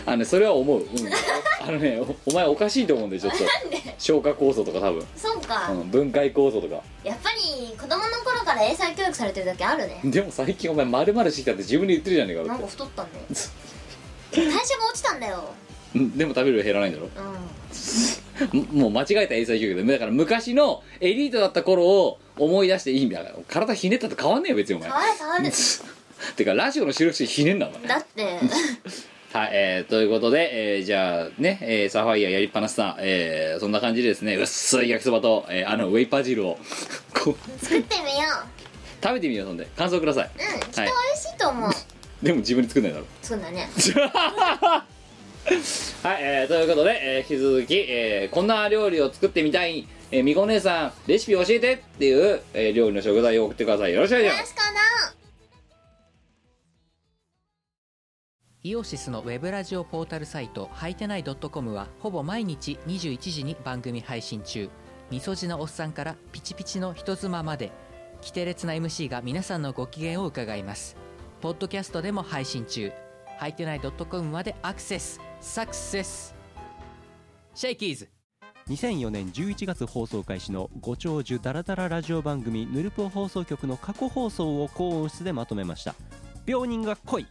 [0.06, 0.86] あのねそれは思う、うん、
[1.60, 3.38] あのねおお前おかしいと思うんだよちょっと。
[3.42, 3.96] なんで？
[3.98, 5.68] 消化酵素とか多分、そうか。
[5.70, 6.82] うん、分解酵素とか。
[7.04, 10.00] やっぱり子供の頃から英才教育されてるだけあるね。
[10.04, 13.24] でも最近お前丸々してきたって自分で言ってるじゃねえかだなんっか太ったんだよ。
[14.32, 15.44] 代謝が落ちたんだよ。
[15.92, 17.06] てうんでも食べる量減らないんだろ？
[17.06, 17.10] うん
[18.52, 24.90] も もう間違えた英才教育でだから昔のエリートだった頃を思い出していいんだから体ひねったと変わんねえよ別にお前。
[24.90, 25.50] 変わる変わる。
[26.36, 27.88] てかラジオの収録してひねんだお前。
[27.88, 28.24] だって。
[29.32, 36.58] はい、えー、ということで、えーじゃあね、えーサファイアやりっぱなしさん、えーそんな感じでですね薄い焼きそばと、えーあのウェイパー汁を
[37.14, 37.64] こう。
[37.64, 38.28] 作ってみよ
[39.02, 39.68] 食べてみようそんで。
[39.76, 40.24] 感想ください。
[40.24, 40.90] ううんきっと美味
[41.22, 41.70] しいと思う。
[42.22, 43.06] でも自分で作んないだろ。
[43.22, 43.68] そうだね
[46.02, 53.94] はい、えーということで、えー引き続き、えーこんな料理を作ってみたい、えーみこ姉さんレシピ教えてっていう、えー料理の食材を送ってください。
[53.94, 54.54] よろしくお願いします。
[58.62, 64.68] イオシスのウェブラジオポータルサイトはいてない .com はほぼ毎日21時に番組配信中。
[65.10, 67.72] みそじのおっさんからピチピチの人妻まで
[68.20, 70.96] 規定列な MC が皆さんのご機嫌を伺います。
[71.40, 72.92] ポッドキャストでも配信中。
[73.40, 75.18] はいてない .com までアクセス。
[75.40, 76.34] サクセス。
[77.54, 78.10] シェイキーズ。
[78.68, 85.94] 2004年11月放送開始のご長寿ダラダララジオ番組ヌルポ放送局の過去放送を高音質でまとめました。
[86.44, 87.26] 病人が来い。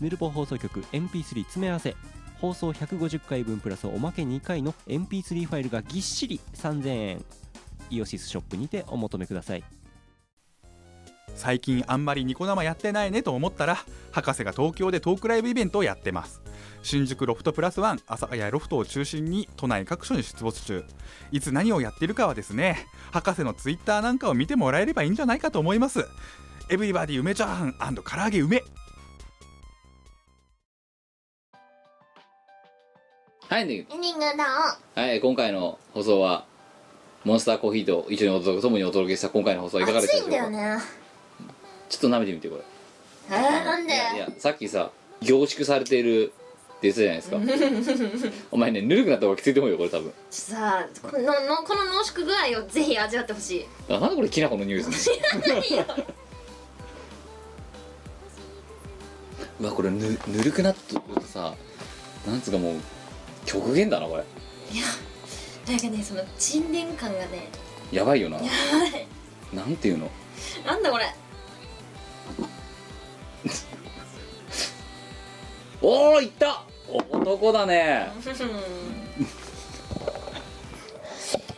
[0.00, 1.96] ヌルポ放送局 MP3 詰め合わせ。
[2.42, 7.24] 放送150回分プラスおまけ2回の MP3 ファイルがぎっしり3000円。
[7.88, 9.64] イオシスショップにてお求めください。
[11.38, 13.78] 最近あんまりニコ生やってないねと思ったら
[14.10, 16.42] 博士が東京でトークライブイベントをやってます。
[16.82, 20.84] 新宿ロフトプラスワン阿佐ヶ谷ロフトを中心に都内各所に出没中。
[21.30, 26.04] いつ何をやってるかはですね博士のツイッターなんかを見てもらえればいいんじゃないかと思います。
[26.70, 28.62] エブリバディ梅チャーハン唐揚げ梅。
[33.48, 36.44] はい、ねエンディングだはい、今回の放送は
[37.24, 40.48] モンスターコーヒーと一緒にお届け共にお届けした今回の放送はいかがで暑いしたでしょうか？
[40.50, 40.82] んだよね
[41.88, 42.62] ちょっと舐めてみてこれ。
[43.30, 43.92] えー、なんで？
[43.94, 48.32] いやいやさっきさ凝縮されているって言ってたじゃないですか。
[48.50, 50.12] お前ねぬるくなった方がきついと思うよこれ多分。
[50.30, 53.66] さあこののこの濃縮具合をぜひ味わってほしい。
[53.88, 55.16] あなんでこれきな粉の匂いする
[55.46, 55.62] の？
[59.60, 61.54] うわこれぬぬるくなってるとさ
[62.26, 62.76] なんつうかもう
[63.44, 64.24] 極限だなこれ。
[65.66, 67.48] なんかねその沈殿感がね。
[67.90, 68.36] やばいよな。
[68.36, 68.48] やば
[68.86, 69.06] い。
[69.52, 70.08] なんていうの？
[70.64, 71.04] なんだこれ
[75.80, 76.62] おおいった。
[76.88, 78.08] 男だね。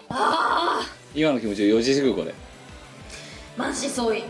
[0.08, 2.34] ああ今の気持ちを4時すぐこれ
[3.56, 4.24] 満身創痍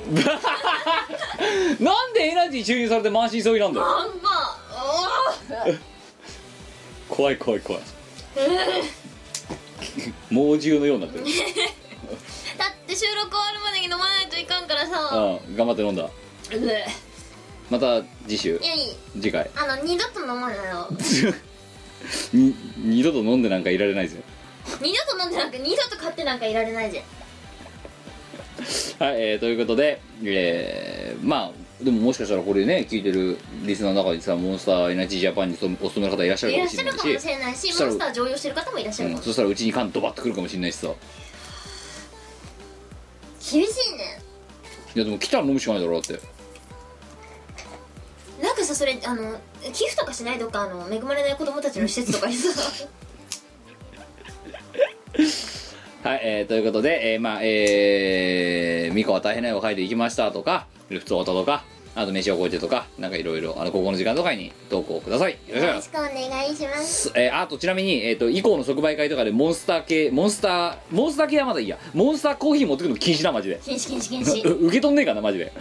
[1.83, 3.87] なんでエナジー注入されて満身創痍なんだよ。
[3.87, 4.31] あんま。
[4.31, 4.61] あ
[7.09, 7.83] 怖い怖い怖い。
[10.31, 11.25] 猛獣のようになってる。
[12.59, 14.93] だって収録終わるまでに飲まないといかんからさ。
[14.97, 16.05] ああ頑張って飲んだ。
[16.05, 16.11] う
[17.71, 18.57] また次週。
[18.63, 19.49] いやいい次回。
[19.57, 20.89] あの二度と飲まないよ
[22.33, 24.23] に二度と飲んでなんかいられないですよ
[24.81, 27.05] 二度と飲んでなんか二度と買ってなんかいられないじゃん
[29.05, 40.89] はい、えーということで、えーまあでももしかしたらこれね聞いてるリスナーの中にさモンスターエナジージャパンに勤めお勤めの方いらっしゃるいかもらっしゃるかもしれないしモンスター常用してる方もいらっしゃるかうん、もそしたらうちに缶ドバッとくるかもしれないしさ。
[40.89, 40.91] い
[43.53, 44.21] 厳しいね。
[44.95, 46.21] やでも来たら飲むしかないだろだって
[48.43, 49.39] なんかさそれあの
[49.73, 52.49] 寄付とかしないどっかあの恵まれない子供たちの施設とかにさ。
[56.03, 61.63] はい、えーということで、えーまあえー、ミコは大変な絵を描いていきましたとかルフトオタとか
[61.95, 65.33] あと飯を超えてとかなんかいろいろあのここの時間とかに投稿ください。
[65.33, 67.03] よろしくお願いしますよろしくお願いします。
[67.09, 71.79] すえーあとちなみに、えー、と以降の即売会とかでモンスター系モンスターモンスター系はまだいいや。
[71.93, 73.61] モンスターコーヒー持ってくるの禁止だマジで。
[73.63, 74.49] 禁止禁止禁止。
[74.49, 75.53] う 受け取んねえかなマジで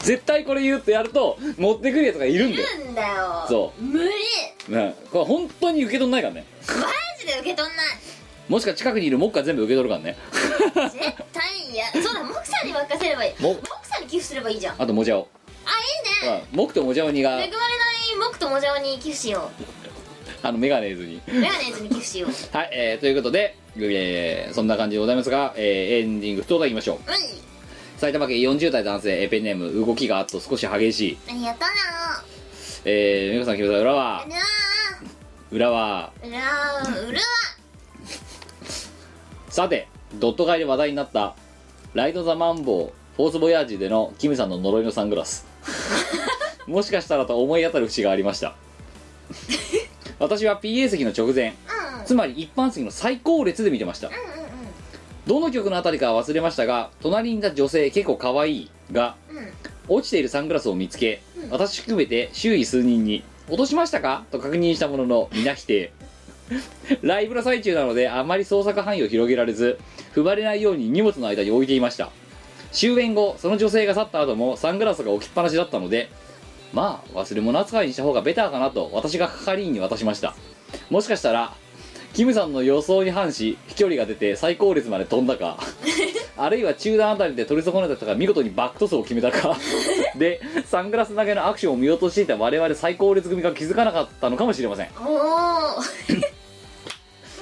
[0.00, 2.68] 絶対これ言うってやると持ってくるやつがいるんだよ。
[2.84, 3.44] なんだよ。
[3.48, 3.82] そう。
[3.82, 4.10] 無理。
[4.68, 4.94] ね。
[5.10, 6.44] これ本当に受け取んないからね。
[6.66, 6.74] マ
[7.18, 7.86] ジで受け取んない。
[8.48, 10.16] もしくは近くにいるモッカ全部受け取るからね。
[10.90, 11.00] 絶
[11.32, 11.42] 対
[11.72, 12.02] 嫌。
[12.02, 13.42] そうだモクさんに任せればいい。
[13.42, 14.74] もモクさんに寄付すればいいじゃん。
[14.74, 16.42] ああとモジャオいいね。
[16.42, 17.58] あモクとモジャオニが恵まれない
[18.18, 19.50] モクとモジャオに寄付しよ
[20.42, 21.20] あのメガネーズに。
[21.28, 22.30] うメガネーズに寄付しよう。
[22.56, 26.96] はい、えー、ということで、えーそんな感じでございますが、えーエンディング不当だいきましょう。
[26.96, 27.40] うん
[28.00, 31.18] 埼玉県40代男性えーペンネーム動きがあっと少し激しい。
[31.28, 31.60] ありがとう。
[32.86, 34.26] えー、皆さん木村さん裏は？
[34.26, 34.36] な
[35.50, 36.12] 裏は？
[36.24, 37.20] うらーうるわ
[39.50, 41.36] さてドット買いで話題になった
[41.92, 45.44] ライド・ザ・マンボウフォース・ボヤージュでのキムさんの呪いのサングラス。
[46.66, 48.54] もしかしたらと思い当たる節がありました。
[50.18, 51.48] 私は PA 席の直前
[51.98, 52.06] うん。
[52.06, 54.10] つまり一般席の最高列で見てました
[55.26, 59.16] どの曲のあたりかは忘れましたが隣にいた女性結構可愛いが
[59.88, 65.92] 落ちているサングラスを見つけ私含めて周囲数人に「落としましたか?」と確認したものの皆否定
[67.02, 69.78] ライブの最中なのであまり捜索範囲を広げられず
[70.14, 72.10] 踏まれないように荷物の間に置いていました。
[72.72, 76.08] 終演後その女性が去った後もサングラスが置きっぱなしだったので
[76.72, 80.34] まあ忘れ物扱いにした方がベターかなと私が係員に渡しました。
[80.88, 81.52] もしかしたら
[82.12, 85.58] キムさんの予想に反し飛距離が出て最高列まで飛んだか
[86.36, 89.56] あるいは中段あたりで取り損ねたか見事にバックトスを決めたか。
[90.16, 94.88] でサングラス投げのアクションを見落としていた我々最高列組が気づかなかったのかもしれません。
[94.98, 95.18] おお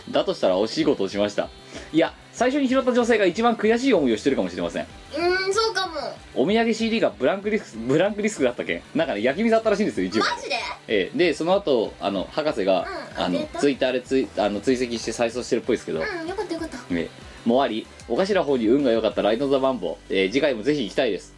[0.10, 1.48] だとしたら惜しいことをしました。
[1.92, 4.86] いや最初に拾った女性が一番悔しい思いをしてるかもしれません
[5.48, 5.94] うんそうかも。
[6.34, 8.76] お土産 CD がブランクリスクブランクリスクだったけ？
[8.76, 10.20] んなんかね焼き水あったらしいんですよ一応。
[10.20, 10.56] マジで？
[10.88, 11.18] ええ。
[11.18, 12.80] でその後あの博士が、
[13.16, 16.78] うんあのデータツイッターでツイあの追跡して再送してるっぽいですけど、うんよかったよかった。
[16.92, 17.08] ええ。
[17.48, 17.86] もあり。
[18.08, 19.92] おかしな方に運が良かったライト・ザ・マンボ。
[19.92, 21.34] ウ、えー次回もぜひ行きたいです、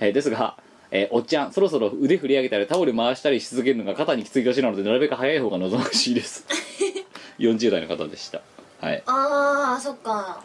[0.00, 0.56] えーですが、
[0.90, 6.44] えーおっちゃんそろそろ腕振り上げたりタオル回したりし続けるのが肩にきつい年なのでなるべく早い方が望ましいです。
[7.38, 8.40] 40代の方でした。
[8.80, 9.02] はい。
[9.06, 10.42] あーそっか。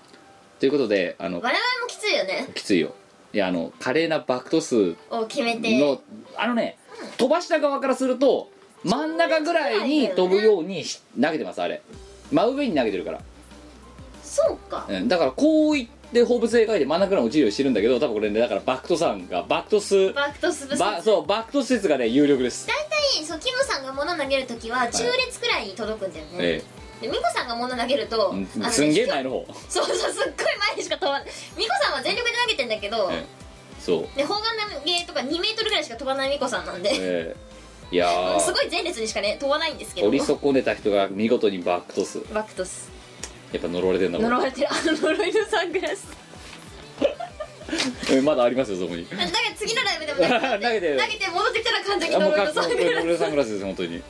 [0.60, 2.48] ということであの我々もきついよね。
[2.56, 2.94] きついよ
[3.34, 5.80] いやあの華麗なバックトスを決めて。
[5.80, 6.02] の
[6.38, 6.78] あのね
[7.18, 8.50] 飛ばした側からすると
[8.84, 11.82] 真ん中ぐらいに飛ぶようにし投げてますあれ。
[12.32, 13.22] 真上に投げてるから、
[14.22, 14.86] そうか。
[14.90, 22.76] うん、だからこういって放物線描いて真ん中から落ちるようにしてるんだけど多分これねだからバックトさんがバックトスバックトスブバそうバックトス説がね有力です、大
[23.18, 26.64] 体そうキムさんが物投げるときは中列くらいに届くんだよね、え
[27.02, 31.28] でミコさんが物投げると、えあのねすんげえ前の方、そうそうすっごい前にしか飛ばない
[31.58, 33.26] ミコさんは全力で投げてんだけど、ええ
[33.80, 34.18] そう。
[34.18, 34.46] で砲丸
[34.80, 38.40] 投げとか2メートルぐらいしか飛ばないミコさんなんで、ええいやー。
[38.40, 40.08] すごい前列にしかね飛ばないんですけど。
[40.08, 42.20] 折り損ねた人が見事にバックトス。
[42.34, 42.90] バックトス。
[43.54, 44.68] やっぱ呪われてんだ呪われてる。
[44.70, 46.08] あの呪いのサングラス。
[48.12, 49.08] えまだありますよそこに。
[49.08, 51.00] だから次のライブでも投げて投げてる。
[51.00, 52.78] 投げて戻ってきたら完全にあもう呪いのかっこいい。
[52.78, 53.02] サングラス。
[53.02, 54.04] これサングラスです本当に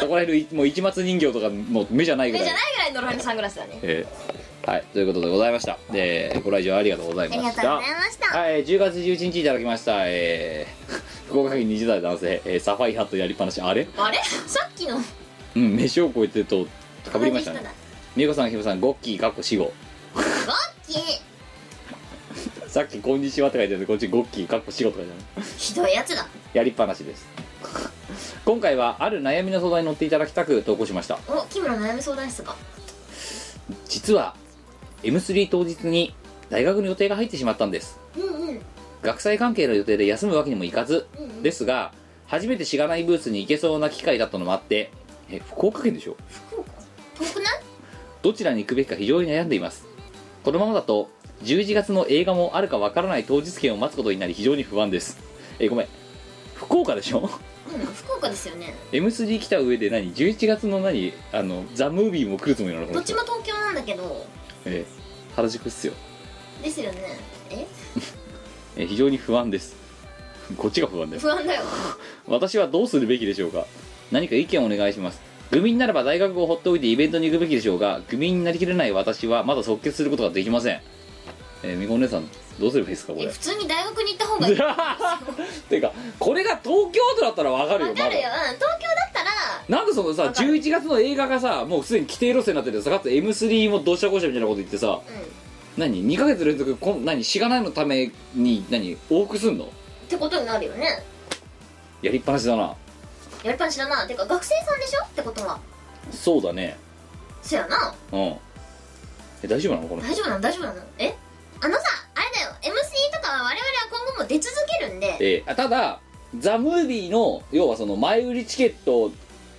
[0.00, 3.78] そこら辺のもう一末人形とかもう目じゃないぐらい目じゃないぐらい呪いのサングラスだね。
[3.82, 4.84] えーはい。
[4.92, 5.76] ということでございました。
[5.90, 7.48] でご来場ありがとうございました。
[7.48, 8.38] ありがとうございました。
[8.38, 8.64] はい。
[8.64, 9.94] 10月11日いただきました。
[10.06, 13.60] えー、 福岡県20代男性、えーサファイハットやりっぱなし。
[13.60, 13.88] あれ？
[13.96, 14.18] あれ？
[14.46, 15.00] さっきの？
[15.56, 16.66] うん飯を超えてると
[17.10, 17.56] かぶりましたね。
[17.58, 17.74] 同じ人だ。
[18.16, 19.72] 美子さんひむさんゴッキーかっこ死後
[20.14, 22.68] ゴッキー？
[22.70, 26.26] さっき「こんにちは」って書いてあるんでこっちゴッキーかっこ死後って書いてあるひどいやつだ。
[26.54, 27.26] やりっぱなしです
[28.44, 31.18] 今回はある悩みの相談に乗っていただきたく投稿しました。
[31.28, 32.54] おキムの悩み相談室が
[33.88, 34.34] 実は
[35.02, 36.14] M3 当日に
[36.50, 37.98] 大学の予定が入ってしまったんです。
[38.16, 38.60] うんうん。
[39.02, 41.42] 学祭関係の予定で休むわけにもいかずうんうん。
[41.42, 41.92] ですが
[42.26, 44.90] 初めてしがないブースに行けそうな機会だったのもあって
[45.30, 46.16] え福岡県でしょ？
[46.50, 46.70] 福岡？
[47.18, 47.60] 遠くない？
[48.22, 49.84] どちらに行くべきか非常に悩んでいます。
[50.44, 51.08] このままだと
[51.44, 55.18] 11月の映画もあるかわからない当日券を待つことになり非常に不安です。
[55.58, 55.88] えごめん。
[56.54, 57.28] 福岡でしょ？
[57.74, 58.74] うん福岡ですよね。
[58.92, 61.12] M3 来た上で何？11月の何？
[61.32, 64.26] あのザ・ムービーも来るつもりなのこどっちも東京なんだけど。
[64.64, 65.02] えー
[65.36, 65.94] 原宿っすよ。
[66.62, 67.18] ですよね。
[67.50, 67.66] え？
[68.76, 69.74] えー非常に不安です。
[70.56, 71.26] こっちが不安です。
[71.26, 71.62] 不安だよ。
[72.26, 73.66] 私はどうするべきでしょうか？
[74.10, 75.20] 何か意見をお願いします。
[75.50, 80.80] グミになれば大学を放っておいてイベントに行くべきでしょうがグミになりきれない私はまだ即決することができません。
[81.62, 82.24] えー、みこお姉さん
[82.58, 83.26] どうすればいいですかこれ。
[83.26, 84.56] え普通に大学に行った方がいい。
[85.68, 89.30] てかこれが東京都だったらわかるよわかるよ、うん、東京だったら
[89.68, 90.52] なんでそのさわかる。
[90.54, 94.96] 11月の映画がさもうすでに規定路線になっててさかつ M3 もどうしたこうしたみたいなこと言ってさうん。
[94.98, 94.98] っ
[95.76, 97.24] 何？2ヶ月連続こん何？
[97.24, 99.68] しがないのために何往復すんの？
[100.08, 101.02] てことになるよね。
[102.02, 102.62] やりっぱなしだな。
[102.62, 102.76] や
[103.44, 104.06] りっぱなしだな。
[104.06, 105.04] てか学生さんでしょ？
[105.04, 105.58] ってことは。
[106.10, 106.76] そうだね。
[107.42, 107.94] そやな。
[108.12, 108.36] うん。
[109.42, 110.10] え大丈夫なのこの人？
[110.10, 110.40] 大丈夫なの？
[110.40, 110.82] 大丈夫なの？
[110.98, 111.14] え？
[111.62, 111.82] あのさ
[112.14, 112.50] あれだよ。
[112.60, 113.56] MC とかは我々は
[113.90, 115.16] 今後も出続けるんで。
[115.20, 116.00] えーあただ
[116.38, 119.12] ザ・ムービーの要はその前売りチケット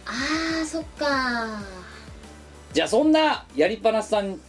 [0.06, 1.62] あーそっか。
[2.74, 4.40] じゃあそんなやりっぱなしさん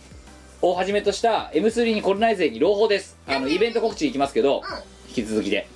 [0.62, 3.18] をはじめとした M3 にこれないぜに朗報です。
[3.26, 4.62] あのイベント告知いきますけど、
[5.08, 5.68] 引き続きで。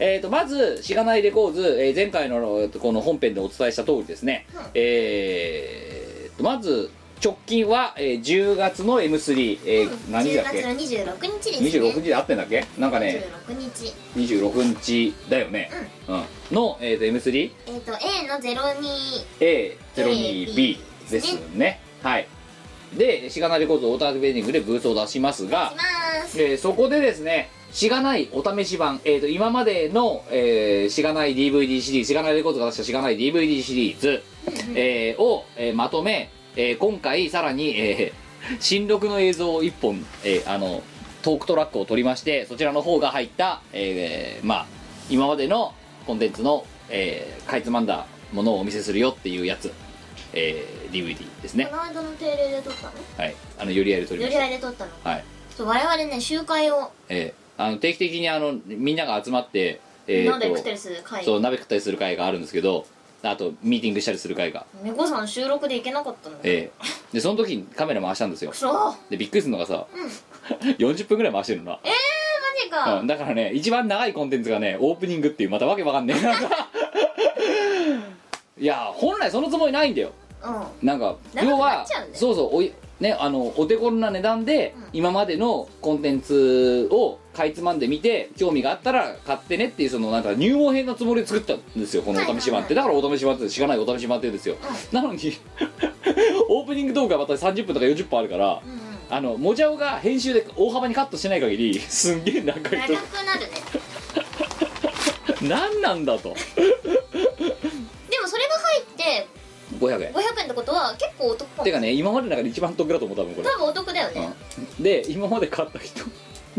[0.00, 6.90] えー、とまずしがないレコーズ、えー前回のこの本編でお伝えした通りですね、えーとまず
[7.22, 11.68] 直近は、えー10月の M3、えー何日だっ10月のけ26日ですね。
[11.70, 12.64] 26日で合ってんだっけ？
[12.78, 13.94] なんかね26日。
[14.16, 15.70] 26日だよね、
[16.08, 16.24] うん。
[16.56, 20.78] の、えー、と M3A02B えっ、と A の02 02B
[21.10, 21.80] ですね。
[22.02, 22.28] はい。
[22.96, 25.82] でしがないレコーズオーターベンディングでブースを出しますがしま
[26.26, 26.42] す。
[26.42, 34.22] えーそこでですねしがないお試し版、えー、と今までの、えーしがない DVD シリーズしがないレコードが出したしがない DVD シリーズ、
[34.74, 38.28] えーを、えーまとめ、えー今回さらに、えー
[38.60, 40.82] 新録の映像を1本、えーあの
[41.22, 44.66] トークトラックを取りましてそちらの方が入った、えーまあ
[45.08, 45.72] 今までの
[46.06, 49.72] コンテンツの、えーかいつまんだものをお見せするよっていうやつ、
[50.32, 51.66] えー DVD ですね。
[51.66, 52.92] この間の定例で撮ったの？
[53.16, 53.34] はい。
[53.58, 54.90] あのよりあいで撮りましよりあいで撮ったの？
[55.04, 55.24] たはい。
[55.56, 56.90] そう我々ね集会を。
[57.08, 61.24] えーあの定期的にあのみんなが集まって、えーと鍋食ったりする会。
[61.24, 62.86] そう鍋食ったりする会があるんですけど
[63.22, 68.52] あとミーティングしたりする会が、猫さん収録で行けなかったのえーでその時にカメラ回したんですよ。
[69.10, 69.86] でびっくりするのがさ、
[70.78, 71.78] 40分ぐらい回してるのな、マ
[72.64, 76.18] ジか、うんだからね一番長いコンテンツがねオープニングっていうまたわけわかんねえ。
[78.62, 80.12] いや本来そのつもりないんだよ。
[80.44, 80.86] うん。
[80.86, 82.14] なんか要はっちゃうんだよ。
[82.14, 94.56] そうそうおいねあのお手頃な値段で、今までのコンテンツをかいつまんでみて興味があったら買ってねっていうそのなんか入門編のつもりで作ったんですよこのお試し版って、だからお試し版ってしかないお試し版ってですよ、
[94.92, 95.18] なのに
[96.48, 98.62] オープニング動画がまた30分とか40分あるから、
[99.10, 102.98] あのもじゃおが編集で大幅にカットしてない限りすんげえ長い長くなるね。
[105.38, 106.34] と 何なんだと
[109.78, 110.12] 500円。
[110.12, 111.64] 500円ってことは結構お得かも。
[111.64, 113.48] てかね今までの中で一番得だと思う多分これ。
[113.48, 114.32] 多分お得だよね、
[114.78, 114.82] うん。
[114.82, 116.04] で今まで買った人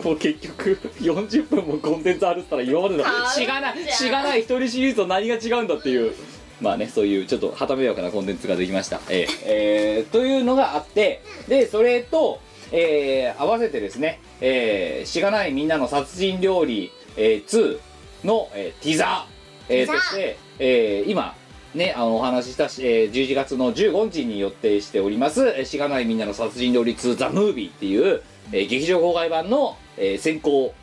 [0.03, 3.33] もう結局40分もコンテンツあるったら今までの買うじゃん。
[3.33, 6.13] しがないしがない一人シリーズと何が違うんだっていう。
[6.61, 8.99] まあねそういうちょっとはた迷惑なコンテンツができました。
[9.09, 12.41] えーえーというのがあってでそれと
[12.73, 17.79] えー合わせてですねえーしがないみんなの殺人料理、えー2
[18.25, 19.95] の、えーティザー、えーティザー。
[19.95, 21.33] として、えー今
[21.75, 30.73] ね、あのお話ししたし、えー11月の15日に予定しております「えしがないみんなの殺人料理2ザ・ムービーっていう、えー劇場公開版の、えー先行、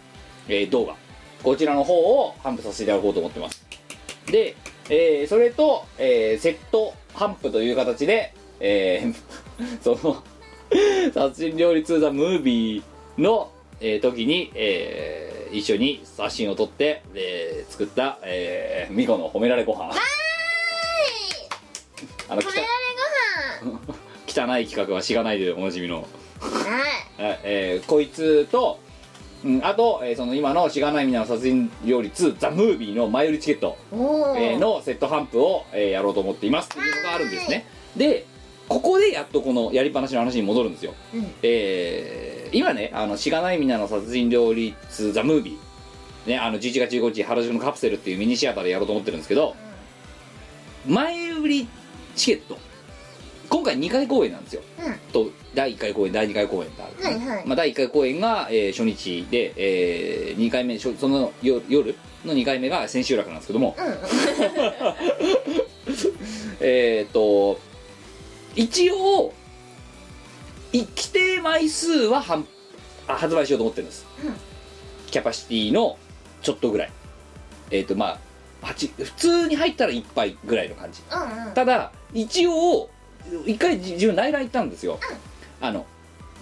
[0.49, 0.95] えー動画。
[1.43, 3.67] こちらの方を頒布させていただこうと思ってます。
[4.31, 4.55] で、
[4.89, 9.15] えーそれと、えーセット頒布という形で、えー
[9.83, 10.23] その
[11.13, 19.93] 殺人料理2ザ・ムービーの、えー時に、えー一緒に写真を撮って、えー作った、えー、ミコの褒められご飯。
[22.29, 22.45] あの汚
[24.27, 26.07] 汚い企画はしがないでおなじみの、はい。
[27.19, 28.79] ええーこいつと、
[29.45, 36.67] うん、あと、えーその今のしがないみんなの殺人料理2ザ・ムービーの前売りチケット、えーのセット頒布を、えーやろうと思っています。
[36.67, 37.67] っていうのがあるんですね。
[37.97, 38.27] で
[38.69, 41.35] ここでやっとこのやりっぱなしの話に戻るんですよ、うん。
[41.43, 46.31] えー今ねあのしがないみんなの殺人料理2ザ・ムービー。
[46.31, 49.55] ねあの11月15日原宿のカプセルっていうミニシアターでやろうと思ってるんですけど
[50.87, 51.69] 前売り
[52.17, 52.59] チケット。
[53.49, 54.63] 今回2回公演なんですよ、
[55.13, 57.47] と第1回公演第2回公演ってある、はいはい。
[57.47, 61.95] まあ、第1回公演が、えー初日で、え2回目その夜夜
[62.25, 63.77] の2回目が千秋楽なんですけども、
[66.61, 67.61] えっと
[68.57, 69.33] 一応
[70.73, 72.47] い規定枚数ははん
[73.07, 74.05] あ発売しようと思ってるんです、
[75.11, 75.97] キャパシティの
[76.43, 76.93] ちょっとぐらい。
[77.71, 78.26] えっ、とまあ
[78.67, 81.03] 8普通に入ったら1杯ぐらいの感じ。
[81.11, 81.55] うんうん。
[81.55, 82.91] ただ一応
[83.47, 85.01] 一回自自分内覧行ったんですよ、
[85.61, 85.87] あの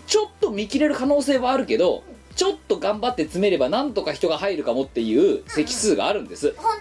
[0.06, 2.04] ちょっと見切れる可能性はあるけど
[2.36, 6.54] ちょっと頑張って詰めればなんとか人が入るかもっていう席数があるんです。
[6.56, 6.72] 本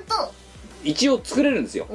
[0.83, 1.87] 一応作れるんですよ。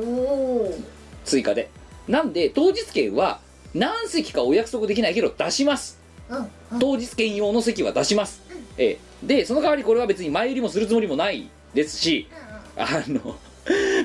[1.25, 1.71] 追加で。
[2.07, 3.41] なんで当日券は
[3.75, 5.99] 何席かお約束できないけど出します。
[6.31, 8.43] うん当日券用の席は出します、
[8.77, 8.99] ええ。
[9.23, 12.29] でその代わりこれは別に前売りもするつもりもないですし
[12.79, 13.37] あの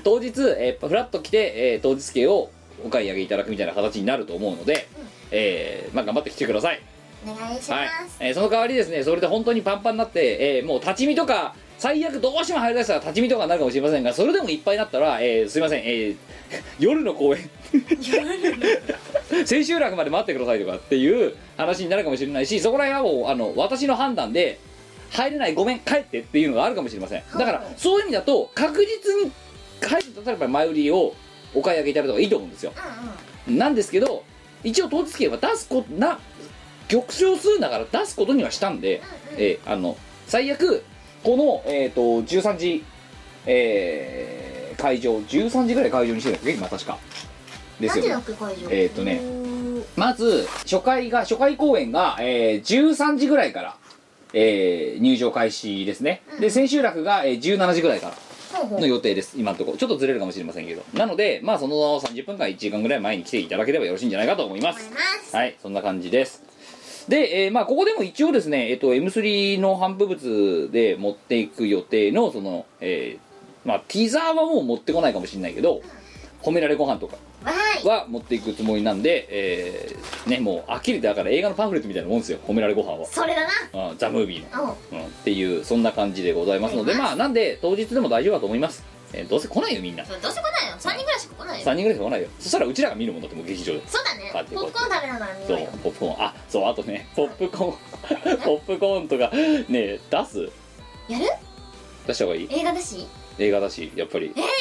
[0.03, 2.49] 当日、えーフラッと来て、えー当日券を
[2.85, 4.87] お買い上げいただくみたいな形になると思うので、
[5.31, 6.81] えーまあ、頑張って来てください。
[7.25, 7.89] お願いします、はい、
[8.19, 16.17] えーその代わりですねそれで本当にパンパンになって、えーもう立ち見とか最悪どうしても入りだしたら立ち見とかになるかもしれませんがそれでもいっぱいになったら、えーすいません、えー
[16.79, 17.49] 夜の公演
[19.45, 24.59] 千秋楽まで待ってくださいとかっていう話になるかもしれないしそこら辺はもうあの私の判断で
[25.13, 27.23] 入れないごめん帰ってっていうのがあるかもしれません。
[27.37, 29.31] だからそういう意味だと確実に
[29.81, 31.13] 入る例えば前売りを
[31.53, 32.73] お買い上げいただいた方がいいと思うんですよ。
[33.47, 34.23] なんですけど
[34.63, 36.19] 一応当日券は出すこな
[36.87, 39.01] 玉少数だから出すことにはしたんで、
[39.37, 40.83] えーあの最悪
[41.23, 42.83] この、えー、と13時、
[43.45, 46.97] えー会場13時ぐらい会場にしてるんです今確か。
[47.79, 48.09] ですよね。
[48.09, 48.69] 何時だっけ会場？
[48.71, 49.21] えーっとね
[49.95, 53.77] まず初回が初回公演が、えー13時ぐらいから、
[54.33, 58.11] えー入場開始ですね、で千秋楽が、えー17時ぐらいか
[58.53, 59.35] らの予定です。
[59.37, 59.77] 今のところ。
[59.77, 60.83] ちょっとずれるかもしれませんけど。
[60.93, 64.91] なのでまあその30分間1時間ぐらい前に来ていただければよろしいんじゃないかと思います。
[65.35, 66.43] はいそんな感じです。
[67.09, 75.81] で、えーまあここでも一応ですね、えっと M3 の販布物で持っていく予定のその、えーまあティザーはもう持ってこないかもしれないけど
[76.43, 77.15] 褒められご飯とか
[77.85, 83.05] は持っていくつもりなんで、えーねもうあっきりだから映画のパンフレットみたいなもんですよ褒められご飯は。
[83.07, 83.41] それだ
[83.89, 84.77] うんザ・ムービーの。
[84.91, 84.95] う。
[84.95, 88.83] ん、っていうそんな感じでございますのでまあなんで当日でも大丈夫だと思います、
[89.13, 90.03] えーどうせ来ないよみんな。
[90.05, 90.75] どうせ来ないよ。
[90.79, 91.65] 3人ぐらいしか来ないよ。
[91.65, 92.27] 3人ぐらいしか来ないよ。
[92.39, 93.81] そしたらうちらが見るもんだってもう劇場で。
[93.87, 94.31] そうだね。
[94.33, 95.63] ポップコーン食べながら見そうよ。
[95.63, 96.23] うよポップコーン。
[96.25, 98.37] あそうあとねポップコーン。
[98.41, 100.49] ポップコーンとかね出す？
[101.07, 101.25] やる？
[102.07, 102.47] 出した方がいい？
[102.51, 103.07] 映画だし？
[103.39, 104.31] 映画だしやっぱり。
[104.35, 104.53] えー、やるやる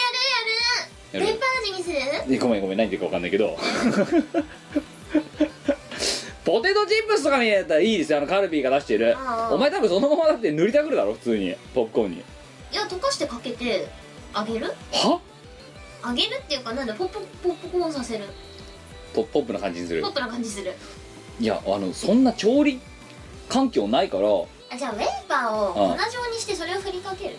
[1.13, 1.97] ペーパー味にする？
[2.35, 3.59] えごめんごめん何言ってるか分かんないけど。
[6.45, 8.19] ポテトチップスとか見えたらいいですよ。
[8.19, 9.17] あのカルビーが出してる。
[9.51, 11.55] お前多分そのままだって塗りたくるだろ普通に。
[11.75, 12.17] ポップコーンに。
[12.17, 12.21] い
[12.75, 13.87] や溶かしてかけて
[14.35, 14.67] あげる？
[14.93, 15.21] は？
[16.03, 16.95] あげるっていうかなんだ？
[16.95, 18.25] ポップポップコーンさせる。
[19.15, 20.03] ポポップな感じにする。
[20.03, 20.73] ポップな感じする。
[21.39, 22.81] いやあのそんな調理
[23.49, 24.29] 環境ないから。
[24.29, 25.97] あじゃあウェイパーをああ。
[25.97, 27.37] 粉状にしてそれを振りかける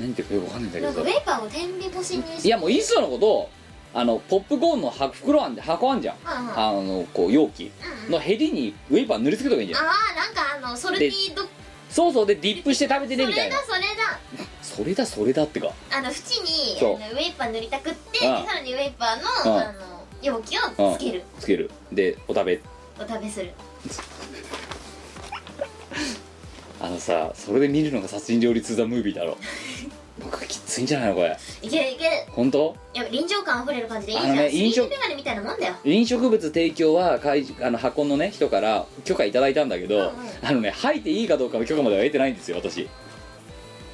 [0.00, 3.50] 何言ってるかよくわかんないんだけどなんかウェイパーを天日干しにしていやもういっそのこと
[3.96, 7.70] あのポップコーンのは袋あんで箱あんじゃんうんうんあのこう容器
[8.10, 11.42] のヘリにウェイパー塗りつけとかいいんじゃんああなんかあのソルティード
[11.88, 14.18] そうそうでディップして食べてねみたいなれだそれだ
[14.62, 22.60] それだそれだってかあの縁にそうのウェイパー塗りたくってうんさらにウェイパーうんあの容器をつけるつけるでお食べ
[22.98, 23.52] お食べする
[26.80, 29.38] あのさそれで見るのが殺人料理2ザムービーだろ
[30.34, 31.36] 僕きついんじゃないのこれ。
[31.62, 32.10] いけるいける。
[32.32, 32.76] 本当？
[32.94, 34.32] いや臨場感あふれる感じでいいじゃん。
[34.32, 35.74] あのね飲食メガネみたいなもんだよ。
[35.84, 40.12] 飲食物提供は会あの箱のね人から許可いただいたんだけど、うんうん。
[40.42, 42.88] あのね吐いていいかどうかの許可までは得てないんですよ私。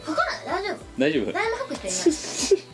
[0.05, 0.79] 吐かない大丈夫？
[0.99, 1.33] 大丈夫？
[1.33, 2.63] 誰も吐く人いない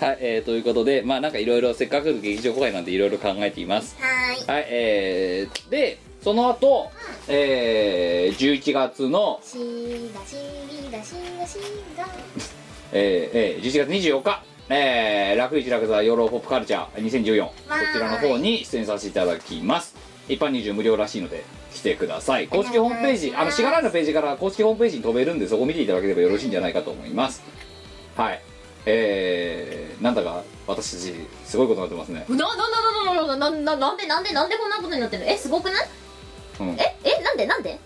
[0.00, 3.96] はい、えー、ということでまあなんかいろいろせっかくの劇場公開なんでいろいろ考えています。
[3.98, 4.46] はーい。
[4.46, 6.90] はいえー、でその後、
[7.28, 10.10] えー、11月の、えー
[12.92, 17.52] えー、11月24日えー、楽市楽座養老ポップカルチャー2014こ
[17.94, 19.94] ちらの方に出演させていただきます。
[20.28, 21.42] 一般入場無料らしいので
[21.74, 22.48] 来てください。
[22.48, 27.40] 公式ホームページあのしがらいのページから公式ホームページに飛べるんでそこ見ていただければよろしいんじゃないかと思います。
[28.14, 28.42] はい。
[28.84, 31.14] えー、なんだか私たち
[31.46, 32.26] すごいことになってますね。
[32.28, 32.56] ななな
[33.14, 35.30] ななななななんでなんでなんでこんなことになってるの？
[35.30, 35.88] えすごくない？
[36.60, 36.68] うん。
[36.70, 37.78] ええなんでなんで？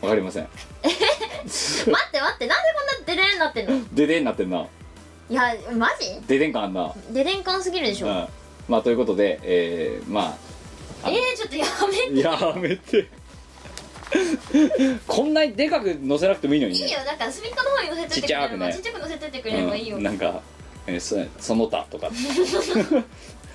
[0.00, 0.48] わかりません。
[0.82, 3.86] 待って待ってなんでこんなデレーになってんの？
[3.92, 4.66] デデになってんな。
[5.30, 5.42] いや
[5.76, 6.20] マジ？
[6.26, 6.94] デデン感あんな。
[7.10, 8.28] デレン感すぎるでしょ、うん。
[8.68, 10.36] まあということでえー、ま
[11.02, 11.66] あえー、ちょっとや
[12.12, 13.08] めやめて。
[15.06, 16.86] こんなにでかく載せなくてもいいのにね。
[16.86, 18.72] いいよだから隅っこの方に乗せてってくれればちっちゃくね。
[18.74, 20.42] ちっちゃく乗せてってくれればいいよ、うん、なんか、
[20.86, 22.10] えーそその他とか。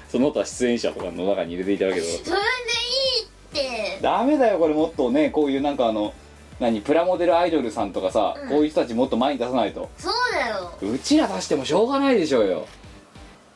[0.10, 4.00] その他出演者とかの中に入れていただけどそれでいいって。
[4.02, 6.14] ダメだよこれもっとねこういうなんかあの
[6.60, 8.50] 何プラモデルアイドルさんとかさ、うん。
[8.50, 9.90] こういう人たちもっと前に出さないと。
[9.98, 10.74] そうだよ。
[10.82, 12.68] うちら出してもしょうがないでしょうよ。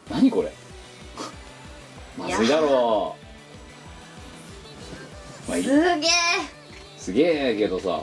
[0.09, 0.51] 何これ？
[2.17, 3.15] まずいだろ
[5.47, 5.49] う。
[5.49, 5.63] まあいい。
[5.63, 6.11] すげえ。
[6.97, 7.23] すげ
[7.53, 8.01] えけどさ。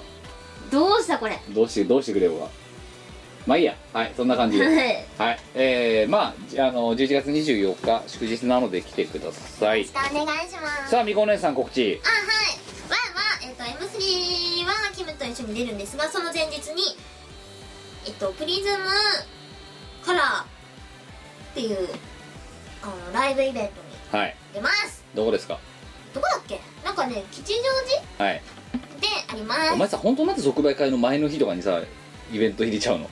[0.72, 1.38] どうしたこれ？
[1.50, 2.46] どうしてどうしてくれようが
[3.48, 3.74] まあいいや。
[3.94, 4.64] はいそんな感じで。
[4.66, 5.06] はい。
[5.16, 5.38] はい。
[5.54, 9.88] えー、まあじあの11月24日祝日なので来てください。
[10.12, 10.90] お願いします。
[10.90, 11.98] さあみこお姉さん告知。
[12.04, 12.58] あはい。
[12.90, 16.82] ワンは、えっと M3 はキムと一緒に出るんですがその前日に
[18.06, 18.84] えっとプリズム
[20.04, 20.46] カラーっ
[21.54, 21.88] ていう
[22.82, 23.68] あのライブイベントに
[24.20, 24.36] はい。
[24.52, 25.02] 出ます。
[25.14, 25.58] どこですか？
[26.12, 26.60] どこだっけ？
[26.84, 28.42] なんかね吉祥はい。
[29.00, 29.72] 寺であります。
[29.72, 31.80] お前さ本当なんで即売会の前の日とかにさ
[32.30, 33.08] イベント入れちゃうの？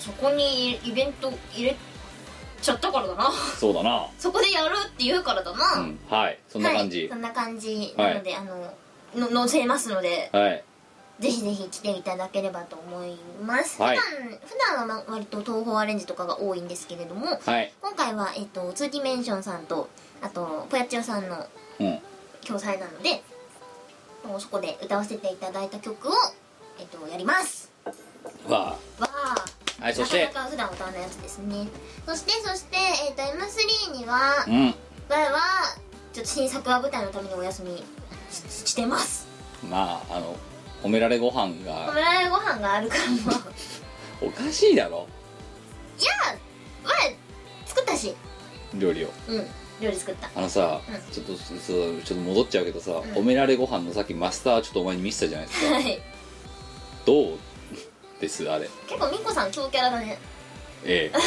[0.00, 1.76] そこにイベント入れ
[2.60, 3.30] ちゃったからだな。
[3.30, 4.06] そうだな。
[4.18, 5.98] そこでやるって言うからだな、うん。
[6.08, 6.38] はい。
[6.48, 7.00] そんな感じ。
[7.00, 7.94] はい、そんな感じ。
[7.96, 8.74] なので、あの
[9.14, 10.64] の載せますのではい。
[11.18, 13.14] ぜひぜひ来ていただければと思い
[13.44, 13.96] ます、はい。
[13.98, 17.72] 普段普段はま割と東方アレンジとかが多いんですけれどもはい。
[17.82, 19.90] 今回は、えっと、ツーディメンションさんと
[20.22, 21.46] あとぽやっちおさんの
[21.80, 21.98] うん。
[22.46, 23.22] 共催なので
[24.26, 26.12] もうそこで歌わせていただいた曲を、
[26.78, 27.70] えっと、やります。
[28.48, 29.09] わあ
[29.80, 30.26] はいそして。
[30.26, 31.66] 普段歌わないやつですね。
[32.06, 32.76] そしてそして、
[33.08, 34.74] えっと M3 にはうん。
[35.08, 35.40] 前は
[36.12, 37.82] ちょっと新作は舞台のためにお休み
[38.30, 39.26] ししてます。
[39.68, 40.36] まああの
[40.82, 43.16] 褒められご飯褒がめられご飯があるからも。
[44.22, 45.06] う おかしいだろ。
[45.98, 46.10] いや
[46.84, 47.16] 前
[47.66, 48.14] 作ったし。
[48.74, 49.08] 料理を。
[49.28, 49.46] うん
[49.80, 50.30] 料理作った。
[50.34, 51.12] あのさ、うん。
[51.12, 51.58] ちょっとそう
[52.02, 52.94] ちょっと戻っちゃうけどさ、ん。
[53.14, 55.74] 褒められご飯のさっきマスターちょっとお前に見せたじゃないですか。
[55.74, 56.02] はい。
[57.06, 57.38] どう？
[58.20, 58.68] ですあれ。
[58.88, 60.18] 結構みこさん強キャラだね。
[60.84, 61.18] ええ。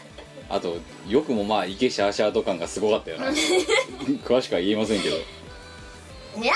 [0.50, 3.26] あとよくもまあイケシャーシャーと感がすごかったよな。
[4.24, 5.16] 詳しくは言えませんけど。
[5.16, 5.20] い
[6.46, 6.54] や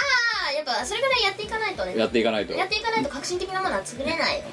[0.50, 1.96] ーやっぱそれぐらいやっていかないとね。
[1.96, 2.54] やっていかないと。
[2.54, 4.38] やっていかないと革新的なものは作れない。
[4.38, 4.44] よ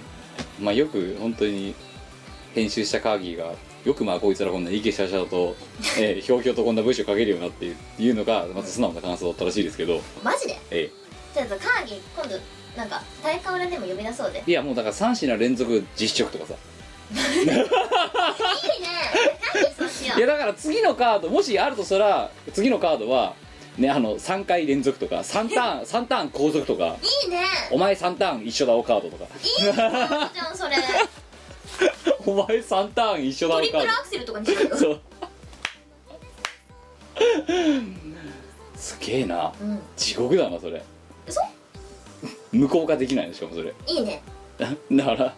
[0.59, 1.73] まあよく本当に
[2.53, 3.53] 編集したカーギーが
[3.85, 5.55] よくまあこいつらこんなイケシャーシャーと、
[5.97, 10.01] ええひょうひょうとこんな文章書けるようになっていういうのがまず素直な感想だったらしいですけど。
[10.21, 10.59] マジで？
[10.71, 10.89] え
[11.33, 12.37] じゃあカーギー今度
[12.75, 16.53] なんか大会裏でも呼び出そうでえいやもうだから3品連続実食とかさ。
[17.11, 17.65] いいね。
[19.53, 23.33] 何そうしよいうやだから次のカードもしあるとしたら次のカードは
[23.77, 26.95] ねあの3回連続とか3ターン 3ターン後続とか。
[27.25, 27.43] いいね。
[27.71, 29.25] お前3ターン一緒だおカードとか。
[29.43, 30.75] いいねじゃんそれ。
[32.25, 34.69] お前3ターン一緒だトおカーリプルアクセルとかにしようよ。
[34.69, 35.01] ドそう。
[38.75, 39.51] すげえな。
[39.59, 39.81] うん。
[39.97, 40.81] 地獄だなそれ。
[41.27, 41.41] 嘘？
[42.51, 43.73] 無効化できないのしかもそれ。
[43.88, 44.21] いいね。
[44.59, 44.67] だ
[45.05, 45.35] から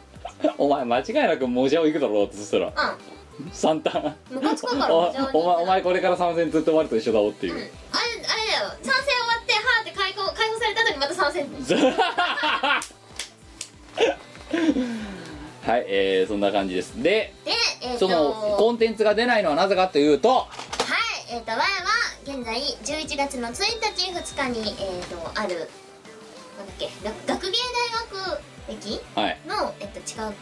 [0.57, 2.67] お前間違いなくモジャオ行くだろうってそしたら。
[2.67, 2.71] う
[3.53, 4.99] 3ターンんムカつくからお
[5.33, 7.59] お前お前これから参戦ずっと終わると一緒だおっていう、うん。
[7.59, 7.77] あれあれ
[8.21, 8.69] だよ。
[8.83, 11.49] 参戦終わってはーって解放解放された後にまた参戦
[15.61, 17.01] はいえー、そんな感じです。
[17.01, 17.51] でで
[17.81, 20.29] えっ、そとのコンテンツが出ないのはなぜかというと。
[20.29, 20.47] はい
[21.29, 21.63] えっ、と我は
[22.23, 25.69] 現在11月の1日2日にえっ、とある
[26.57, 26.89] なんだっけ？
[27.03, 27.57] 学学芸
[28.67, 29.01] 大学駅？
[29.15, 29.39] はい。
[29.47, 30.33] の、えっと、近く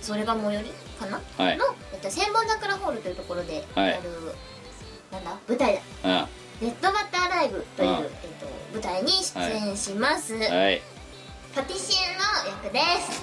[0.00, 1.56] それが最寄りかな、はい。
[1.56, 3.90] の、えっと、千本桜ホールというところではい。
[3.90, 4.02] やる、
[5.10, 5.38] なんだ？
[5.48, 5.80] 舞台だ。
[6.04, 6.28] あ
[6.60, 7.96] レッドバッターライブという、うん。
[7.96, 8.02] えっ
[8.38, 10.80] と、舞台に出演します、はい。
[11.54, 13.22] パティシエの役です。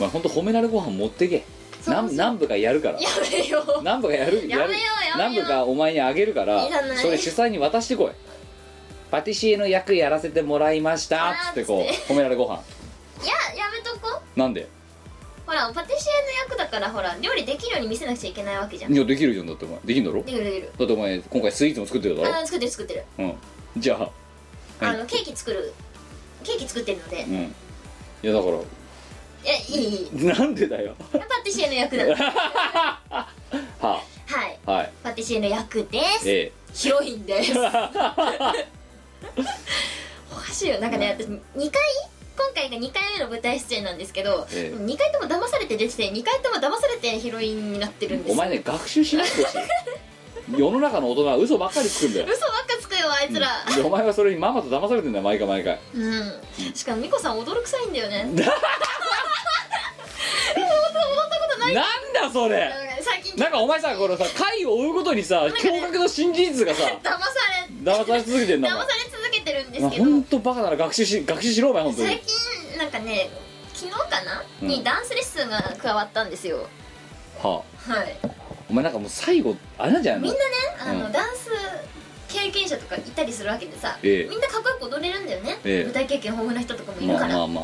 [0.00, 1.44] まあ本当褒められご飯持ってけ。
[1.86, 2.98] 南部がやるから。
[2.98, 3.80] やめよう。
[3.80, 4.72] 南部がやるやめよう
[5.18, 5.42] やめよう。
[5.42, 6.66] る南部がお前にあげるから
[6.96, 8.12] それ主催に渡してこい
[9.10, 11.30] パティシエの役やらせてもらいました。
[11.30, 12.62] っつってこう褒められご飯。
[13.22, 13.32] いや
[13.64, 14.66] やめとこなんで？
[15.46, 16.12] ほらパティシエ
[16.48, 18.94] の役だからほら料理できるように見せなくちゃいけないわけじゃん。
[18.94, 19.78] いやできるじゃんだってお前。
[19.84, 20.22] できんだろ？
[20.22, 20.72] できるできる。
[20.78, 22.34] だってお前今回スイーツも作ってるだろ？
[22.36, 23.34] あ作ってる作ってる、う ん
[23.76, 24.10] じゃあはい。
[24.80, 25.72] あのケーキ作る。
[26.42, 27.34] ケーキ作ってるので、いうん。
[27.42, 28.52] いやだから。
[28.52, 30.24] やいいいい。
[30.26, 30.94] なんでだよ。
[31.12, 33.28] パティシエの役だ は
[33.80, 34.00] は
[34.46, 34.58] い。
[34.66, 34.92] はい。
[35.02, 36.30] パティシエの役です。
[36.30, 37.52] えヒロインです
[40.32, 40.80] おかしいよ。
[40.80, 41.82] なんかね私2回
[42.36, 44.76] 今回が2回目の舞台出演なんですけど、ええ。
[44.76, 49.58] 2回とも騙されて出てて2回とも騙されてヒロインになってるんですお前ね学習しなくてほしい。
[50.58, 52.26] 世の中の大人は嘘ばっかりつくんだよ。
[52.30, 53.64] 嘘ばっかつくよあいつら。
[53.74, 55.78] でお前はそれにママと騙されてんだよ毎回毎回。
[55.94, 56.42] うん、
[56.74, 58.26] しかも美子さん驚くさいんだよね
[61.72, 62.72] なんだそれ。
[63.00, 63.36] 最近。
[63.36, 65.52] なんかお前さこのさ回を追うごとにさ驚
[65.90, 67.18] 愕の新事実がさ騙さ
[67.82, 70.04] 騙され続けてんれだ騙され続けてるんですけど。
[70.04, 73.30] 本当バカだな学習し学習しろお前本当最に近なんかね
[73.72, 74.68] 昨日かな、うん。
[74.68, 76.68] にダンスレッスンが加わったんですよ。
[77.42, 77.92] はあ。
[77.92, 78.16] はい。
[78.70, 80.28] お前なんかもう最後あれなんじゃないの？
[80.28, 81.12] みんなねあの、うん。
[81.12, 81.50] ダンス
[82.28, 84.28] 経験者とかいたりするわけでさ、ええ。
[84.30, 85.84] みんなかっこよく踊れるんだよね、ええ。
[85.84, 87.60] 舞台経験豊富な人とかもいるまから、あまあま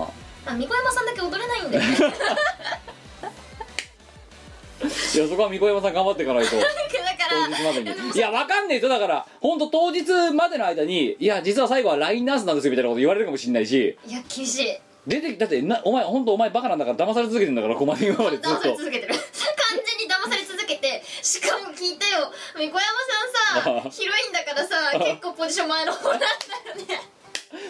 [0.47, 0.51] あ。
[0.51, 1.97] あ三小山さんだけ踊れないんだよね
[4.82, 6.51] いやそこは三小山さん頑張っていかないと。
[7.31, 9.27] 当日までらにいやわかんねえとだから。
[9.40, 10.02] 本当当日
[10.32, 13.97] までの間にいや実は最後は LINE ナースなんですよみたいなこと言われるかもしれないし。
[14.07, 14.77] いや厳しい。
[15.07, 19.15] 出てきだってなお前本当お前バカなんだから騙され続けてんだから困り今までずっ騙されと続けてる。
[19.15, 19.20] 完
[19.86, 22.32] 全に騙され続けてしかも聞いてよ。
[22.57, 22.81] 三小山
[23.62, 26.31] さんさヒロインだからさ 結構ポジション前の方なんだよ
[26.89, 27.02] ね。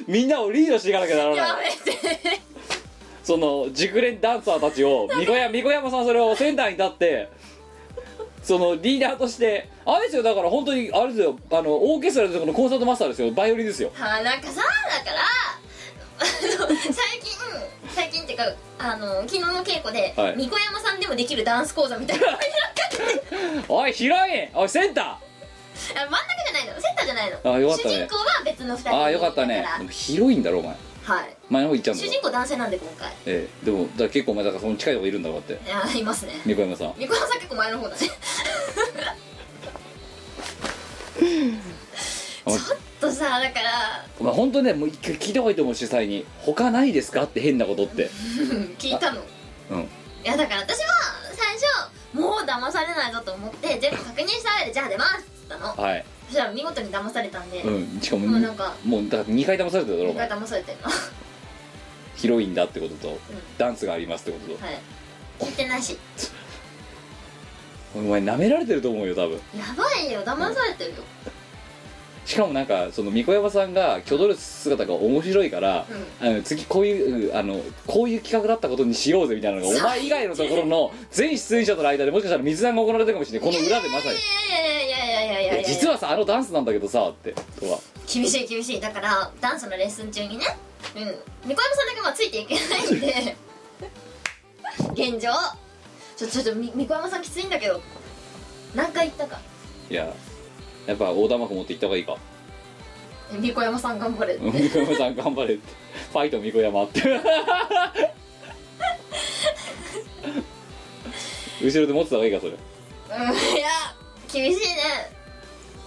[0.07, 1.77] みんなをリードしていかなきゃならやない。
[1.87, 2.41] めて
[3.31, 7.31] その熟練ダンサーたちを三小山三小山さんそれをセンターに立って
[8.43, 13.93] そのリーダーとしてあれですよだから本当にあれですよあのオーケストラでこのコンサートマスターですよバイオリンですよ。
[13.95, 15.21] はあなんかさだから
[16.19, 17.31] あの最近
[17.95, 18.45] 最近っていうか
[18.81, 20.37] あの昨日の稽古で、はい。
[20.37, 22.39] 三小山さんでもできるダンス講座みたいなのが
[23.69, 25.21] おいヒロインおいセンタあ
[25.95, 26.81] 真ん中じゃないの。
[26.81, 27.55] センターじゃないの。
[27.55, 27.95] あよかったね。
[27.95, 29.59] 主人公は別の2人ーああよかったね。
[29.59, 31.37] だからでもヒロインだろお前はい。
[31.49, 32.05] 前の方行っちゃうんだ。
[32.05, 33.13] ろ主人公男性なんで今回。
[33.27, 33.65] ええ。
[33.65, 35.53] でもだから結構お前だからその近いとこいるんだろだって。
[35.55, 36.41] い やいますね。
[36.45, 36.95] 三小山さん。
[36.99, 38.01] 三小山さん結構前の方だね。
[42.47, 42.59] ちょっ
[43.01, 44.07] とさだから。
[44.19, 46.27] お前本当ねもう一回聞いた方がいいと思う主催に。
[46.41, 48.05] 他ないですかって変なことって。
[48.05, 48.09] う
[48.55, 49.21] ん聞いたの。
[49.71, 49.81] うん。
[49.81, 49.87] い
[50.25, 50.87] やだから私は
[51.35, 51.65] 最初
[52.13, 55.75] もう騙されないぞと思って全部確認した上でじゃあ出ますったの。
[55.75, 56.05] はい。
[56.27, 58.01] そしたら見事に騙されたんで、うん。
[58.01, 60.83] しかももうなんかもうだから2回騙されてただろお一回前騙されてんの。
[60.85, 60.91] は
[62.17, 63.19] ヒロインだってことと、
[63.57, 65.49] ダンスがありますってことと、い。
[65.49, 65.97] 聞いてないし。
[67.97, 69.41] お前舐められてると思うよ多分。
[69.59, 70.21] やばいよ。
[70.23, 70.97] 騙されてるよ
[72.25, 75.87] しかもなんかその巫女山さんが挙動る姿が面白いから、
[76.21, 83.49] あの次こういうあのこういう企画だったことにしようぜみたいなのがお前以外のところの全出演者との間でもしかしたら水難が行われてるかもしれない。
[83.49, 84.17] この裏でまさに。
[84.17, 84.19] い
[84.53, 87.79] やいやいやいやい「やいや実はさあのダンスなんだけどさ」ってとか
[88.13, 88.81] 厳しい厳しい。
[88.81, 90.45] だからダンスのレッスン中にね
[90.95, 91.05] うん。
[91.49, 93.37] 猫山さんだけまあついていけないんで。
[94.93, 95.31] 現状。
[96.17, 97.81] ちょっとみ猫山さんきついんだけど。
[98.75, 99.41] 何回言ったか。
[99.91, 100.13] いや
[100.87, 102.17] やっぱ横断幕持って行った方がいいか。
[103.33, 104.51] えみこやまさん頑張れって。
[104.51, 105.63] 巫女山さん頑張れって。
[106.13, 107.01] ファイト巫女山って。
[111.63, 112.53] 後ろで持ってた方がいいかそれ。
[112.53, 113.69] うんいや
[114.33, 114.77] 厳しいね。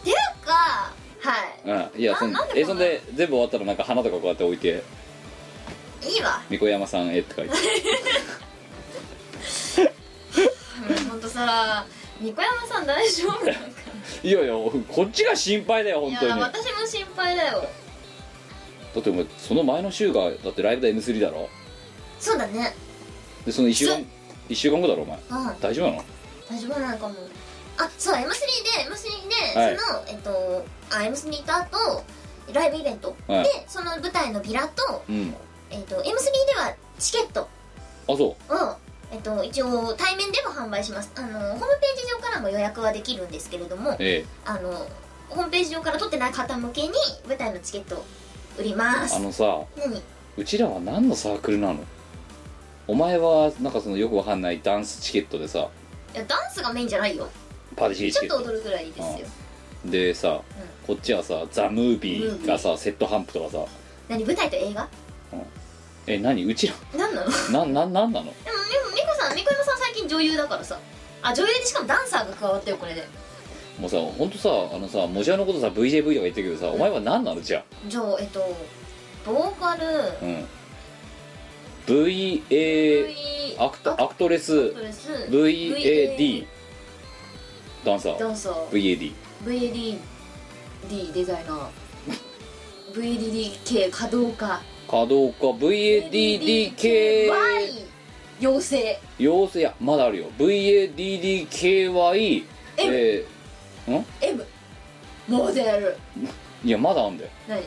[0.02, 0.16] っていう
[0.46, 1.94] かはい。
[1.96, 4.84] うんいやそんなえそんで全部終わったらなんか花とかこうやって置いて。
[6.06, 7.56] いいわ「巫女山さんへ」って書いて。
[10.90, 11.86] うんほんとさ
[12.20, 13.46] みこやまさん大丈夫
[14.24, 16.32] いやいやこっちが心配だよい本当に。
[16.32, 17.68] だや私も心配だよ。
[19.00, 21.50] ってお前その前の週がだってライブで M3 だろ？
[22.20, 22.74] そうだね。
[23.46, 24.06] でその1週間
[24.50, 25.18] 一週間後だろお前？
[25.18, 25.20] う
[25.54, 25.60] ん。
[25.60, 26.04] 大丈夫なの？
[26.50, 27.16] 大丈夫なのかも。
[27.78, 28.30] あそう M3 で
[28.88, 29.78] M3 で、はい。
[29.78, 32.04] そのえっとあ M3 とあと
[32.54, 33.44] ライブイベント、はい。
[33.44, 35.34] でその舞台のビラと、うん。
[35.72, 36.10] えっと M3 で
[36.58, 37.48] はチケット。
[38.08, 38.38] あそを
[39.14, 41.12] えっと、一応対面でも販売します。
[41.16, 44.26] あのホームページ上からも予約はできるんですけれどもうええ。
[44.44, 44.72] あの
[45.30, 46.94] ホームページ上から取ってない方向けに
[47.28, 48.06] 舞台のチケットを
[48.58, 49.16] 売ります。
[49.16, 50.02] あのさ何？
[50.36, 51.80] うちらは何のサークルなの？
[52.88, 55.70] お前はなんかそのよくわかんないダンスチケットでさ。
[56.16, 57.30] いやダンスがメインじゃないよ。
[57.76, 59.28] パティシエちょっとチケット踊るぐらいですよ。
[59.86, 60.42] でさ、
[60.88, 63.66] こっちはさザ・ムービーがさセットハンプとかさ。
[64.10, 64.26] 何？
[64.26, 64.88] 舞台と映画？
[66.08, 66.44] え何？
[66.46, 66.74] うちら？
[66.98, 67.32] 何なの？
[67.32, 68.26] でもなななんなの？
[68.26, 68.34] みみこ
[69.20, 70.80] さんみこ山さん最近女優だからさ。
[71.22, 73.08] あ女優でしかもダンサーが加わったよこれで。
[73.80, 77.42] もうさほんとさあのさもじゃのことさ VJV とか言ってるけどさお前は何なの？
[77.42, 78.40] じゃじゃあえっと
[79.26, 79.88] ボーカル。
[79.88, 80.46] あうん。
[81.86, 83.14] VA
[83.60, 84.72] アクトアクトレス。
[84.72, 85.10] トレス。
[85.30, 86.46] VAD
[87.86, 88.20] ダンサー。
[88.20, 88.70] ダンサー。
[88.70, 89.14] VAD
[89.46, 90.00] VAD
[90.90, 91.68] D デザイナー。
[92.94, 94.62] VADD 系稼働家
[94.94, 97.88] 稼働家 VADDK Y
[98.40, 100.28] 妖精要請やまだあるよ。
[100.38, 102.44] VADDKY
[102.78, 104.46] えー、ん？M
[105.28, 105.98] モデル
[106.64, 107.30] いやまだあんだよ。
[107.48, 107.64] 何？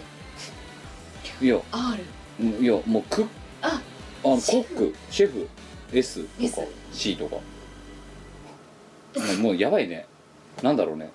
[1.44, 1.60] いや。
[1.72, 2.04] R
[2.38, 3.22] うんいやもうク。
[3.22, 3.26] ッ
[3.60, 3.82] あ
[4.22, 4.94] あのコック。
[5.10, 5.48] シェフ。
[5.92, 6.28] S と
[6.60, 7.34] か C とか。
[7.34, 7.42] も
[9.34, 10.06] うもうやばいね。
[10.62, 11.10] なんだろうね。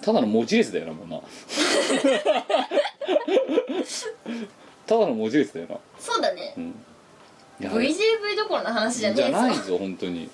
[0.00, 1.20] ただの文字列だよなもうな
[4.86, 5.76] ただの文字列だよな。
[5.98, 6.54] そうだね。
[6.56, 6.74] うん。
[7.60, 9.36] いや VJV どころの話じゃねじえぞ。
[9.38, 10.28] ゃないぞ本当に。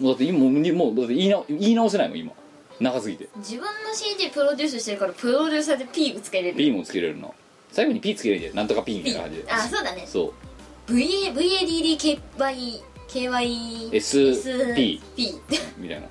[0.00, 2.32] もうだって今もうもうだって言い直言い直せないもん今。
[2.80, 3.28] 長すぎて。
[3.36, 6.56] 自分の CD プロデュースしてるからプロデューサーで P つけれる。
[6.56, 7.28] P もつけれるな。
[7.70, 9.52] 最後に P つけれるんじゃんなんとか P みたいな感じで。
[9.52, 10.04] あそうだね。
[10.06, 10.32] そ
[10.88, 10.92] う。
[10.92, 15.40] VA VADDKY KY SP P
[15.78, 16.06] みたいな。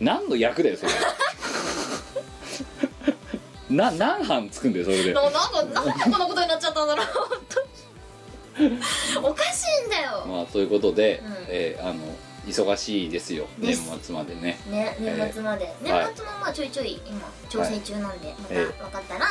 [0.00, 0.92] 何の役だよそれ
[3.70, 5.12] な何班つくんだよそれで。
[5.12, 7.06] ななんかなんでこんなことになっちゃったんだろう
[9.22, 10.24] おかしいんだよ。
[10.26, 11.34] まあということで、うん。
[11.48, 12.00] えーあの
[12.46, 14.58] 忙しいですよ年末までね。
[14.70, 17.20] ね年末まで、えー年末もまあちょいちょい今
[17.50, 19.26] 調整中なんで、またえ分かったら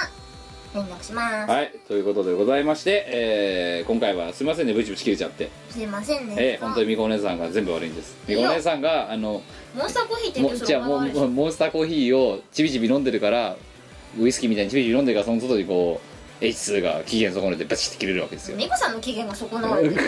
[0.75, 1.73] 連絡します、はい。
[1.87, 8.15] ということでございまして、えー今回はすいませんねブチブチ切れちゃって、すいませんね、えー本当にみこお姉さんが全部悪いんです。
[8.27, 9.41] みこお姉さんがあの
[9.75, 13.57] モンスターコーヒー提も供すじゃあモンスターコーヒーをちびちび飲んでるから
[14.19, 16.01] ウイスキーみたいにちびちび飲んでるからその外にこ
[16.41, 18.57] う H2 が期限損ねてバチって切れるわけですよ。
[18.57, 20.01] ミコさんの機嫌が損なわれてる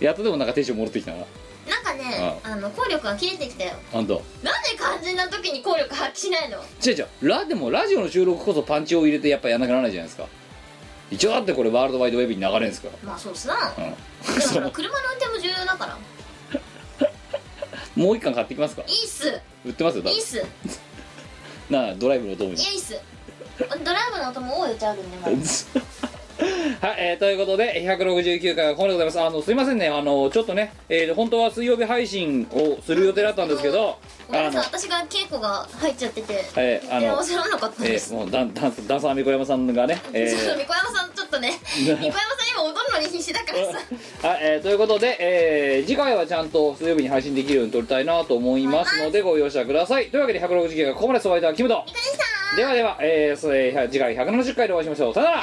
[0.00, 1.18] やっとでもなんかテンション戻ってきたな。
[1.18, 3.72] なんかねあの効力が切れてきたよ。
[3.92, 6.58] あんとなんで肝心な時に効力発揮しないの？
[6.84, 7.28] 違う違う。
[7.28, 10.26] ラでもラジオの収録こそパンチを入れてやっぱやんなきゃならないじゃないですか。
[11.10, 12.94] 一応だってこれワールドワイドウェブに流れるんですから。
[13.02, 13.84] まあそうさうん。
[13.84, 13.90] で
[14.46, 15.98] もほら 車の運転も重要だから。
[17.96, 18.82] もう一巻買ってきますか？
[18.86, 19.40] いいっす。
[19.66, 20.12] 売ってますよ多分。
[20.12, 20.38] いいっす。
[20.38, 20.42] い
[21.70, 22.98] なあドライブのドームにやいいっす。
[23.84, 25.36] ドライブの音も多いお茶あるんでもう
[26.80, 29.20] はい、えー、ということで、169回はここでございます。
[29.20, 33.98] あの、すいませんね、あの、ちょっとね、えー、本当は水曜日配信をする予定だったんですけど、
[34.30, 38.14] あの、私が稽古が入っちゃってて、えー、あの、面白なかったです。
[38.14, 42.12] えー、もうダン、ダンス、ダンサーみこやまさんがね、えー、みこやまさんちょっとね、みこやまさん
[42.52, 43.80] 今踊るのに必死だからさ。
[44.28, 50.10] はい、えー、ということで、えー、次回はちゃんと水曜日に配信できるように撮りたいなと思いますので、ご容赦ください。
[50.10, 51.84] というわけで、169回ここまで、そばいたキムと。
[52.56, 55.14] ではでは、えー、それ、次回170回でお会いしましょう。
[55.14, 55.42] さよなら